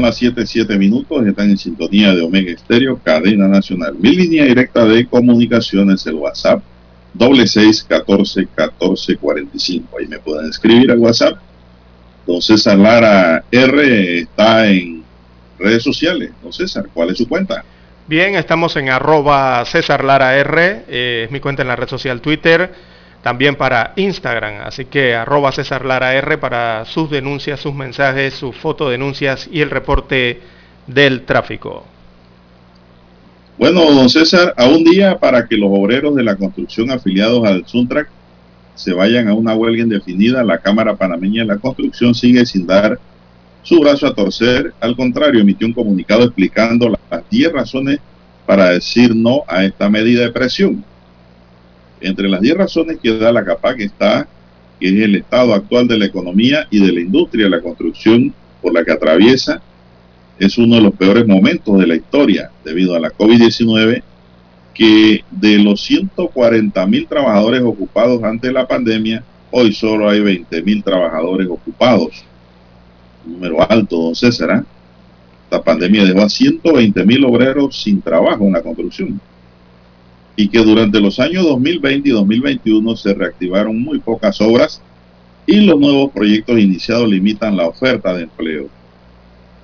[0.00, 3.94] Son las 7, 7 minutos, están en sintonía de Omega Estéreo, cadena nacional.
[3.98, 6.62] Mi línea directa de comunicación es el WhatsApp,
[7.12, 9.98] doble seis catorce catorce cuarenta y cinco.
[9.98, 11.36] Ahí me pueden escribir al WhatsApp.
[12.26, 15.04] Don César Lara R está en
[15.58, 16.30] redes sociales.
[16.42, 17.62] Don César, ¿cuál es su cuenta?
[18.06, 22.22] Bien, estamos en arroba César Lara R, eh, es mi cuenta en la red social
[22.22, 22.72] Twitter,
[23.22, 28.56] también para Instagram, así que arroba César Lara R para sus denuncias, sus mensajes, sus
[28.56, 30.40] fotodenuncias y el reporte
[30.86, 31.84] del tráfico.
[33.58, 37.66] Bueno, don César, a un día para que los obreros de la construcción afiliados al
[37.66, 38.08] Suntrack
[38.74, 42.98] se vayan a una huelga indefinida, la Cámara Panameña de la Construcción sigue sin dar
[43.62, 44.72] su brazo a torcer.
[44.80, 47.98] Al contrario, emitió un comunicado explicando las 10 razones
[48.46, 50.82] para decir no a esta medida de presión.
[52.00, 54.28] Entre las 10 razones que da la CAPAC está
[54.80, 58.32] que es el estado actual de la economía y de la industria de la construcción
[58.62, 59.60] por la que atraviesa.
[60.38, 64.02] Es uno de los peores momentos de la historia debido a la COVID-19,
[64.72, 70.62] que de los 140 mil trabajadores ocupados antes de la pandemia, hoy solo hay 20
[70.62, 72.24] mil trabajadores ocupados.
[73.26, 74.50] Un número alto, don César.
[74.50, 74.64] ¿ah?
[75.44, 79.20] Esta pandemia dejó a 120 mil obreros sin trabajo en la construcción
[80.36, 84.80] y que durante los años 2020 y 2021 se reactivaron muy pocas obras
[85.46, 88.68] y los nuevos proyectos iniciados limitan la oferta de empleo.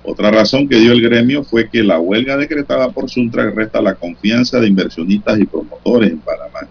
[0.03, 3.95] Otra razón que dio el gremio fue que la huelga decretada por Suntra resta la
[3.95, 6.67] confianza de inversionistas y promotores en Panamá.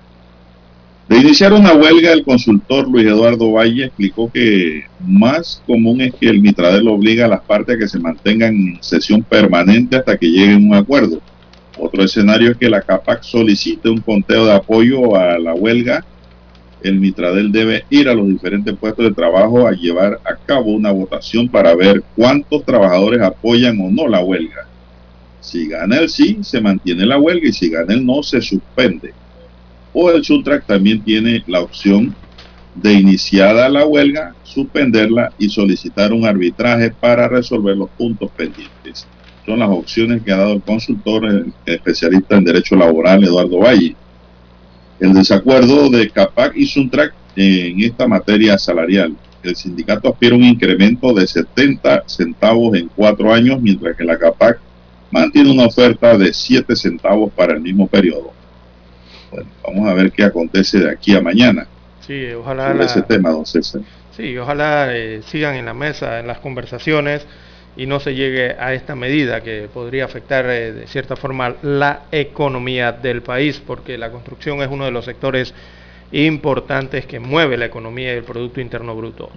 [1.09, 6.29] De iniciar una huelga, el consultor Luis Eduardo Valle explicó que más común es que
[6.29, 10.27] el Mitradel obliga a las partes a que se mantengan en sesión permanente hasta que
[10.27, 11.21] lleguen a un acuerdo.
[11.79, 16.05] Otro escenario es que la CAPAC solicite un conteo de apoyo a la huelga.
[16.83, 20.91] El Mitradel debe ir a los diferentes puestos de trabajo a llevar a cabo una
[20.91, 24.67] votación para ver cuántos trabajadores apoyan o no la huelga.
[25.41, 29.13] Si gana el sí, se mantiene la huelga y si gana el no, se suspende.
[29.93, 32.15] O el Suntrack también tiene la opción
[32.75, 39.07] de iniciada la huelga, suspenderla y solicitar un arbitraje para resolver los puntos pendientes
[39.47, 43.95] son las opciones que ha dado el consultor el especialista en derecho laboral Eduardo Valle.
[44.99, 49.17] El desacuerdo de CAPAC y Suntrack en esta materia salarial.
[49.43, 54.19] El sindicato aspira a un incremento de 70 centavos en cuatro años, mientras que la
[54.19, 54.59] CAPAC
[55.13, 58.33] mantiene una oferta de 7 centavos para el mismo periodo.
[59.31, 61.67] Bueno, vamos a ver qué acontece de aquí a mañana
[62.07, 63.83] Sí, ojalá sobre la, ese tema, don César.
[64.17, 67.27] Sí, ojalá eh, sigan en la mesa, en las conversaciones
[67.77, 72.05] y no se llegue a esta medida que podría afectar eh, de cierta forma la
[72.11, 75.53] economía del país, porque la construcción es uno de los sectores
[76.13, 79.31] importantes que mueve la economía y el Producto Interno Bruto.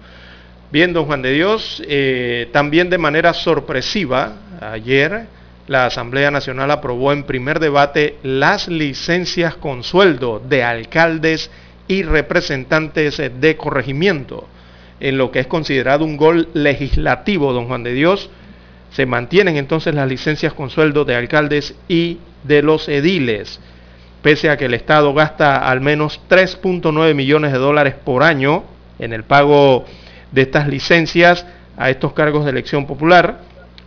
[0.71, 5.25] Bien, don Juan de Dios, eh, también de manera sorpresiva, ayer
[5.67, 11.49] la Asamblea Nacional aprobó en primer debate las licencias con sueldo de alcaldes
[11.87, 14.47] y representantes de corregimiento
[14.99, 18.29] en lo que es considerado un gol legislativo, don Juan de Dios,
[18.91, 23.59] se mantienen entonces las licencias con sueldo de alcaldes y de los ediles,
[24.21, 28.63] pese a que el Estado gasta al menos 3.9 millones de dólares por año
[28.97, 29.85] en el pago
[30.31, 31.45] de estas licencias
[31.77, 33.41] a estos cargos de elección popular.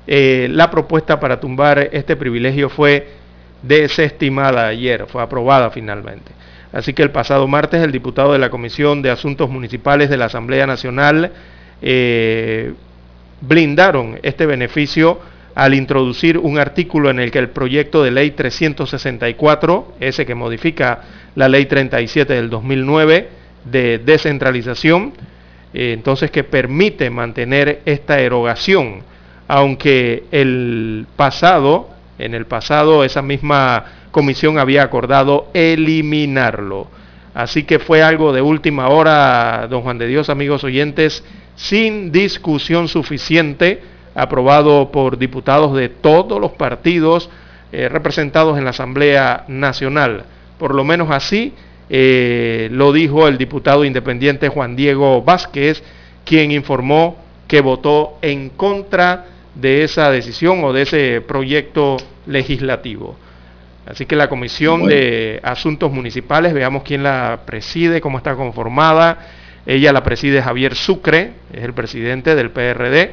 [0.06, 3.08] Eh, la propuesta para tumbar este privilegio fue
[3.62, 6.32] desestimada ayer, fue aprobada finalmente.
[6.72, 10.26] Así que el pasado martes el diputado de la Comisión de Asuntos Municipales de la
[10.26, 11.32] Asamblea Nacional
[11.82, 12.72] eh,
[13.42, 15.20] blindaron este beneficio
[15.54, 21.02] al introducir un artículo en el que el proyecto de ley 364, ese que modifica
[21.34, 23.28] la ley 37 del 2009
[23.64, 25.12] de descentralización,
[25.74, 29.02] eh, entonces que permite mantener esta erogación,
[29.46, 36.86] aunque el pasado, en el pasado esa misma comisión había acordado eliminarlo.
[37.34, 41.24] Así que fue algo de última hora, don Juan de Dios, amigos oyentes,
[41.56, 43.82] sin discusión suficiente,
[44.14, 47.30] aprobado por diputados de todos los partidos
[47.72, 50.26] eh, representados en la Asamblea Nacional.
[50.58, 51.54] Por lo menos así
[51.88, 55.82] eh, lo dijo el diputado independiente Juan Diego Vázquez,
[56.24, 57.16] quien informó
[57.48, 63.16] que votó en contra de esa decisión o de ese proyecto legislativo.
[63.86, 69.18] Así que la Comisión de Asuntos Municipales, veamos quién la preside, cómo está conformada.
[69.66, 73.12] Ella la preside Javier Sucre, es el presidente del PRD.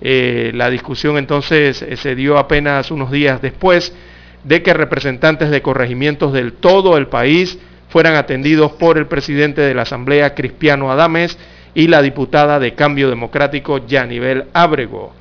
[0.00, 3.94] Eh, la discusión entonces eh, se dio apenas unos días después
[4.42, 7.58] de que representantes de corregimientos del todo el país
[7.88, 11.38] fueran atendidos por el presidente de la Asamblea, Cristiano Adames,
[11.74, 15.12] y la diputada de Cambio Democrático, Yanivel Ábrego.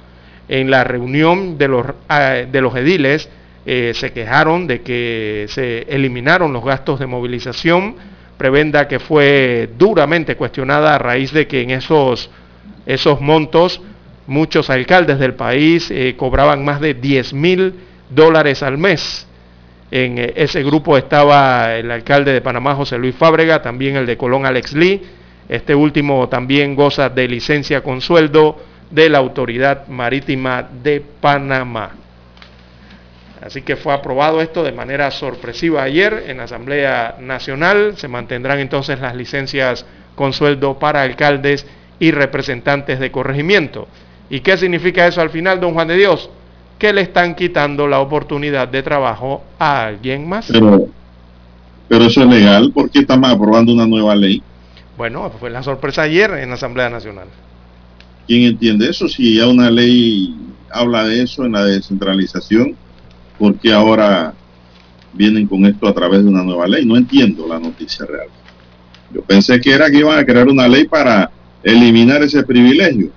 [0.49, 3.29] En la reunión de los, eh, de los ediles,
[3.65, 7.95] eh, se quejaron de que se eliminaron los gastos de movilización,
[8.37, 12.29] prebenda que fue duramente cuestionada a raíz de que en esos,
[12.85, 13.81] esos montos
[14.27, 17.73] muchos alcaldes del país eh, cobraban más de 10 mil
[18.09, 19.27] dólares al mes.
[19.91, 24.17] En eh, ese grupo estaba el alcalde de Panamá, José Luis Fábrega, también el de
[24.17, 25.01] Colón, Alex Lee.
[25.47, 28.57] Este último también goza de licencia con sueldo
[28.89, 32.02] de la Autoridad Marítima de Panamá.
[33.45, 37.95] Así que fue aprobado esto de manera sorpresiva ayer en la Asamblea Nacional.
[37.97, 41.65] Se mantendrán entonces las licencias con sueldo para alcaldes
[41.99, 43.87] y representantes de corregimiento.
[44.29, 46.29] ¿Y qué significa eso al final, don Juan de Dios?
[46.79, 50.47] Que le están quitando la oportunidad de trabajo a alguien más.
[50.49, 50.87] Pero,
[51.89, 54.41] pero eso es legal, ¿por qué estamos aprobando una nueva ley?
[54.97, 57.27] Bueno, fue la sorpresa ayer en la Asamblea Nacional.
[58.25, 59.09] ¿Quién entiende eso?
[59.09, 60.33] Si ya una ley
[60.71, 62.77] habla de eso en la descentralización,
[63.37, 64.33] ¿por qué ahora
[65.13, 66.85] vienen con esto a través de una nueva ley?
[66.85, 68.27] No entiendo la noticia real.
[69.11, 71.29] Yo pensé que era que iban a crear una ley para
[71.61, 73.09] eliminar ese privilegio.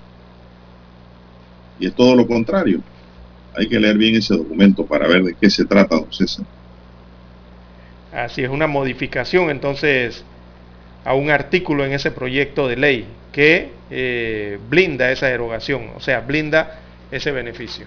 [1.79, 2.81] Y es todo lo contrario.
[3.55, 6.45] Hay que leer bien ese documento para ver de qué se trata, don César.
[8.13, 10.25] Así es, una modificación entonces
[11.05, 16.21] a un artículo en ese proyecto de ley que eh, blinda esa erogación, o sea,
[16.21, 16.81] blinda
[17.11, 17.87] ese beneficio.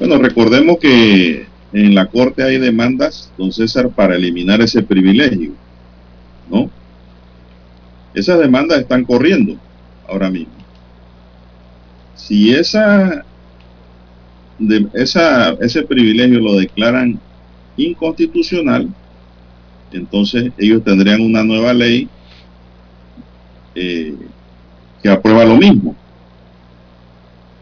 [0.00, 5.52] Bueno, recordemos que en la Corte hay demandas, don César, para eliminar ese privilegio,
[6.50, 6.70] ¿no?
[8.14, 9.58] Esas demandas están corriendo
[10.08, 10.54] ahora mismo.
[12.14, 13.26] Si esa,
[14.58, 17.20] de, esa, ese privilegio lo declaran
[17.76, 18.88] inconstitucional,
[19.92, 22.08] entonces ellos tendrían una nueva ley
[23.74, 24.14] eh,
[25.02, 25.94] que aprueba lo mismo.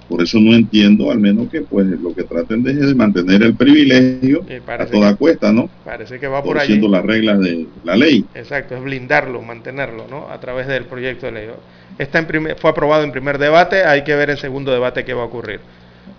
[0.08, 3.54] Por eso no entiendo, al menos que pues lo que traten de, de mantener el
[3.54, 5.68] privilegio a toda cuesta, ¿no?
[5.84, 6.80] Parece que va por ahí.
[6.80, 8.24] las reglas de la ley.
[8.34, 10.30] Exacto, es blindarlo, mantenerlo, ¿no?
[10.30, 11.48] A través del proyecto de ley.
[11.98, 15.12] Está en primer, fue aprobado en primer debate, hay que ver en segundo debate qué
[15.12, 15.60] va a ocurrir.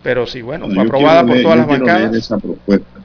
[0.04, 2.16] Pero sí, bueno, fue aprobada por todas las bancadas.
[2.16, 3.00] Esa propuesta.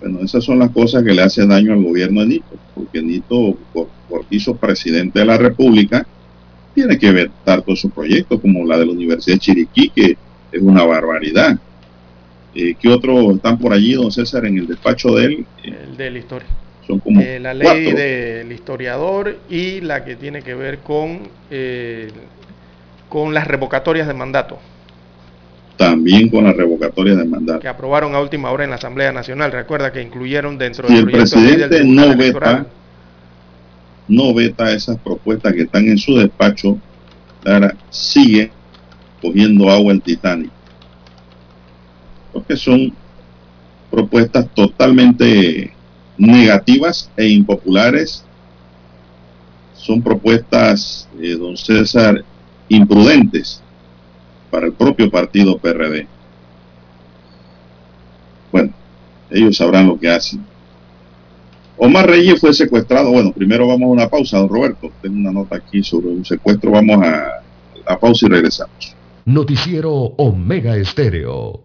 [0.00, 3.56] Bueno, esas son las cosas que le hacen daño al gobierno de Nito, porque Nito,
[3.72, 6.06] por, por hizo presidente de la República,
[6.74, 10.16] tiene que vetar todos esos proyectos, como la de la Universidad de Chiriquí, que
[10.52, 11.58] es una barbaridad.
[12.54, 15.46] Eh, ¿Qué otros están por allí, don César, en el despacho de él?
[15.62, 16.48] El de la historia.
[17.20, 21.20] Eh, la ley del historiador y la que tiene que ver con,
[21.50, 22.08] eh,
[23.08, 24.58] con las revocatorias de mandato.
[25.76, 27.60] También con las revocatorias de mandato.
[27.60, 29.52] Que aprobaron a última hora en la Asamblea Nacional.
[29.52, 32.66] Recuerda que incluyeron dentro del proyecto el presidente no veta,
[34.10, 36.78] no veta esas propuestas que están en su despacho,
[37.90, 38.50] sigue
[39.22, 40.50] cogiendo agua el Titanic.
[42.32, 42.92] Porque son
[43.90, 45.72] propuestas totalmente
[46.18, 48.24] negativas e impopulares.
[49.74, 52.24] Son propuestas, eh, don César,
[52.68, 53.62] imprudentes
[54.50, 56.06] para el propio partido PRD.
[58.50, 58.72] Bueno,
[59.30, 60.44] ellos sabrán lo que hacen.
[61.82, 63.10] Omar Reyes fue secuestrado.
[63.10, 64.92] Bueno, primero vamos a una pausa, don Roberto.
[65.00, 66.72] Tengo una nota aquí sobre un secuestro.
[66.72, 67.40] Vamos a
[67.88, 68.94] la pausa y regresamos.
[69.24, 71.64] Noticiero Omega Estéreo.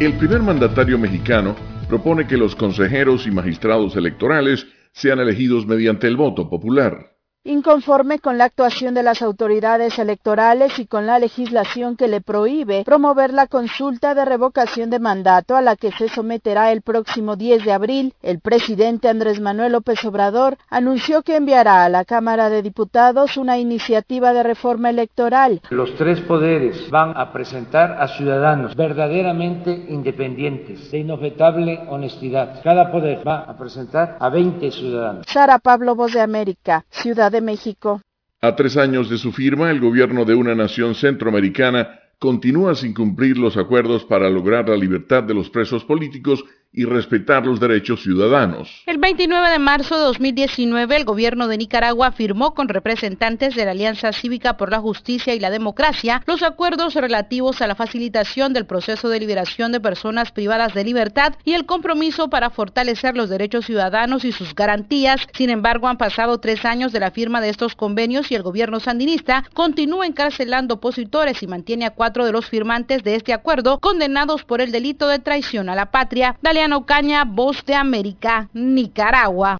[0.00, 1.56] El primer mandatario mexicano
[1.88, 7.17] propone que los consejeros y magistrados electorales sean elegidos mediante el voto popular.
[7.48, 12.84] Inconforme con la actuación de las autoridades electorales y con la legislación que le prohíbe
[12.84, 17.64] promover la consulta de revocación de mandato a la que se someterá el próximo 10
[17.64, 22.60] de abril, el presidente Andrés Manuel López Obrador anunció que enviará a la Cámara de
[22.60, 25.62] Diputados una iniciativa de reforma electoral.
[25.70, 32.60] Los tres poderes van a presentar a ciudadanos verdaderamente independientes, de inobjetable honestidad.
[32.62, 35.24] Cada poder va a presentar a 20 ciudadanos.
[35.26, 38.02] Sara Pablo, Voz de América, Ciudad México.
[38.40, 43.38] A tres años de su firma, el gobierno de una nación centroamericana continúa sin cumplir
[43.38, 48.82] los acuerdos para lograr la libertad de los presos políticos y respetar los derechos ciudadanos.
[48.86, 53.70] El 29 de marzo de 2019, el gobierno de Nicaragua firmó con representantes de la
[53.70, 58.66] Alianza Cívica por la Justicia y la Democracia los acuerdos relativos a la facilitación del
[58.66, 63.64] proceso de liberación de personas privadas de libertad y el compromiso para fortalecer los derechos
[63.64, 65.26] ciudadanos y sus garantías.
[65.32, 68.78] Sin embargo, han pasado tres años de la firma de estos convenios y el gobierno
[68.78, 74.44] sandinista continúa encarcelando opositores y mantiene a cuatro de los firmantes de este acuerdo condenados
[74.44, 76.36] por el delito de traición a la patria.
[76.58, 79.58] Galeano Caña, Voz de América, Nicaragua.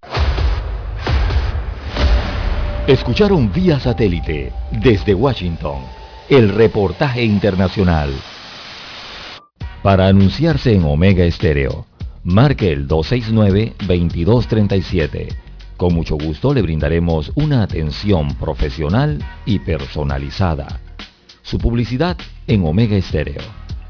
[2.88, 5.76] Escucharon vía satélite desde Washington
[6.28, 8.10] el reportaje internacional.
[9.80, 11.86] Para anunciarse en Omega Estéreo,
[12.24, 15.28] marque el 269-2237.
[15.76, 20.80] Con mucho gusto le brindaremos una atención profesional y personalizada.
[21.42, 22.16] Su publicidad
[22.48, 23.42] en Omega Estéreo.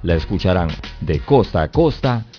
[0.03, 0.69] La escucharán
[1.01, 2.27] de costa a costa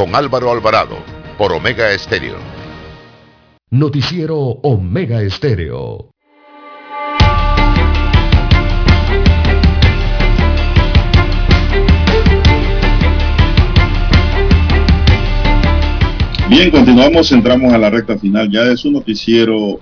[0.00, 0.96] con Álvaro Alvarado
[1.36, 2.38] por Omega Estéreo.
[3.68, 6.08] Noticiero Omega Estéreo.
[16.48, 19.80] Bien, continuamos, entramos a la recta final ya de su noticiero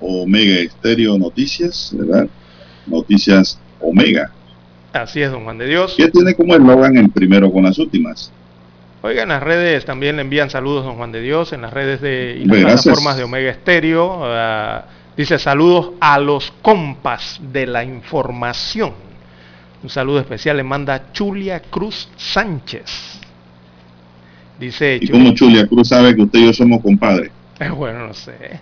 [0.00, 2.30] Omega Estéreo Noticias, ¿verdad?
[2.86, 4.32] Noticias Omega.
[4.94, 5.96] Así es, don Juan de Dios.
[5.98, 8.32] ¿Qué tiene como eslogan el primero con las últimas?
[9.00, 12.00] Oiga, en las redes también le envían saludos, don Juan de Dios, en las redes
[12.00, 14.22] de y las plataformas de Omega Estéreo.
[14.24, 18.92] Ah, dice saludos a los compas de la información.
[19.82, 23.20] Un saludo especial le manda Chulia Cruz Sánchez.
[24.58, 27.30] Dice ¿Y cómo Chulia Cruz sabe que usted y yo somos compadres?
[27.76, 28.60] Bueno, no sé.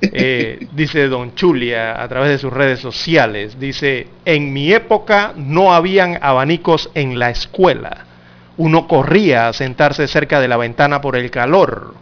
[0.00, 5.74] Eh, dice Don Chulia a través de sus redes sociales, dice, en mi época no
[5.74, 8.06] habían abanicos en la escuela.
[8.60, 11.94] Uno corría a sentarse cerca de la ventana por el calor.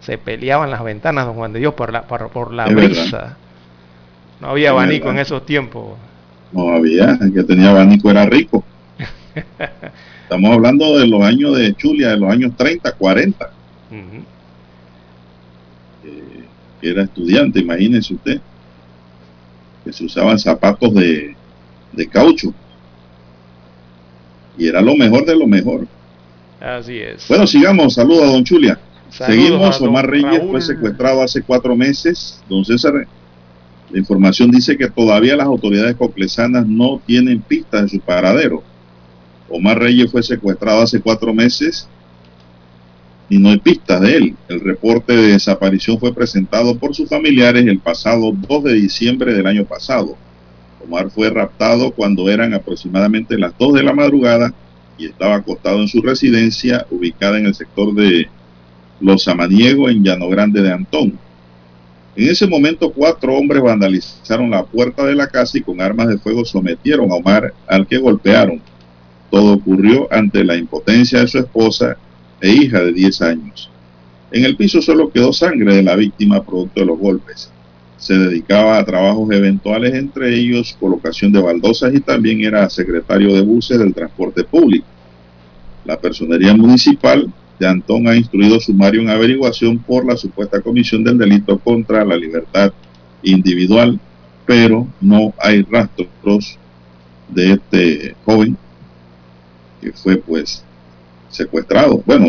[0.00, 3.02] Se peleaban las ventanas, don Juan de Dios, por la, por, por la Es brisa.
[3.16, 3.36] verdad.
[4.40, 5.14] No había Es abanico verdad.
[5.20, 5.98] en esos tiempos.
[6.52, 8.62] No había, el que tenía abanico era rico.
[10.22, 13.50] Estamos hablando de los años de Chulia, de los años 30, 40.
[13.90, 14.24] Ujú.
[16.80, 18.40] que era estudiante, imagínense usted,
[19.84, 21.34] que se usaban zapatos de,
[21.92, 22.52] de caucho.
[24.56, 25.86] Y era lo mejor de lo mejor.
[26.64, 27.28] Así es.
[27.28, 27.92] Bueno, sigamos.
[27.94, 28.78] Saludos a don Chulia.
[29.10, 29.78] Saludos Seguimos.
[29.78, 30.50] don Omar Reyes Raúl.
[30.50, 32.42] fue secuestrado hace cuatro meses.
[32.48, 33.06] Don César,
[33.90, 38.62] la información dice que todavía las autoridades coclesanas no tienen pistas de su paradero.
[39.50, 41.86] Omar Reyes fue secuestrado hace cuatro meses
[43.28, 44.36] y no hay pistas de él.
[44.48, 49.46] El reporte de desaparición fue presentado por sus familiares el pasado 2 de diciembre del
[49.46, 50.16] año pasado.
[50.82, 54.54] Omar fue raptado cuando eran aproximadamente las 2 de la madrugada
[54.98, 58.28] y estaba acostado en su residencia ubicada en el sector de
[59.00, 61.18] Los Samaniego en Llano Grande de Antón.
[62.16, 66.18] En ese momento cuatro hombres vandalizaron la puerta de la casa y con armas de
[66.18, 68.60] fuego sometieron a Omar al que golpearon.
[69.30, 71.96] Todo ocurrió ante la impotencia de su esposa
[72.40, 73.70] e hija de 10 años.
[74.30, 77.50] En el piso solo quedó sangre de la víctima producto de los golpes.
[78.04, 83.40] Se dedicaba a trabajos eventuales, entre ellos colocación de baldosas y también era secretario de
[83.40, 84.84] buses del transporte público.
[85.86, 91.16] La personería municipal de Antón ha instruido sumario en averiguación por la supuesta comisión del
[91.16, 92.74] delito contra la libertad
[93.22, 93.98] individual,
[94.44, 96.58] pero no hay rastros
[97.30, 98.54] de este joven
[99.80, 100.62] que fue pues
[101.30, 102.02] secuestrado.
[102.04, 102.26] Bueno,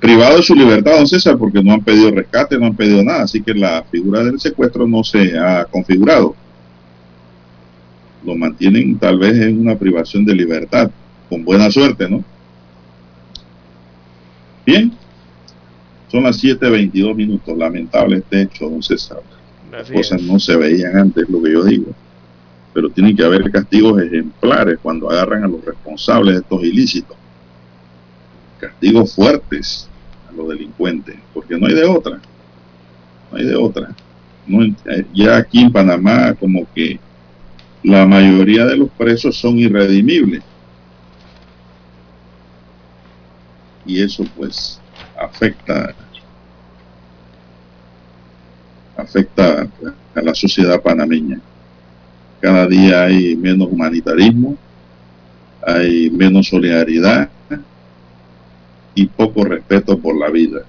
[0.00, 3.22] privado de su libertad, don César, porque no han pedido rescate, no han pedido nada,
[3.22, 6.34] así que la figura del secuestro no se ha configurado.
[8.24, 10.90] Lo mantienen tal vez en una privación de libertad,
[11.28, 12.24] con buena suerte, ¿no?
[14.64, 14.92] Bien,
[16.08, 19.18] son las 7.22 minutos, lamentable este hecho, don César.
[19.70, 21.92] Las cosas no se veían antes, lo que yo digo.
[22.72, 27.17] Pero tienen que haber castigos ejemplares cuando agarran a los responsables de estos ilícitos.
[28.58, 29.88] Castigos fuertes
[30.28, 32.20] a los delincuentes, porque no hay de otra.
[33.30, 33.94] No hay de otra.
[34.50, 36.98] Eh, ya aquí en Panamá como que
[37.82, 40.42] la mayoría de los presos son irredimibles.
[43.86, 44.80] Y eso pues
[45.18, 45.94] afecta
[48.96, 49.68] afecta
[50.14, 51.40] a la sociedad panameña.
[52.40, 54.56] Cada día hay menos humanitarismo,
[55.64, 57.30] hay menos solidaridad
[59.02, 60.62] y poco respeto por la vida.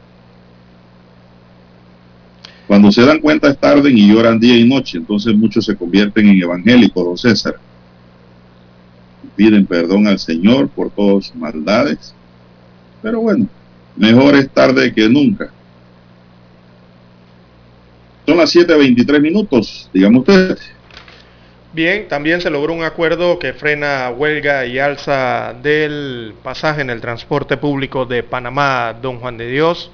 [2.68, 6.27] Cuando se dan cuenta es tarde y lloran día y noche, entonces muchos se convierten
[6.27, 7.56] en evangélicos, don César.
[9.35, 12.14] Piden perdón al Señor por todas sus maldades.
[13.01, 13.47] Pero bueno,
[13.95, 15.51] mejor es tarde que nunca.
[18.27, 20.60] Son las 7.23 minutos, digamos usted.
[21.72, 27.00] Bien, también se logró un acuerdo que frena huelga y alza del pasaje en el
[27.00, 29.91] transporte público de Panamá, don Juan de Dios.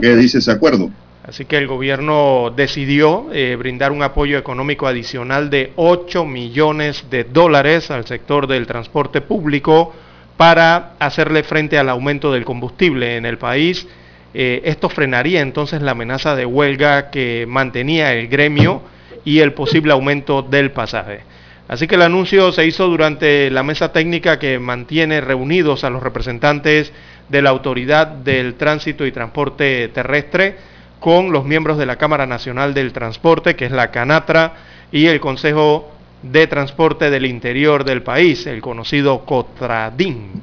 [0.00, 0.90] ¿Qué dice ese acuerdo?
[1.24, 7.24] Así que el gobierno decidió eh, brindar un apoyo económico adicional de 8 millones de
[7.24, 9.92] dólares al sector del transporte público
[10.36, 13.88] para hacerle frente al aumento del combustible en el país.
[14.34, 18.82] Eh, esto frenaría entonces la amenaza de huelga que mantenía el gremio
[19.24, 21.20] y el posible aumento del pasaje.
[21.68, 26.02] Así que el anuncio se hizo durante la mesa técnica que mantiene reunidos a los
[26.02, 26.92] representantes
[27.28, 30.56] de la Autoridad del Tránsito y Transporte Terrestre
[31.00, 34.54] con los miembros de la Cámara Nacional del Transporte, que es la CANATRA,
[34.92, 35.90] y el Consejo
[36.22, 40.42] de Transporte del Interior del país, el conocido COTRADIN.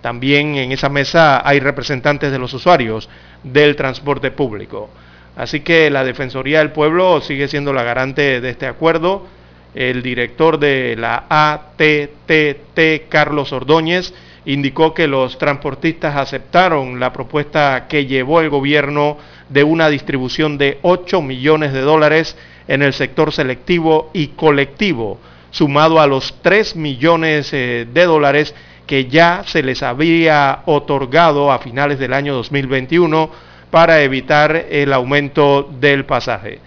[0.00, 3.08] También en esa mesa hay representantes de los usuarios
[3.44, 4.90] del transporte público.
[5.36, 9.26] Así que la Defensoría del Pueblo sigue siendo la garante de este acuerdo.
[9.74, 14.12] El director de la ATTT, Carlos Ordóñez,
[14.44, 20.78] indicó que los transportistas aceptaron la propuesta que llevó el gobierno de una distribución de
[20.82, 22.36] 8 millones de dólares
[22.66, 25.18] en el sector selectivo y colectivo,
[25.50, 28.54] sumado a los 3 millones eh, de dólares
[28.86, 33.30] que ya se les había otorgado a finales del año 2021
[33.70, 36.58] para evitar el aumento del pasaje.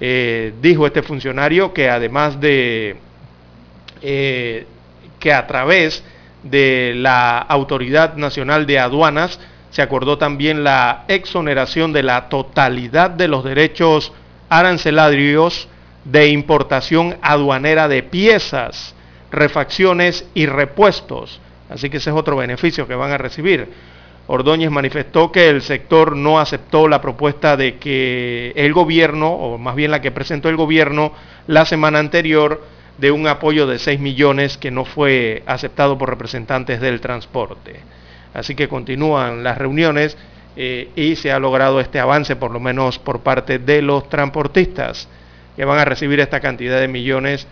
[0.00, 2.96] Eh, dijo este funcionario que además de
[4.02, 4.66] eh,
[5.18, 6.04] que a través
[6.42, 13.28] de la Autoridad Nacional de Aduanas se acordó también la exoneración de la totalidad de
[13.28, 14.12] los derechos
[14.48, 15.68] arancelarios
[16.04, 18.94] de importación aduanera de piezas,
[19.30, 21.40] refacciones y repuestos.
[21.68, 23.68] Así que ese es otro beneficio que van a recibir.
[24.28, 29.76] Ordóñez manifestó que el sector no aceptó la propuesta de que el gobierno, o más
[29.76, 31.12] bien la que presentó el gobierno
[31.46, 32.62] la semana anterior,
[32.98, 37.80] de un apoyo de 6 millones que no fue aceptado por representantes del transporte.
[38.34, 40.16] Así que continúan las reuniones
[40.56, 45.08] eh, y se ha logrado este avance, por lo menos por parte de los transportistas,
[45.54, 47.46] que van a recibir esta cantidad de millones,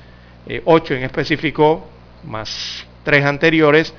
[0.64, 1.86] 8 eh, en específico,
[2.24, 3.94] más 3 anteriores,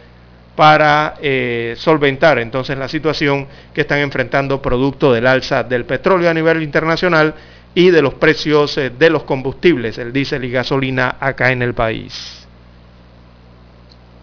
[0.56, 6.34] para eh, solventar entonces la situación que están enfrentando producto del alza del petróleo a
[6.34, 7.36] nivel internacional
[7.74, 11.74] y de los precios eh, de los combustibles, el diésel y gasolina acá en el
[11.74, 12.48] país.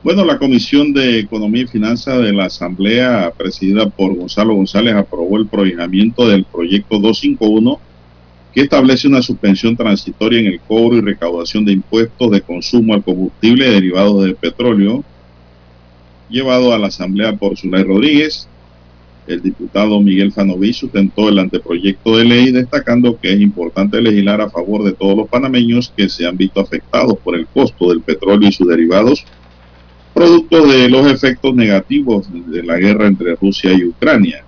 [0.02, 5.36] Bueno, la Comisión de Economía y Finanzas de la Asamblea, presidida por Gonzalo González, aprobó
[5.36, 7.78] el prohibimiento del proyecto 251
[8.52, 13.04] que establece una suspensión transitoria en el cobro y recaudación de impuestos de consumo al
[13.04, 15.04] combustible derivados del petróleo
[16.32, 18.48] llevado a la Asamblea por Zulay Rodríguez.
[19.26, 24.50] El diputado Miguel Fanoví sustentó el anteproyecto de ley destacando que es importante legislar a
[24.50, 28.48] favor de todos los panameños que se han visto afectados por el costo del petróleo
[28.48, 29.24] y sus derivados,
[30.12, 34.44] producto de los efectos negativos de la guerra entre Rusia y Ucrania.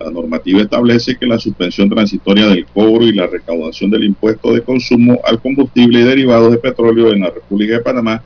[0.00, 4.62] La normativa establece que la suspensión transitoria del cobro y la recaudación del impuesto de
[4.62, 8.22] consumo al combustible y derivados de petróleo en la República de Panamá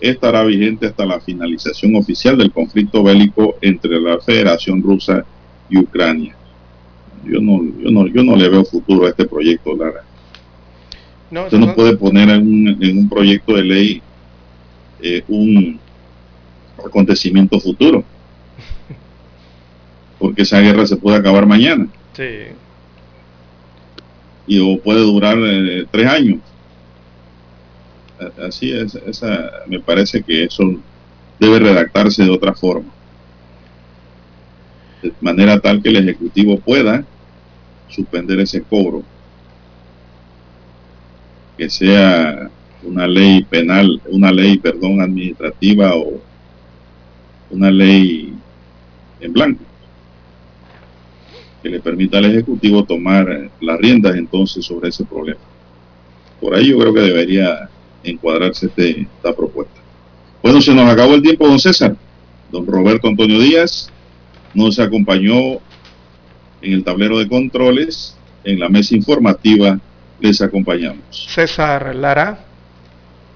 [0.00, 5.24] estará vigente hasta la finalización oficial del conflicto bélico entre la Federación Rusa
[5.68, 6.34] y Ucrania.
[7.24, 10.02] Yo no, yo no, yo no le veo futuro a este proyecto, Lara.
[11.30, 14.02] No, Usted no, puede poner en un, en un, proyecto de ley
[15.00, 15.78] eh, un
[16.84, 18.02] acontecimiento futuro.
[20.18, 21.86] Porque esa guerra se puede acabar mañana.
[22.14, 22.54] Sí.
[24.46, 26.40] Y o puede durar eh, tres años
[28.46, 30.64] así es, esa, me parece que eso
[31.38, 32.90] debe redactarse de otra forma.
[35.02, 37.04] De manera tal que el Ejecutivo pueda
[37.88, 39.02] suspender ese cobro.
[41.56, 42.50] Que sea
[42.82, 46.20] una ley penal, una ley, perdón, administrativa o
[47.50, 48.34] una ley
[49.20, 49.64] en blanco
[51.62, 55.40] que le permita al Ejecutivo tomar las riendas entonces sobre ese problema.
[56.40, 57.68] Por ahí yo creo que debería
[58.02, 59.80] encuadrarse este, esta propuesta.
[60.42, 61.96] Bueno, se nos acabó el tiempo, don César.
[62.50, 63.90] Don Roberto Antonio Díaz
[64.54, 65.60] nos acompañó
[66.62, 69.78] en el tablero de controles, en la mesa informativa
[70.20, 71.26] les acompañamos.
[71.28, 72.44] César Lara.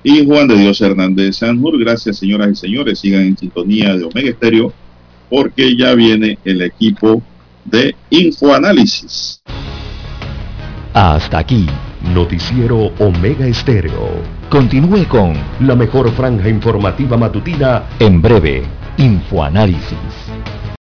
[0.02, 1.78] Y Juan de Dios Hernández Sanjur.
[1.78, 2.98] Gracias, señoras y señores.
[2.98, 4.72] Sigan en sintonía de Omega Estéreo,
[5.30, 7.22] porque ya viene el equipo
[7.64, 9.42] de Infoanálisis.
[10.92, 11.66] Hasta aquí
[12.12, 14.22] Noticiero Omega Estéreo.
[14.54, 15.32] Continúe con
[15.66, 18.62] la mejor franja informativa matutina en breve,
[18.98, 19.98] Infoanálisis.